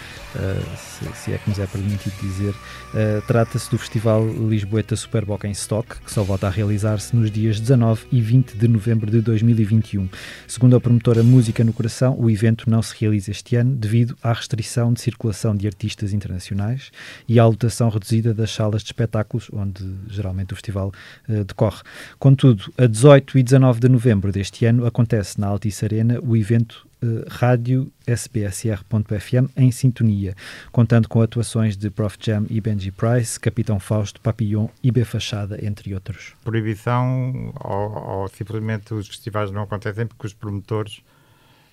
se, 0.77 1.05
se, 1.15 1.33
é 1.33 1.37
que 1.37 1.49
nos 1.49 1.59
é 1.59 1.67
permitido 1.67 2.13
dizer, 2.21 2.53
Uh, 2.91 3.21
Trata-se 3.25 3.71
do 3.71 3.77
Festival 3.77 4.27
Lisboeta 4.27 4.97
Superboc 4.97 5.45
em 5.45 5.51
Stock, 5.51 6.01
que 6.01 6.11
só 6.11 6.23
volta 6.23 6.47
a 6.47 6.49
realizar-se 6.49 7.15
nos 7.15 7.31
dias 7.31 7.57
19 7.57 8.05
e 8.11 8.21
20 8.21 8.57
de 8.57 8.67
novembro 8.67 9.09
de 9.09 9.21
2021. 9.21 10.09
Segundo 10.45 10.75
a 10.75 10.81
promotora 10.81 11.23
Música 11.23 11.63
no 11.63 11.71
Coração, 11.71 12.19
o 12.19 12.29
evento 12.29 12.69
não 12.69 12.81
se 12.81 12.93
realiza 12.99 13.31
este 13.31 13.55
ano 13.55 13.73
devido 13.77 14.17
à 14.21 14.33
restrição 14.33 14.91
de 14.91 14.99
circulação 14.99 15.55
de 15.55 15.67
artistas 15.67 16.11
internacionais 16.11 16.91
e 17.29 17.39
à 17.39 17.45
lotação 17.45 17.87
reduzida 17.87 18.33
das 18.33 18.51
salas 18.51 18.81
de 18.81 18.89
espetáculos, 18.89 19.49
onde 19.53 19.89
geralmente 20.09 20.51
o 20.51 20.55
festival 20.57 20.91
uh, 21.29 21.45
decorre. 21.45 21.83
Contudo, 22.19 22.73
a 22.77 22.87
18 22.87 23.37
e 23.37 23.43
19 23.43 23.79
de 23.79 23.87
novembro 23.87 24.33
deste 24.33 24.65
ano 24.65 24.85
acontece 24.85 25.39
na 25.39 25.47
Altice 25.47 25.85
Arena 25.85 26.19
o 26.21 26.35
evento 26.35 26.90
uh, 27.03 27.25
rádio 27.29 27.91
sbsr.fm 28.07 29.49
em 29.55 29.71
sintonia, 29.71 30.35
contando 30.71 31.07
com 31.07 31.21
atuações 31.21 31.75
de 31.77 31.89
Prof 31.89 32.17
Jam 32.19 32.45
e 32.49 32.59
Benji 32.61 32.91
Price, 32.91 33.39
Capitão 33.39 33.79
Fausto, 33.79 34.21
Papillon 34.21 34.67
e 34.83 34.91
B 34.91 35.03
Fachada, 35.03 35.63
entre 35.65 35.93
outros. 35.93 36.33
Proibição 36.43 37.53
ou, 37.63 38.21
ou 38.21 38.27
simplesmente 38.27 38.93
os 38.93 39.07
festivais 39.07 39.51
não 39.51 39.63
acontecem 39.63 40.05
porque 40.05 40.27
os 40.27 40.33
promotores 40.33 41.01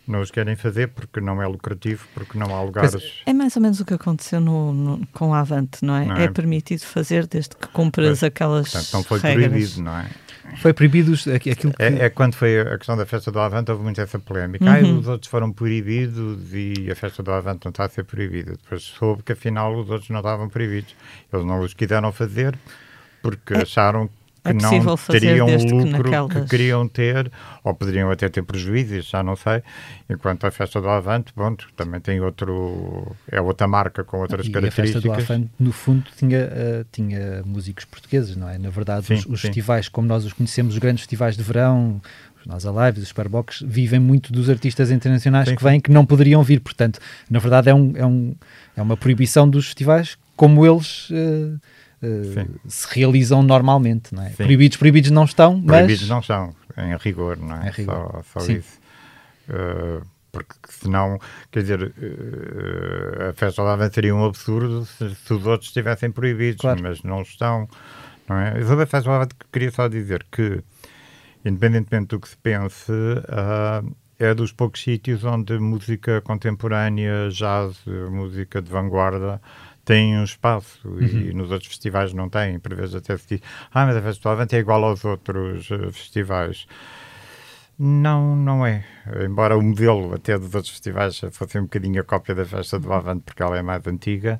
não 0.08 0.22
os 0.22 0.30
querem 0.30 0.56
fazer 0.56 0.88
porque 0.88 1.20
não 1.20 1.40
é 1.42 1.46
lucrativo, 1.46 2.06
porque 2.14 2.38
não 2.38 2.54
há 2.56 2.62
lugares. 2.62 3.22
é 3.26 3.32
mais 3.34 3.54
ou 3.56 3.62
menos 3.62 3.78
o 3.78 3.84
que 3.84 3.92
aconteceu 3.92 4.40
no, 4.40 4.72
no, 4.72 5.06
com 5.08 5.34
a 5.34 5.40
Avante, 5.40 5.84
não 5.84 5.94
é? 5.94 6.04
Não 6.06 6.16
é? 6.16 6.24
é? 6.24 6.30
permitido 6.30 6.80
fazer 6.80 7.26
desde 7.26 7.54
que 7.54 7.68
cumpras 7.68 8.22
aquelas. 8.22 8.70
Portanto, 8.72 8.92
não 8.94 9.02
foi 9.02 9.18
regras. 9.20 9.48
proibido, 9.48 9.82
não 9.82 9.98
é? 9.98 10.10
Foi 10.58 10.72
proibido 10.72 11.14
aquilo 11.34 11.72
que... 11.72 11.82
é, 11.82 12.06
é, 12.06 12.10
quando 12.10 12.34
foi 12.34 12.60
a 12.60 12.76
questão 12.76 12.96
da 12.96 13.06
festa 13.06 13.30
do 13.30 13.38
Avante, 13.38 13.70
houve 13.70 13.84
muito 13.84 14.00
essa 14.00 14.18
polémica. 14.18 14.64
Uhum. 14.64 14.70
Ah, 14.70 14.98
os 15.00 15.08
outros 15.08 15.30
foram 15.30 15.52
proibidos 15.52 16.52
e 16.52 16.90
a 16.90 16.94
festa 16.96 17.22
do 17.22 17.30
Avante 17.30 17.64
não 17.64 17.70
está 17.70 17.84
a 17.84 17.88
ser 17.88 18.04
proibida. 18.04 18.52
Depois 18.52 18.82
soube 18.82 19.22
que 19.22 19.32
afinal 19.32 19.74
os 19.76 19.88
outros 19.88 20.10
não 20.10 20.18
estavam 20.18 20.48
proibidos. 20.48 20.94
Eles 21.32 21.46
não 21.46 21.60
os 21.60 21.74
quiseram 21.74 22.12
fazer 22.12 22.58
porque 23.22 23.54
é. 23.54 23.62
acharam 23.62 24.08
que 24.54 24.64
é 24.64 24.80
não 24.80 24.96
teriam 24.96 25.46
o 25.46 25.50
lucro 25.50 25.84
que, 25.84 26.10
naquelas... 26.10 26.32
que, 26.32 26.48
queriam 26.48 26.88
ter, 26.88 27.30
ou 27.62 27.74
poderiam 27.74 28.10
até 28.10 28.28
ter 28.28 28.42
prejuízos, 28.42 29.08
já 29.08 29.22
não 29.22 29.36
sei. 29.36 29.62
Enquanto 30.08 30.46
a 30.46 30.50
festa 30.50 30.80
do 30.80 30.88
Avante, 30.88 31.32
pronto, 31.32 31.68
também 31.76 32.00
tem 32.00 32.20
outro, 32.20 33.16
é 33.30 33.40
outra 33.40 33.66
marca 33.66 34.04
com 34.04 34.18
outras 34.18 34.46
e 34.46 34.50
características. 34.50 35.04
a 35.04 35.16
festa 35.16 35.24
do 35.26 35.32
Avante, 35.32 35.50
no 35.58 35.72
fundo, 35.72 36.04
tinha, 36.16 36.46
uh, 36.46 36.86
tinha 36.90 37.42
músicos 37.44 37.84
portugueses, 37.84 38.36
não 38.36 38.48
é? 38.48 38.58
Na 38.58 38.70
verdade, 38.70 39.06
sim, 39.06 39.14
os, 39.14 39.26
os 39.26 39.40
festivais, 39.40 39.88
como 39.88 40.06
nós 40.06 40.24
os 40.24 40.32
conhecemos, 40.32 40.74
os 40.74 40.78
grandes 40.78 41.02
festivais 41.02 41.36
de 41.36 41.42
verão, 41.42 42.00
os 42.40 42.46
Nós 42.46 42.64
Alive, 42.64 43.00
os 43.00 43.08
Superbox, 43.08 43.64
vivem 43.66 44.00
muito 44.00 44.32
dos 44.32 44.48
artistas 44.48 44.90
internacionais 44.90 45.48
sim, 45.48 45.56
que 45.56 45.62
vêm 45.62 45.80
que 45.80 45.90
não 45.90 46.06
poderiam 46.06 46.42
vir. 46.42 46.60
Portanto, 46.60 47.00
na 47.30 47.38
verdade, 47.38 47.68
é, 47.68 47.74
um, 47.74 47.92
é, 47.96 48.06
um, 48.06 48.34
é 48.76 48.82
uma 48.82 48.96
proibição 48.96 49.48
dos 49.48 49.66
festivais 49.66 50.16
como 50.36 50.64
eles. 50.64 51.10
Uh, 51.10 51.60
uh, 52.02 52.60
se 52.66 52.86
realizam 52.90 53.42
normalmente, 53.42 54.14
não 54.14 54.22
é? 54.22 54.30
Proibidos, 54.30 54.76
proibidos 54.76 55.10
não 55.10 55.24
estão, 55.24 55.56
mas... 55.56 55.78
Proibidos 55.78 56.08
não 56.08 56.22
são, 56.22 56.54
em 56.76 56.96
rigor, 56.96 57.36
não 57.36 57.56
é? 57.56 57.68
Em 57.68 57.70
rigor. 57.72 58.24
Só, 58.32 58.40
só 58.40 58.52
isso. 58.52 58.78
Uh, 59.48 60.06
porque 60.30 60.54
senão, 60.68 61.18
quer 61.50 61.62
dizer, 61.62 61.82
uh, 61.82 63.30
a 63.30 63.32
festa 63.32 63.62
lá 63.62 63.90
seria 63.90 64.14
um 64.14 64.24
absurdo 64.24 64.84
se, 64.84 65.14
se, 65.14 65.32
os 65.32 65.46
outros 65.46 65.70
estivessem 65.70 66.10
proibidos, 66.10 66.60
claro. 66.60 66.82
mas 66.82 67.02
não 67.02 67.22
estão, 67.22 67.68
não 68.28 68.36
é? 68.36 68.62
Sobre 68.64 68.84
a 68.84 68.86
festa 68.86 69.10
lá 69.10 69.26
queria 69.52 69.70
só 69.70 69.88
dizer 69.88 70.26
que, 70.30 70.62
independentemente 71.44 72.08
do 72.08 72.20
que 72.20 72.28
se 72.28 72.36
pense, 72.36 72.92
uh, 72.92 73.96
é 74.18 74.34
dos 74.34 74.52
poucos 74.52 74.82
sítios 74.82 75.24
onde 75.24 75.58
música 75.58 76.20
contemporânea, 76.20 77.28
jazz, 77.30 77.78
música 78.10 78.60
de 78.60 78.70
vanguarda 78.70 79.40
têm 79.88 80.18
um 80.18 80.24
espaço 80.24 80.86
uhum. 80.86 81.00
e 81.00 81.32
nos 81.32 81.50
outros 81.50 81.68
festivais 81.68 82.12
não 82.12 82.28
têm. 82.28 82.58
Por 82.58 82.74
vezes 82.74 82.94
até 82.94 83.16
se 83.16 83.26
diz, 83.26 83.40
ah, 83.72 83.86
mas 83.86 83.96
a 83.96 84.02
Festa 84.02 84.22
do 84.22 84.32
Avante 84.32 84.54
é 84.54 84.58
igual 84.58 84.84
aos 84.84 85.02
outros 85.02 85.70
uh, 85.70 85.90
festivais. 85.90 86.66
Não, 87.78 88.36
não 88.36 88.66
é. 88.66 88.84
Embora 89.24 89.56
o 89.56 89.62
modelo 89.62 90.14
até 90.14 90.36
dos 90.38 90.54
outros 90.54 90.70
festivais 90.70 91.18
fosse 91.32 91.58
um 91.58 91.62
bocadinho 91.62 92.02
a 92.02 92.04
cópia 92.04 92.34
da 92.34 92.44
Festa 92.44 92.78
do 92.78 92.92
Avante, 92.92 93.22
porque 93.24 93.42
ela 93.42 93.56
é 93.56 93.62
mais 93.62 93.86
antiga, 93.86 94.38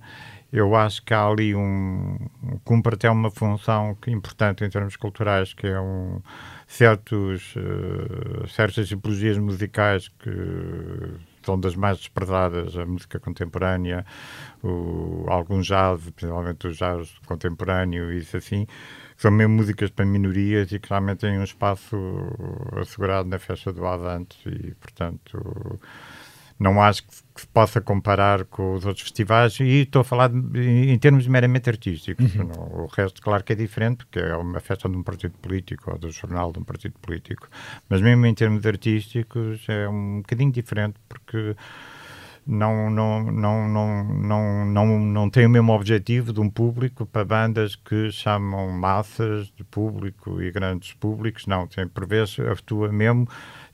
eu 0.52 0.74
acho 0.76 1.02
que 1.02 1.14
há 1.14 1.26
ali 1.26 1.54
um. 1.54 2.18
cumpre 2.62 2.94
até 2.94 3.08
uma 3.08 3.30
função 3.30 3.94
que, 3.94 4.10
importante 4.10 4.64
em 4.64 4.68
termos 4.68 4.96
culturais, 4.96 5.54
que 5.54 5.66
é 5.66 5.80
um. 5.80 6.20
certos. 6.66 7.54
Uh, 7.56 8.46
certas 8.48 8.88
tipologias 8.88 9.38
musicais 9.38 10.08
que 10.08 10.30
são 11.48 11.58
das 11.58 11.74
mais 11.74 11.96
desprezadas, 11.96 12.76
a 12.76 12.84
música 12.84 13.18
contemporânea, 13.18 14.04
o, 14.62 15.24
algum 15.28 15.62
jazz, 15.62 16.10
principalmente 16.10 16.68
o 16.68 16.72
jazz 16.72 17.10
contemporâneo, 17.24 18.12
isso 18.12 18.36
assim, 18.36 18.66
são 19.16 19.30
mesmo 19.30 19.54
músicas 19.54 19.90
para 19.90 20.04
minorias 20.04 20.70
e 20.72 20.78
que 20.78 20.90
realmente 20.90 21.20
têm 21.20 21.38
um 21.38 21.44
espaço 21.44 21.96
assegurado 22.78 23.30
na 23.30 23.38
festa 23.38 23.72
do 23.72 23.86
Avante 23.86 24.36
e, 24.46 24.74
portanto, 24.74 25.80
não 26.58 26.82
acho 26.82 27.04
que, 27.04 27.46
possa 27.52 27.80
comparar 27.80 28.44
com 28.46 28.74
os 28.74 28.84
outros 28.84 29.04
festivais 29.04 29.60
e 29.60 29.82
estou 29.82 30.00
a 30.00 30.04
falar 30.04 30.28
de, 30.28 30.60
em, 30.60 30.90
em, 30.90 30.98
termos 30.98 31.24
meramente 31.28 31.70
artísticos. 31.70 32.34
Uhum. 32.34 32.82
O 32.82 32.86
resto, 32.86 33.22
claro 33.22 33.44
que 33.44 33.52
é 33.52 33.56
diferente, 33.56 33.98
porque 33.98 34.18
é 34.18 34.34
uma 34.34 34.58
festa 34.58 34.88
de 34.88 34.96
um 34.96 35.02
partido 35.04 35.38
político 35.38 35.92
ou 35.92 35.98
do 35.98 36.10
jornal 36.10 36.50
de 36.50 36.58
um 36.58 36.64
partido 36.64 36.98
político, 37.00 37.48
mas 37.88 38.00
mesmo 38.00 38.26
em 38.26 38.34
termos 38.34 38.66
artísticos 38.66 39.64
é 39.68 39.88
um 39.88 40.16
bocadinho 40.18 40.50
diferente, 40.50 40.96
porque 41.08 41.54
não, 42.44 42.88
não, 42.88 43.22
não, 43.30 43.68
não, 43.68 44.04
não, 44.04 44.64
não, 44.64 44.98
não 44.98 45.30
tem 45.30 45.44
o 45.44 45.50
mesmo 45.50 45.70
objetivo 45.72 46.32
de 46.32 46.40
um 46.40 46.48
público 46.48 47.04
para 47.04 47.22
bandas 47.22 47.76
que 47.76 48.10
chamam 48.10 48.70
massas 48.70 49.52
de 49.54 49.62
público 49.62 50.40
e 50.40 50.50
grandes 50.50 50.94
públicos. 50.94 51.46
Não, 51.46 51.66
tem, 51.66 51.86
por 51.86 52.06
vezes 52.06 52.40
atua 52.40 52.90
mesmo 52.90 53.28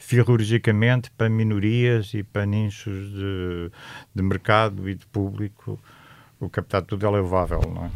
cirurgicamente 0.07 1.11
para 1.11 1.31
minorias 1.31 2.13
e 2.15 2.23
para 2.23 2.45
nichos 2.45 3.11
de, 3.13 3.71
de 4.15 4.23
mercado 4.23 4.89
e 4.89 4.95
de 4.95 5.07
público. 5.07 5.81
O 6.39 6.49
captar 6.49 6.83
tudo 6.83 7.07
é 7.07 7.09
louvável, 7.09 7.61
não 7.75 7.87
é? 7.87 7.91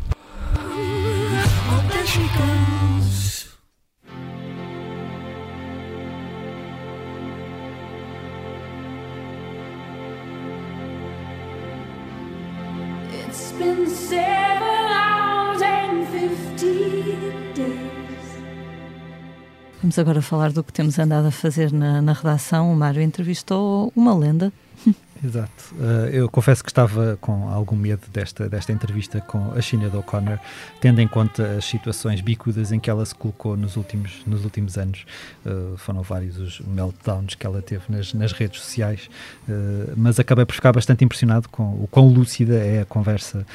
Vamos 19.81 19.97
agora 19.97 20.21
falar 20.21 20.51
do 20.51 20.65
que 20.65 20.73
temos 20.73 20.99
andado 20.99 21.29
a 21.29 21.31
fazer 21.31 21.73
na, 21.73 22.03
na 22.03 22.13
redação. 22.13 22.73
O 22.73 22.77
Mário 22.77 23.01
entrevistou 23.01 23.93
uma 23.95 24.13
lenda. 24.13 24.53
Exato. 25.25 25.75
Uh, 25.75 26.09
eu 26.13 26.29
confesso 26.29 26.65
que 26.65 26.71
estava 26.71 27.17
com 27.21 27.49
algum 27.49 27.77
medo 27.77 28.03
desta, 28.13 28.49
desta 28.49 28.73
entrevista 28.73 29.21
com 29.21 29.53
a 29.53 29.61
China 29.61 29.89
O'Connor, 29.97 30.39
tendo 30.81 31.01
em 31.01 31.07
conta 31.07 31.57
as 31.59 31.65
situações 31.65 32.21
bicudas 32.21 32.73
em 32.73 32.81
que 32.81 32.91
ela 32.91 33.05
se 33.07 33.15
colocou 33.15 33.57
nos 33.57 33.77
últimos, 33.77 34.23
nos 34.27 34.45
últimos 34.45 34.77
anos. 34.77 35.05
Uh, 35.47 35.77
foram 35.77 36.03
vários 36.03 36.39
os 36.39 36.61
meltdowns 36.61 37.37
que 37.37 37.47
ela 37.47 37.63
teve 37.63 37.85
nas, 37.89 38.13
nas 38.15 38.33
redes 38.33 38.61
sociais, 38.61 39.09
uh, 39.49 39.93
mas 39.97 40.19
acabei 40.19 40.45
por 40.45 40.55
ficar 40.55 40.73
bastante 40.73 41.05
impressionado 41.05 41.49
com 41.49 41.63
o 41.63 41.89
quão 41.89 42.09
lúcida 42.09 42.55
é 42.55 42.83
a 42.83 42.85
conversa, 42.85 43.47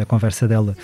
a 0.00 0.04
conversa 0.04 0.46
dela 0.46 0.76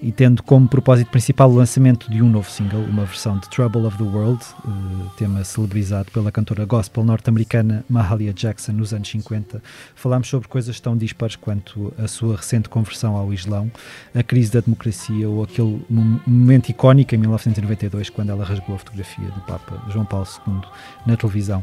e 0.00 0.12
tendo 0.12 0.42
como 0.42 0.68
propósito 0.68 1.10
principal 1.10 1.50
o 1.50 1.56
lançamento 1.56 2.10
de 2.10 2.22
um 2.22 2.28
novo 2.28 2.50
single, 2.50 2.82
uma 2.82 3.04
versão 3.04 3.38
de 3.38 3.48
Trouble 3.50 3.84
of 3.84 3.96
the 3.98 4.04
World, 4.04 4.44
uh, 4.64 5.10
tema 5.16 5.42
celebrizado 5.42 6.10
pela 6.12 6.30
cantora 6.30 6.64
gospel 6.64 7.04
norte-americana 7.04 7.84
Mahalia 7.88 8.32
Jackson 8.32 8.72
nos 8.72 8.92
anos 8.94 9.08
50. 9.08 9.60
Falámos 9.94 10.28
sobre 10.28 10.48
coisas 10.48 10.78
tão 10.78 10.96
dispares 10.96 11.36
quanto 11.36 11.92
a 11.98 12.06
sua 12.06 12.36
recente 12.36 12.68
conversão 12.68 13.16
ao 13.16 13.32
Islão, 13.32 13.70
a 14.14 14.22
crise 14.22 14.52
da 14.52 14.60
democracia 14.60 15.28
ou 15.28 15.42
aquele 15.42 15.84
momento 15.90 16.68
icónico 16.68 17.14
em 17.14 17.18
1992 17.18 18.10
quando 18.10 18.30
ela 18.30 18.44
rasgou 18.44 18.76
a 18.76 18.78
fotografia 18.78 19.28
do 19.28 19.40
Papa 19.40 19.82
João 19.90 20.04
Paulo 20.04 20.26
II 20.46 20.60
na 21.06 21.16
televisão. 21.16 21.62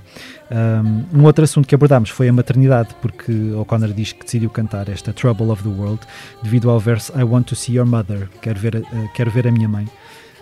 Um 1.13 1.23
outro 1.23 1.43
assunto 1.43 1.67
que 1.67 1.75
abordámos 1.75 2.09
foi 2.09 2.27
a 2.27 2.33
maternidade, 2.33 2.95
porque 3.01 3.51
O'Connor 3.51 3.93
diz 3.93 4.11
que 4.11 4.23
decidiu 4.23 4.49
cantar 4.49 4.89
esta 4.89 5.13
Trouble 5.13 5.49
of 5.49 5.63
the 5.63 5.69
World 5.69 6.01
devido 6.43 6.69
ao 6.69 6.79
verso 6.79 7.17
I 7.17 7.23
Want 7.23 7.47
to 7.47 7.55
See 7.55 7.75
Your 7.75 7.85
Mother 7.85 8.24
quero 8.41 8.59
ver, 8.59 8.75
uh, 8.75 9.09
quero 9.13 9.31
ver 9.31 9.47
a 9.47 9.51
minha 9.51 9.67
mãe. 9.67 9.87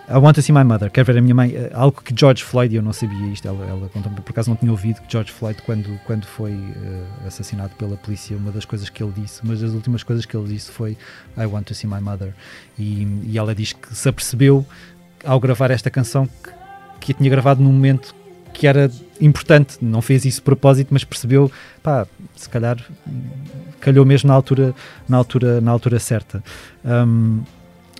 I 0.06 0.18
want 0.18 0.34
to 0.34 0.42
see 0.42 0.52
my 0.52 0.64
mother, 0.64 0.90
quero 0.90 1.06
ver 1.06 1.18
a 1.18 1.22
minha 1.22 1.34
mãe. 1.34 1.50
Uh, 1.50 1.70
algo 1.72 2.02
que 2.02 2.14
George 2.14 2.44
Floyd, 2.44 2.74
eu 2.74 2.82
não 2.82 2.92
sabia 2.92 3.26
isto, 3.28 3.48
ela, 3.48 3.64
ela 3.66 3.88
contou-me, 3.88 4.20
por 4.20 4.30
acaso 4.32 4.50
não 4.50 4.56
tinha 4.56 4.70
ouvido 4.70 5.00
que 5.00 5.10
George 5.10 5.32
Floyd, 5.32 5.60
quando, 5.62 5.98
quando 6.04 6.26
foi 6.26 6.52
uh, 6.52 7.26
assassinado 7.26 7.74
pela 7.76 7.96
polícia, 7.96 8.36
uma 8.36 8.52
das 8.52 8.64
coisas 8.64 8.88
que 8.88 9.02
ele 9.02 9.12
disse, 9.16 9.40
mas 9.42 9.60
das 9.60 9.72
últimas 9.72 10.02
coisas 10.02 10.26
que 10.26 10.36
ele 10.36 10.46
disse 10.46 10.70
foi 10.70 10.96
I 11.36 11.46
want 11.46 11.66
to 11.66 11.74
see 11.74 11.88
my 11.88 12.00
mother. 12.00 12.34
E, 12.78 13.06
e 13.24 13.38
ela 13.38 13.54
diz 13.54 13.72
que 13.72 13.94
se 13.94 14.08
apercebeu 14.08 14.66
ao 15.24 15.40
gravar 15.40 15.70
esta 15.70 15.90
canção 15.90 16.26
que, 16.26 16.50
que 17.00 17.12
a 17.12 17.14
tinha 17.14 17.30
gravado 17.30 17.62
num 17.62 17.72
momento 17.72 18.14
que 18.54 18.66
era 18.66 18.90
importante, 19.20 19.78
não 19.82 20.00
fez 20.00 20.24
isso 20.24 20.38
de 20.38 20.44
propósito, 20.44 20.88
mas 20.92 21.02
percebeu, 21.02 21.50
pá, 21.82 22.06
se 22.36 22.48
calhar 22.48 22.78
calhou 23.80 24.06
mesmo 24.06 24.28
na 24.28 24.34
altura, 24.34 24.74
na 25.08 25.16
altura, 25.16 25.60
na 25.60 25.70
altura 25.70 25.98
certa. 25.98 26.42
Um, 26.84 27.42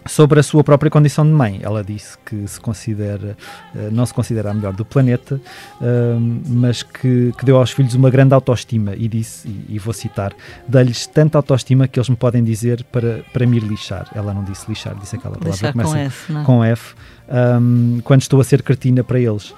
Sobre 0.06 0.38
a 0.38 0.42
sua 0.42 0.62
própria 0.62 0.90
condição 0.90 1.24
de 1.24 1.32
mãe, 1.32 1.60
ela 1.62 1.82
disse 1.82 2.18
que 2.26 2.46
se 2.46 2.60
considera, 2.60 3.36
eh, 3.74 3.88
não 3.90 4.04
se 4.04 4.12
considera 4.12 4.50
a 4.50 4.54
melhor 4.54 4.74
do 4.74 4.84
planeta, 4.84 5.40
ehm, 5.80 6.42
mas 6.46 6.82
que, 6.82 7.32
que 7.38 7.44
deu 7.44 7.56
aos 7.56 7.70
filhos 7.70 7.94
uma 7.94 8.10
grande 8.10 8.34
autoestima 8.34 8.94
e 8.94 9.08
disse, 9.08 9.48
e, 9.68 9.78
vou 9.78 9.94
citar, 9.94 10.34
dá-lhes 10.68 11.06
tanta 11.06 11.38
autoestima 11.38 11.88
que 11.88 11.98
eles 11.98 12.08
me 12.08 12.16
podem 12.16 12.44
dizer 12.44 12.84
para, 12.92 13.24
para 13.32 13.46
me 13.46 13.58
lixar. 13.58 14.08
Ela 14.14 14.34
não 14.34 14.44
disse 14.44 14.66
lixar, 14.68 14.94
disse 14.96 15.16
aquela 15.16 15.36
palavra 15.36 15.68
lixar 15.68 15.72
começa 15.72 15.94
com 15.94 15.96
F? 15.96 16.32
É? 16.32 16.44
com 16.44 16.64
F 16.64 16.94
um, 17.28 18.00
quando 18.04 18.20
estou 18.22 18.40
a 18.40 18.44
ser 18.44 18.62
cretina 18.62 19.02
para 19.02 19.18
eles. 19.18 19.54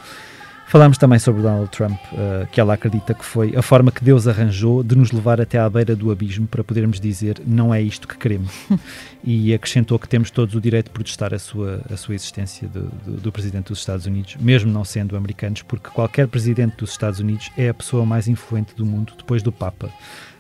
Falámos 0.77 0.99
também 0.99 1.19
sobre 1.19 1.41
Donald 1.41 1.71
Trump, 1.71 1.99
uh, 2.13 2.47
que 2.53 2.61
ela 2.61 2.75
acredita 2.75 3.15
que 3.15 3.25
foi 3.25 3.57
a 3.57 3.63
forma 3.63 3.91
que 3.91 4.05
Deus 4.05 4.29
arranjou 4.29 4.83
de 4.83 4.95
nos 4.95 5.11
levar 5.11 5.41
até 5.41 5.59
à 5.59 5.71
beira 5.71 5.97
do 5.97 6.11
abismo 6.11 6.47
para 6.47 6.63
podermos 6.63 7.01
dizer 7.01 7.41
não 7.47 7.73
é 7.73 7.81
isto 7.81 8.07
que 8.07 8.15
queremos. 8.19 8.53
e 9.25 9.55
acrescentou 9.55 9.99
que 9.99 10.07
temos 10.07 10.31
todos 10.31 10.55
o 10.55 10.61
direito 10.61 10.89
de 10.89 10.91
protestar 10.91 11.33
a 11.33 11.39
sua, 11.39 11.81
a 11.91 11.97
sua 11.97 12.15
existência 12.15 12.69
do, 12.69 12.91
do, 13.07 13.13
do, 13.23 13.33
presidente 13.33 13.69
dos 13.69 13.79
Estados 13.79 14.05
Unidos, 14.05 14.37
mesmo 14.39 14.71
não 14.71 14.85
sendo 14.85 15.17
americanos, 15.17 15.63
porque 15.63 15.89
qualquer 15.89 16.29
presidente 16.29 16.77
dos 16.77 16.91
Estados 16.91 17.21
Unidos 17.21 17.51
é 17.57 17.71
a 17.71 17.75
pessoa 17.75 18.05
mais 18.05 18.29
influente 18.29 18.75
do 18.77 18.85
mundo 18.85 19.15
depois 19.17 19.43
do 19.43 19.51
Papa. 19.51 19.89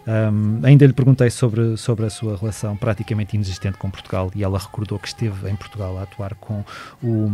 Um, 0.07 0.61
ainda 0.62 0.87
lhe 0.87 0.93
perguntei 0.93 1.30
sobre, 1.30 1.78
sobre 1.78 2.05
a 2.05 2.11
sua 2.11 2.37
relação 2.37 2.76
praticamente 2.76 3.34
inexistente 3.34 3.78
com 3.78 3.91
Portugal 3.91 4.30
e 4.37 4.45
ela 4.45 4.59
recordou 4.59 4.99
que 4.99 5.09
esteve 5.09 5.51
em 5.51 5.57
Portugal 5.57 5.99
a 5.99 6.03
atuar 6.03 6.34
com 6.34 6.62
o, 7.03 7.32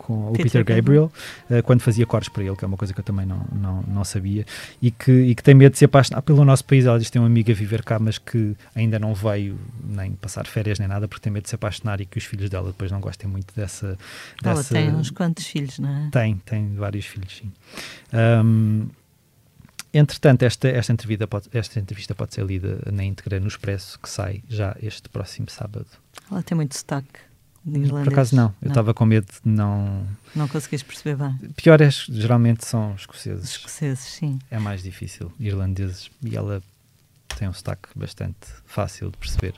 com 0.00 0.32
Peter 0.32 0.40
o 0.40 0.44
Peter 0.44 0.64
Gabriel, 0.64 1.12
uh, 1.50 1.62
quando 1.62 1.82
fazia 1.82 2.06
cores 2.06 2.28
para 2.28 2.42
ele, 2.42 2.56
que 2.56 2.64
é 2.64 2.66
uma 2.68 2.76
coisa 2.76 2.94
que 2.94 3.00
eu 3.00 3.04
também 3.04 3.26
não, 3.26 3.44
não, 3.52 3.82
não 3.82 4.04
sabia, 4.04 4.46
e 4.80 4.90
que, 4.90 5.12
e 5.12 5.34
que 5.34 5.42
tem 5.42 5.54
medo 5.54 5.72
de 5.72 5.78
se 5.78 5.84
apaixonar 5.84 6.22
pelo 6.22 6.42
nosso 6.44 6.64
país. 6.64 6.86
Ela 6.86 6.98
diz 6.98 7.08
que 7.08 7.12
tem 7.12 7.20
uma 7.20 7.28
amiga 7.28 7.52
a 7.52 7.54
viver 7.54 7.84
cá, 7.84 7.98
mas 7.98 8.16
que 8.16 8.56
ainda 8.74 8.98
não 8.98 9.14
veio 9.14 9.58
nem 9.84 10.12
passar 10.12 10.46
férias 10.46 10.78
nem 10.78 10.88
nada, 10.88 11.06
porque 11.06 11.22
tem 11.22 11.32
medo 11.32 11.42
de 11.42 11.50
se 11.50 11.54
apaixonar 11.54 12.00
e 12.00 12.06
que 12.06 12.16
os 12.16 12.24
filhos 12.24 12.48
dela 12.48 12.68
depois 12.68 12.90
não 12.90 13.00
gostem 13.00 13.28
muito 13.28 13.54
dessa. 13.54 13.98
Ela 14.42 14.54
dessa... 14.54 14.74
tem 14.74 14.90
uns 14.90 15.10
quantos 15.10 15.46
filhos, 15.46 15.78
não 15.78 15.90
é? 15.90 16.08
Tem, 16.10 16.36
tem 16.46 16.74
vários 16.74 17.04
filhos, 17.04 17.36
sim. 17.36 17.52
Um, 18.44 18.88
Entretanto, 19.92 20.44
esta, 20.44 20.68
esta, 20.68 20.92
entrevista 20.92 21.26
pode, 21.26 21.48
esta 21.52 21.80
entrevista 21.80 22.14
pode 22.14 22.32
ser 22.32 22.46
lida 22.46 22.78
na 22.92 23.02
íntegra 23.02 23.40
no 23.40 23.48
Expresso, 23.48 23.98
que 23.98 24.08
sai 24.08 24.40
já 24.48 24.76
este 24.80 25.08
próximo 25.08 25.50
sábado. 25.50 25.88
Ela 26.30 26.44
tem 26.44 26.54
muito 26.54 26.76
irlandês? 27.66 28.04
Por 28.04 28.12
acaso 28.12 28.36
não, 28.36 28.54
eu 28.62 28.68
estava 28.68 28.94
com 28.94 29.04
medo 29.04 29.26
de 29.26 29.50
não. 29.50 30.06
Não 30.34 30.48
conseguiste 30.48 30.86
perceber 30.86 31.16
bem. 31.16 31.36
Pior 31.56 31.80
é, 31.80 31.90
geralmente 31.90 32.64
são 32.64 32.94
escoceses. 32.94 33.50
Escoceses, 33.50 34.00
sim. 34.04 34.38
É 34.50 34.58
mais 34.58 34.82
difícil. 34.82 35.32
Irlandeses. 35.38 36.10
E 36.22 36.36
ela 36.36 36.62
tem 37.38 37.48
um 37.48 37.52
sotaque 37.52 37.88
bastante 37.94 38.48
fácil 38.66 39.10
de 39.10 39.16
perceber. 39.18 39.54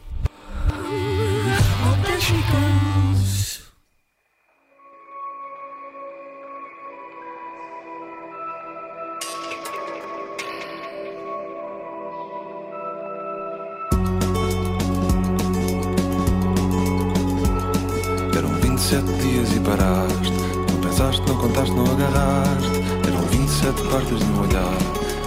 27 23.92 24.00
partes 24.00 24.18
de 24.18 24.32
olhar. 24.40 24.74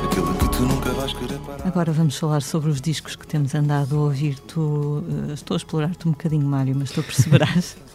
Aquilo 0.03 0.34
que 0.34 0.49
tu 0.49 0.63
nunca 0.63 0.89
vais 0.91 1.13
querer 1.13 1.38
parar. 1.39 1.68
Agora 1.68 1.91
vamos 1.91 2.18
falar 2.18 2.41
sobre 2.41 2.72
os 2.72 2.82
discos 2.82 3.16
que 3.16 3.28
temos 3.28 3.53
andado 3.53 3.95
a 3.95 3.99
ouvir. 3.99 4.39
Tu, 4.39 4.59
uh, 4.59 5.34
estou 5.34 5.53
a 5.53 5.57
explorar-te 5.57 6.07
um 6.07 6.11
bocadinho, 6.11 6.47
Mário, 6.47 6.76
mas 6.76 6.89
tu 6.89 7.03
perceberás. 7.03 7.78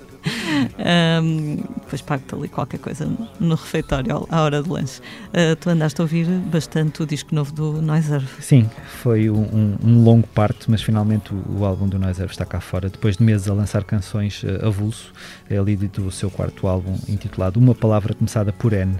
um, 1.22 1.56
depois 1.82 2.02
pago-te 2.02 2.34
ali 2.34 2.48
qualquer 2.48 2.78
coisa 2.78 3.08
no 3.38 3.54
refeitório 3.54 4.26
à 4.30 4.42
hora 4.42 4.62
do 4.62 4.72
lanche. 4.72 5.00
Uh, 5.28 5.56
tu 5.56 5.70
andaste 5.70 6.00
a 6.00 6.04
ouvir 6.04 6.26
bastante 6.26 7.02
o 7.02 7.06
disco 7.06 7.34
novo 7.34 7.52
do 7.52 7.82
Noiserve. 7.82 8.28
Sim, 8.40 8.68
foi 9.02 9.30
um, 9.30 9.76
um, 9.82 10.04
longo 10.04 10.26
parto, 10.28 10.70
mas 10.70 10.82
finalmente 10.82 11.32
o, 11.34 11.60
o 11.60 11.64
álbum 11.64 11.88
do 11.88 11.98
Noiserve 11.98 12.32
está 12.32 12.44
cá 12.44 12.60
fora. 12.60 12.88
Depois 12.88 13.16
de 13.16 13.24
meses 13.24 13.48
a 13.48 13.54
lançar 13.54 13.84
canções 13.84 14.42
uh, 14.42 14.66
avulso, 14.66 15.12
ele 15.48 15.72
editou 15.72 16.06
o 16.06 16.12
seu 16.12 16.30
quarto 16.30 16.66
álbum 16.66 16.96
intitulado 17.08 17.58
Uma 17.58 17.74
Palavra 17.74 18.14
Começada 18.14 18.52
por 18.52 18.72
N. 18.72 18.94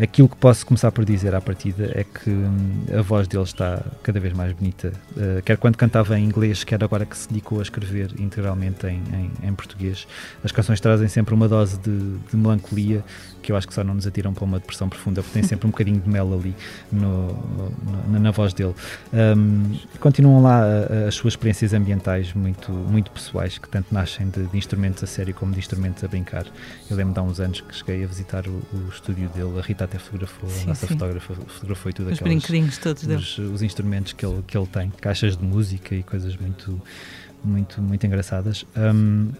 Aquilo 0.00 0.28
que 0.28 0.36
posso 0.36 0.66
começar 0.66 0.90
por 0.90 1.04
dizer 1.04 1.34
à 1.34 1.40
partida 1.40 1.90
é 1.94 2.04
que 2.04 2.30
hum, 2.30 2.84
a 2.98 3.02
voz 3.02 3.28
dele 3.28 3.44
está 3.44 3.82
cada 4.02 4.18
vez 4.18 4.32
mais 4.32 4.52
bonita, 4.52 4.92
uh, 5.16 5.42
quer 5.42 5.56
quando 5.56 5.76
cantava 5.76 6.18
em 6.18 6.24
inglês, 6.24 6.64
quer 6.64 6.82
agora 6.82 7.06
que 7.06 7.16
se 7.16 7.28
dedicou 7.28 7.60
a 7.60 7.62
escrever 7.62 8.10
integralmente 8.18 8.86
em, 8.86 9.02
em, 9.12 9.48
em 9.48 9.54
português. 9.54 10.06
As 10.42 10.50
canções 10.50 10.80
trazem 10.82 11.08
sempre 11.08 11.32
uma 11.32 11.48
dose 11.48 11.78
de, 11.78 12.18
de, 12.30 12.36
melancolia 12.36 13.04
que 13.40 13.50
eu 13.50 13.56
acho 13.56 13.66
que 13.66 13.74
só 13.74 13.82
não 13.82 13.94
nos 13.94 14.06
atiram 14.06 14.32
para 14.32 14.44
uma 14.44 14.58
depressão 14.58 14.88
profunda, 14.88 15.20
porque 15.20 15.34
tem 15.34 15.42
sempre 15.42 15.66
um 15.66 15.70
bocadinho 15.70 16.00
de 16.00 16.08
mel 16.08 16.32
ali 16.32 16.54
no, 16.92 17.32
no, 18.08 18.20
na 18.20 18.30
voz 18.30 18.52
dele. 18.52 18.74
Um, 19.12 19.76
continuam 19.98 20.42
lá 20.42 20.62
as 21.08 21.14
suas 21.16 21.32
experiências 21.32 21.72
ambientais 21.72 22.32
muito, 22.34 22.70
muito 22.70 23.10
pessoais, 23.10 23.58
que 23.58 23.68
tanto 23.68 23.92
nascem 23.92 24.28
de, 24.28 24.44
de 24.46 24.56
instrumentos 24.56 25.02
a 25.02 25.06
sério 25.06 25.34
como 25.34 25.52
de 25.52 25.58
instrumentos 25.58 26.04
a 26.04 26.08
brincar. 26.08 26.46
Eu 26.88 26.96
lembro 26.96 27.14
de 27.14 27.18
há 27.18 27.22
uns 27.22 27.40
anos 27.40 27.60
que 27.60 27.74
cheguei 27.74 28.04
a 28.04 28.06
visitar 28.06 28.46
o, 28.46 28.62
o 28.72 28.88
estúdio 28.88 29.28
dele, 29.30 29.58
a 29.58 29.62
Rita 29.62 29.84
até 29.84 29.98
fotografou, 29.98 30.48
sim, 30.48 30.64
a 30.64 30.66
nossa 30.68 30.86
sim. 30.86 30.94
fotógrafa 30.94 31.34
fotografou 31.34 31.90
e 31.90 31.94
tudo 31.94 32.10
Os 32.12 32.20
brinquedinhos 32.20 32.78
todos 32.78 33.02
os, 33.04 33.38
os 33.38 33.62
instrumentos 33.62 34.12
que 34.12 34.24
ele, 34.24 34.42
que 34.46 34.56
ele 34.56 34.66
tem, 34.66 34.90
caixas 35.00 35.36
de 35.36 35.44
música 35.44 35.94
e 35.94 36.02
coisas 36.02 36.36
muito, 36.36 36.80
muito, 37.44 37.82
muito 37.82 38.06
engraçadas. 38.06 38.64
Um, 38.76 39.30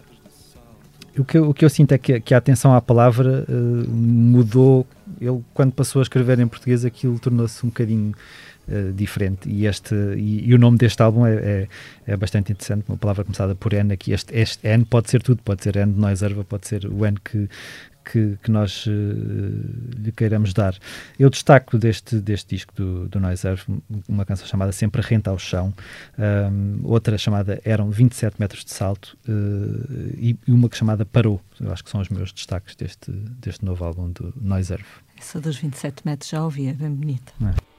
o 1.17 1.23
que, 1.23 1.37
o 1.37 1.53
que 1.53 1.63
eu 1.63 1.69
sinto 1.69 1.91
é 1.93 1.97
que, 1.97 2.19
que 2.19 2.33
a 2.33 2.37
atenção 2.37 2.73
à 2.73 2.81
palavra 2.81 3.45
uh, 3.47 3.89
mudou. 3.89 4.85
Ele, 5.21 5.41
quando 5.53 5.71
passou 5.71 5.99
a 5.99 6.03
escrever 6.03 6.39
em 6.39 6.47
português, 6.47 6.83
aquilo 6.83 7.19
tornou-se 7.19 7.63
um 7.65 7.69
bocadinho 7.69 8.13
uh, 8.67 8.91
diferente. 8.93 9.47
E, 9.49 9.65
este, 9.65 9.93
e, 9.93 10.49
e, 10.49 10.53
o 10.53 10.57
nome 10.57 10.77
deste 10.77 11.01
álbum 11.01 11.25
é, 11.25 11.33
é, 11.35 11.67
é, 12.07 12.17
bastante 12.17 12.51
interessante. 12.51 12.85
Uma 12.87 12.97
palavra 12.97 13.23
começada 13.23 13.53
por 13.53 13.73
N 13.73 13.93
aqui. 13.93 14.11
Este, 14.11 14.35
este 14.35 14.67
N 14.67 14.85
pode 14.85 15.09
ser 15.09 15.21
tudo, 15.21 15.41
pode 15.43 15.63
ser 15.63 15.75
N 15.75 15.93
de 15.93 15.99
Noiserva, 15.99 16.43
pode 16.43 16.67
ser 16.67 16.85
o 16.85 17.05
N 17.05 17.17
que, 17.23 17.47
que, 18.03 18.37
que 18.41 18.51
nós 18.51 18.85
uh, 18.85 18.89
lhe 18.89 20.11
queiramos 20.11 20.53
dar. 20.53 20.75
Eu 21.17 21.29
destaco 21.29 21.77
deste, 21.77 22.17
deste 22.17 22.55
disco 22.55 22.73
do, 22.75 23.07
do 23.07 23.19
Noiser 23.19 23.63
uma 24.07 24.25
canção 24.25 24.45
chamada 24.47 24.71
Sempre 24.71 25.01
Renta 25.01 25.29
ao 25.31 25.39
Chão, 25.39 25.73
um, 26.17 26.79
outra 26.83 27.17
chamada 27.17 27.61
Eram 27.63 27.89
27 27.89 28.35
metros 28.39 28.63
de 28.65 28.71
salto 28.71 29.17
uh, 29.27 30.13
e 30.17 30.37
uma 30.47 30.69
chamada 30.71 31.05
Parou. 31.05 31.41
Eu 31.59 31.71
acho 31.71 31.83
que 31.83 31.89
são 31.89 32.01
os 32.01 32.09
meus 32.09 32.31
destaques 32.31 32.75
deste, 32.75 33.11
deste 33.11 33.63
novo 33.63 33.83
álbum 33.83 34.11
do 34.11 34.33
Noiser. 34.39 34.83
Essa 35.17 35.39
dos 35.39 35.57
27 35.57 36.01
metros 36.05 36.29
já 36.29 36.43
ouvi, 36.43 36.67
é 36.67 36.73
bem 36.73 36.89
bonita. 36.89 37.31
É. 37.41 37.73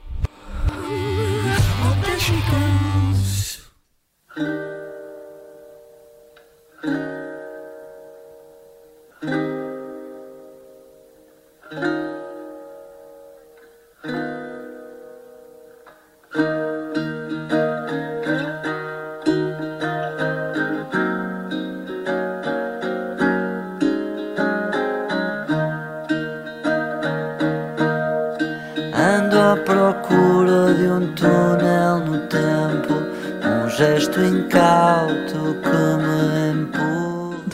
mundo 29.35 29.39
à 29.39 29.57
procura 29.57 30.73
de 30.73 30.87
um 30.87 31.13
túnel 31.13 31.99
no 31.99 32.19
tempo, 32.27 32.93
um 33.43 33.69
gesto 33.69 34.21
incauto 34.21 35.57
que 35.61 35.97
me 36.01 36.51
empurra. 36.51 37.04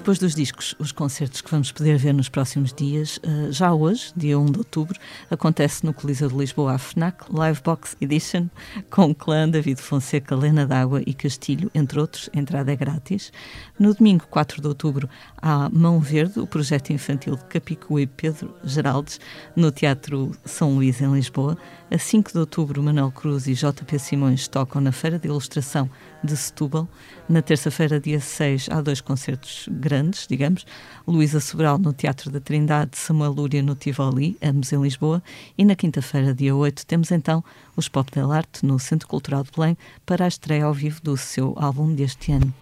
Depois 0.01 0.17
dos 0.17 0.33
discos, 0.33 0.73
os 0.79 0.91
concertos 0.91 1.41
que 1.41 1.51
vamos 1.51 1.71
poder 1.71 1.95
ver 1.95 2.11
nos 2.11 2.27
próximos 2.27 2.73
dias, 2.73 3.17
uh, 3.17 3.51
já 3.51 3.71
hoje, 3.71 4.11
dia 4.17 4.37
1 4.39 4.45
de 4.45 4.57
outubro, 4.57 4.99
acontece 5.29 5.85
no 5.85 5.93
Coliseu 5.93 6.27
de 6.27 6.35
Lisboa 6.35 6.73
a 6.73 6.77
FNAC 6.79 7.25
Livebox 7.31 7.95
Edition, 8.01 8.47
com 8.89 9.13
Clã, 9.13 9.47
David 9.47 9.79
Fonseca, 9.79 10.35
Lena 10.35 10.65
D'Água 10.65 11.03
e 11.05 11.13
Castilho, 11.13 11.69
entre 11.75 11.99
outros, 11.99 12.31
entrada 12.33 12.71
é 12.71 12.75
grátis. 12.75 13.31
No 13.77 13.93
domingo, 13.93 14.25
4 14.27 14.59
de 14.59 14.67
outubro, 14.67 15.07
há 15.39 15.69
Mão 15.69 15.99
Verde, 15.99 16.39
o 16.39 16.47
projeto 16.47 16.89
infantil 16.89 17.35
de 17.35 17.43
Capicu 17.43 17.99
e 17.99 18.07
Pedro 18.07 18.55
Geraldes, 18.63 19.19
no 19.55 19.71
Teatro 19.71 20.31
São 20.43 20.73
Luís, 20.73 20.99
em 20.99 21.13
Lisboa. 21.13 21.55
A 21.91 21.97
5 21.99 22.31
de 22.31 22.39
outubro, 22.39 22.81
Manuel 22.81 23.11
Cruz 23.11 23.45
e 23.45 23.53
JP 23.53 23.99
Simões 23.99 24.47
tocam 24.47 24.81
na 24.81 24.91
Feira 24.91 25.19
de 25.19 25.27
Ilustração 25.27 25.87
de 26.23 26.35
Setúbal. 26.35 26.87
Na 27.27 27.41
terça-feira, 27.41 27.99
dia 27.99 28.19
6, 28.19 28.67
há 28.69 28.81
dois 28.81 29.01
concertos 29.01 29.67
grandes, 29.71 30.27
digamos. 30.27 30.65
Luísa 31.07 31.39
Sobral 31.39 31.77
no 31.77 31.93
Teatro 31.93 32.29
da 32.29 32.39
Trindade, 32.39 32.97
Samuel 32.97 33.31
Lúria 33.31 33.61
no 33.61 33.75
Tivoli, 33.75 34.37
ambos 34.41 34.71
em 34.71 34.81
Lisboa. 34.81 35.21
E 35.57 35.65
na 35.65 35.75
quinta-feira, 35.75 36.33
dia 36.33 36.55
8, 36.55 36.85
temos 36.85 37.11
então 37.11 37.43
os 37.75 37.87
Pop 37.87 38.11
del 38.11 38.31
Arte 38.31 38.65
no 38.65 38.79
Centro 38.79 39.07
Cultural 39.07 39.43
de 39.43 39.51
Belém 39.55 39.77
para 40.05 40.25
a 40.25 40.27
estreia 40.27 40.65
ao 40.65 40.73
vivo 40.73 41.01
do 41.01 41.17
seu 41.17 41.55
álbum 41.57 41.93
deste 41.93 42.31
ano. 42.31 42.53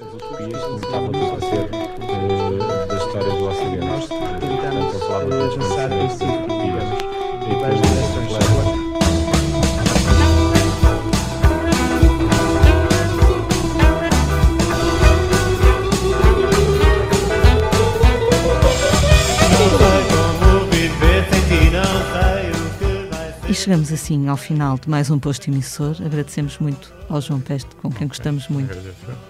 As 0.00 0.14
utopias 0.14 0.62
começavam 0.62 1.36
a 1.36 1.40
ser 1.40 1.70
da 2.86 2.96
história 2.96 3.30
do 3.30 3.44
Ocidente. 3.48 4.08
Portanto, 4.40 4.94
eu 4.94 5.00
falava 5.00 5.30
das 5.30 5.54
utopias. 5.54 6.41
E 23.52 23.54
chegamos 23.54 23.92
assim 23.92 24.28
ao 24.28 24.36
final 24.38 24.78
de 24.78 24.88
mais 24.88 25.10
um 25.10 25.18
posto 25.18 25.50
emissor. 25.50 25.94
Agradecemos 26.02 26.56
muito 26.56 26.90
ao 27.06 27.20
João 27.20 27.38
Peste, 27.38 27.68
com 27.76 27.90
quem 27.90 28.08
gostamos 28.08 28.48
muito 28.48 28.74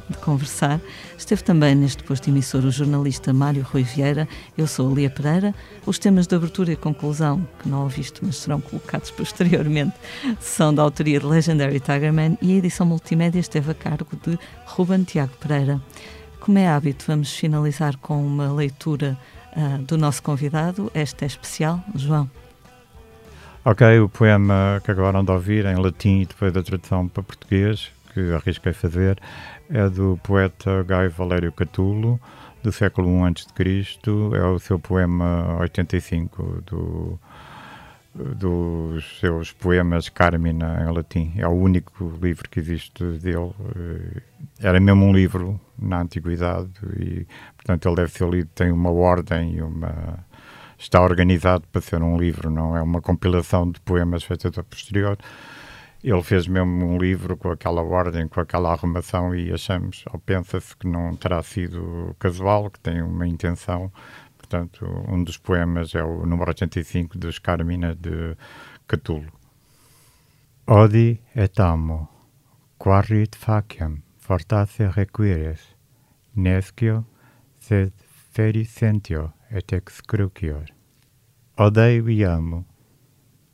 de 0.09 0.17
conversar. 0.19 0.81
Esteve 1.19 1.43
também 1.43 1.75
neste 1.75 2.05
posto 2.05 2.31
emissor 2.31 2.65
o 2.65 2.71
jornalista 2.71 3.33
Mário 3.33 3.67
Rui 3.69 3.83
Vieira. 3.83 4.29
Eu 4.57 4.69
sou 4.69 4.93
a 4.93 4.95
Lia 4.95 5.11
Pereira. 5.11 5.53
Os 5.85 5.99
temas 5.99 6.29
de 6.29 6.37
abertura 6.37 6.71
e 6.71 6.77
conclusão, 6.77 7.45
que 7.61 7.69
não 7.69 7.83
ouviste, 7.83 8.21
mas 8.25 8.37
serão 8.37 8.61
colocados 8.61 9.11
posteriormente, 9.11 9.97
são 10.39 10.73
da 10.73 10.83
autoria 10.83 11.19
de 11.19 11.27
Legendary 11.27 11.81
Tigerman 11.81 12.39
e 12.41 12.53
a 12.53 12.59
edição 12.59 12.87
multimédia 12.87 13.41
esteve 13.41 13.73
a 13.73 13.75
cargo 13.75 14.17
de 14.25 14.39
Ruben 14.67 15.03
Tiago 15.03 15.33
Pereira. 15.41 15.83
Como 16.39 16.59
é 16.59 16.69
hábito, 16.69 17.07
vamos 17.09 17.33
finalizar 17.35 17.97
com 17.97 18.25
uma 18.25 18.53
leitura 18.53 19.19
uh, 19.57 19.83
do 19.83 19.99
nosso 19.99 20.23
convidado. 20.23 20.93
Esta 20.95 21.25
é 21.25 21.27
especial, 21.27 21.83
João. 21.97 22.31
Ok, 23.65 24.01
o 24.01 24.09
poema 24.09 24.83
que 24.85 24.91
acabaram 24.91 25.23
de 25.23 25.31
ouvir 25.31 25.67
em 25.67 25.77
latim 25.77 26.23
e 26.23 26.27
depois 26.27 26.53
da 26.53 26.65
tradução 26.65 27.07
para 27.07 27.23
português, 27.23 27.93
que 28.13 28.33
arrisquei 28.33 28.73
fazer, 28.73 29.21
é 29.71 29.89
do 29.89 30.19
poeta 30.21 30.83
Gai 30.83 31.09
Valério 31.09 31.53
Catulo, 31.53 32.21
do 32.61 32.73
século 32.73 33.25
I 33.25 33.31
a.C., 33.31 34.11
é 34.37 34.45
o 34.45 34.59
seu 34.59 34.81
poema 34.81 35.59
85 35.61 36.63
do, 36.67 37.21
dos 38.35 39.21
seus 39.21 39.53
poemas 39.53 40.09
Carmina 40.09 40.85
em 40.85 40.93
latim. 40.93 41.33
É 41.37 41.47
o 41.47 41.53
único 41.53 42.19
livro 42.21 42.51
que 42.51 42.59
existe 42.59 43.05
dele. 43.19 43.53
Eh, 43.77 44.23
era 44.59 44.81
mesmo 44.81 45.05
um 45.05 45.13
livro 45.13 45.61
na 45.79 46.01
antiguidade 46.01 46.69
e, 46.99 47.25
portanto, 47.55 47.87
ele 47.87 47.95
deve 47.95 48.11
ser 48.11 48.29
lido, 48.29 48.51
tem 48.57 48.73
uma 48.73 48.91
ordem 48.91 49.55
e 49.55 49.63
uma 49.63 50.19
está 50.83 51.01
organizado 51.01 51.65
para 51.71 51.81
ser 51.81 52.03
um 52.03 52.17
livro, 52.17 52.51
não 52.51 52.77
é 52.77 52.83
uma 52.83 53.01
compilação 53.01 53.71
de 53.71 53.81
poemas 53.81 54.25
feitos 54.25 54.59
a 54.59 54.65
posterior. 54.65 55.17
Ele 56.03 56.23
fez 56.23 56.49
mesmo 56.49 56.85
um 56.85 56.99
livro 56.99 57.37
com 57.37 57.51
aquela 57.51 57.83
ordem, 57.83 58.27
com 58.27 58.41
aquela 58.41 58.73
arrumação 58.73 59.33
e 59.35 59.53
achamos, 59.53 60.05
ou 60.13 60.19
pensa-se 60.19 60.77
que 60.77 60.89
não 60.89 61.15
terá 61.15 61.41
sido 61.43 62.17
casual, 62.19 62.69
que 62.69 62.81
tem 62.81 63.01
uma 63.01 63.27
intenção. 63.27 63.93
Portanto, 64.37 64.85
um 65.09 65.23
dos 65.23 65.39
poemas 65.39 65.95
é 65.95 66.03
o 66.03 66.27
número 66.27 66.51
85 66.51 67.17
dos 67.17 67.39
Carmina 67.39 67.95
de 67.95 68.37
Catulo. 68.89 69.33
Odi 70.67 71.21
et 71.37 71.61
amo, 71.61 72.09
quarit 72.77 73.37
faciem, 73.37 74.03
fortasse 74.19 74.85
requires, 74.89 75.61
nescio 76.35 77.05
sed 77.61 77.93
fericentio 78.33 79.33
et 79.53 79.73
excrucior. 79.73 80.65
Odeio 81.57 82.09
e 82.09 82.25
amo. 82.25 82.65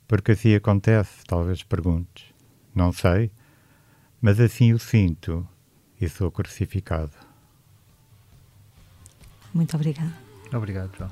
Porque 0.06 0.32
assim 0.32 0.54
acontece, 0.54 1.24
talvez 1.26 1.62
perguntes. 1.62 2.32
Não 2.74 2.92
sei, 2.92 3.30
mas 4.20 4.40
assim 4.40 4.72
o 4.72 4.78
sinto 4.78 5.46
e 6.00 6.08
sou 6.08 6.30
crucificado. 6.30 7.12
Muito 9.52 9.74
obrigada. 9.74 10.14
Obrigado, 10.52 10.96
João. 10.96 11.10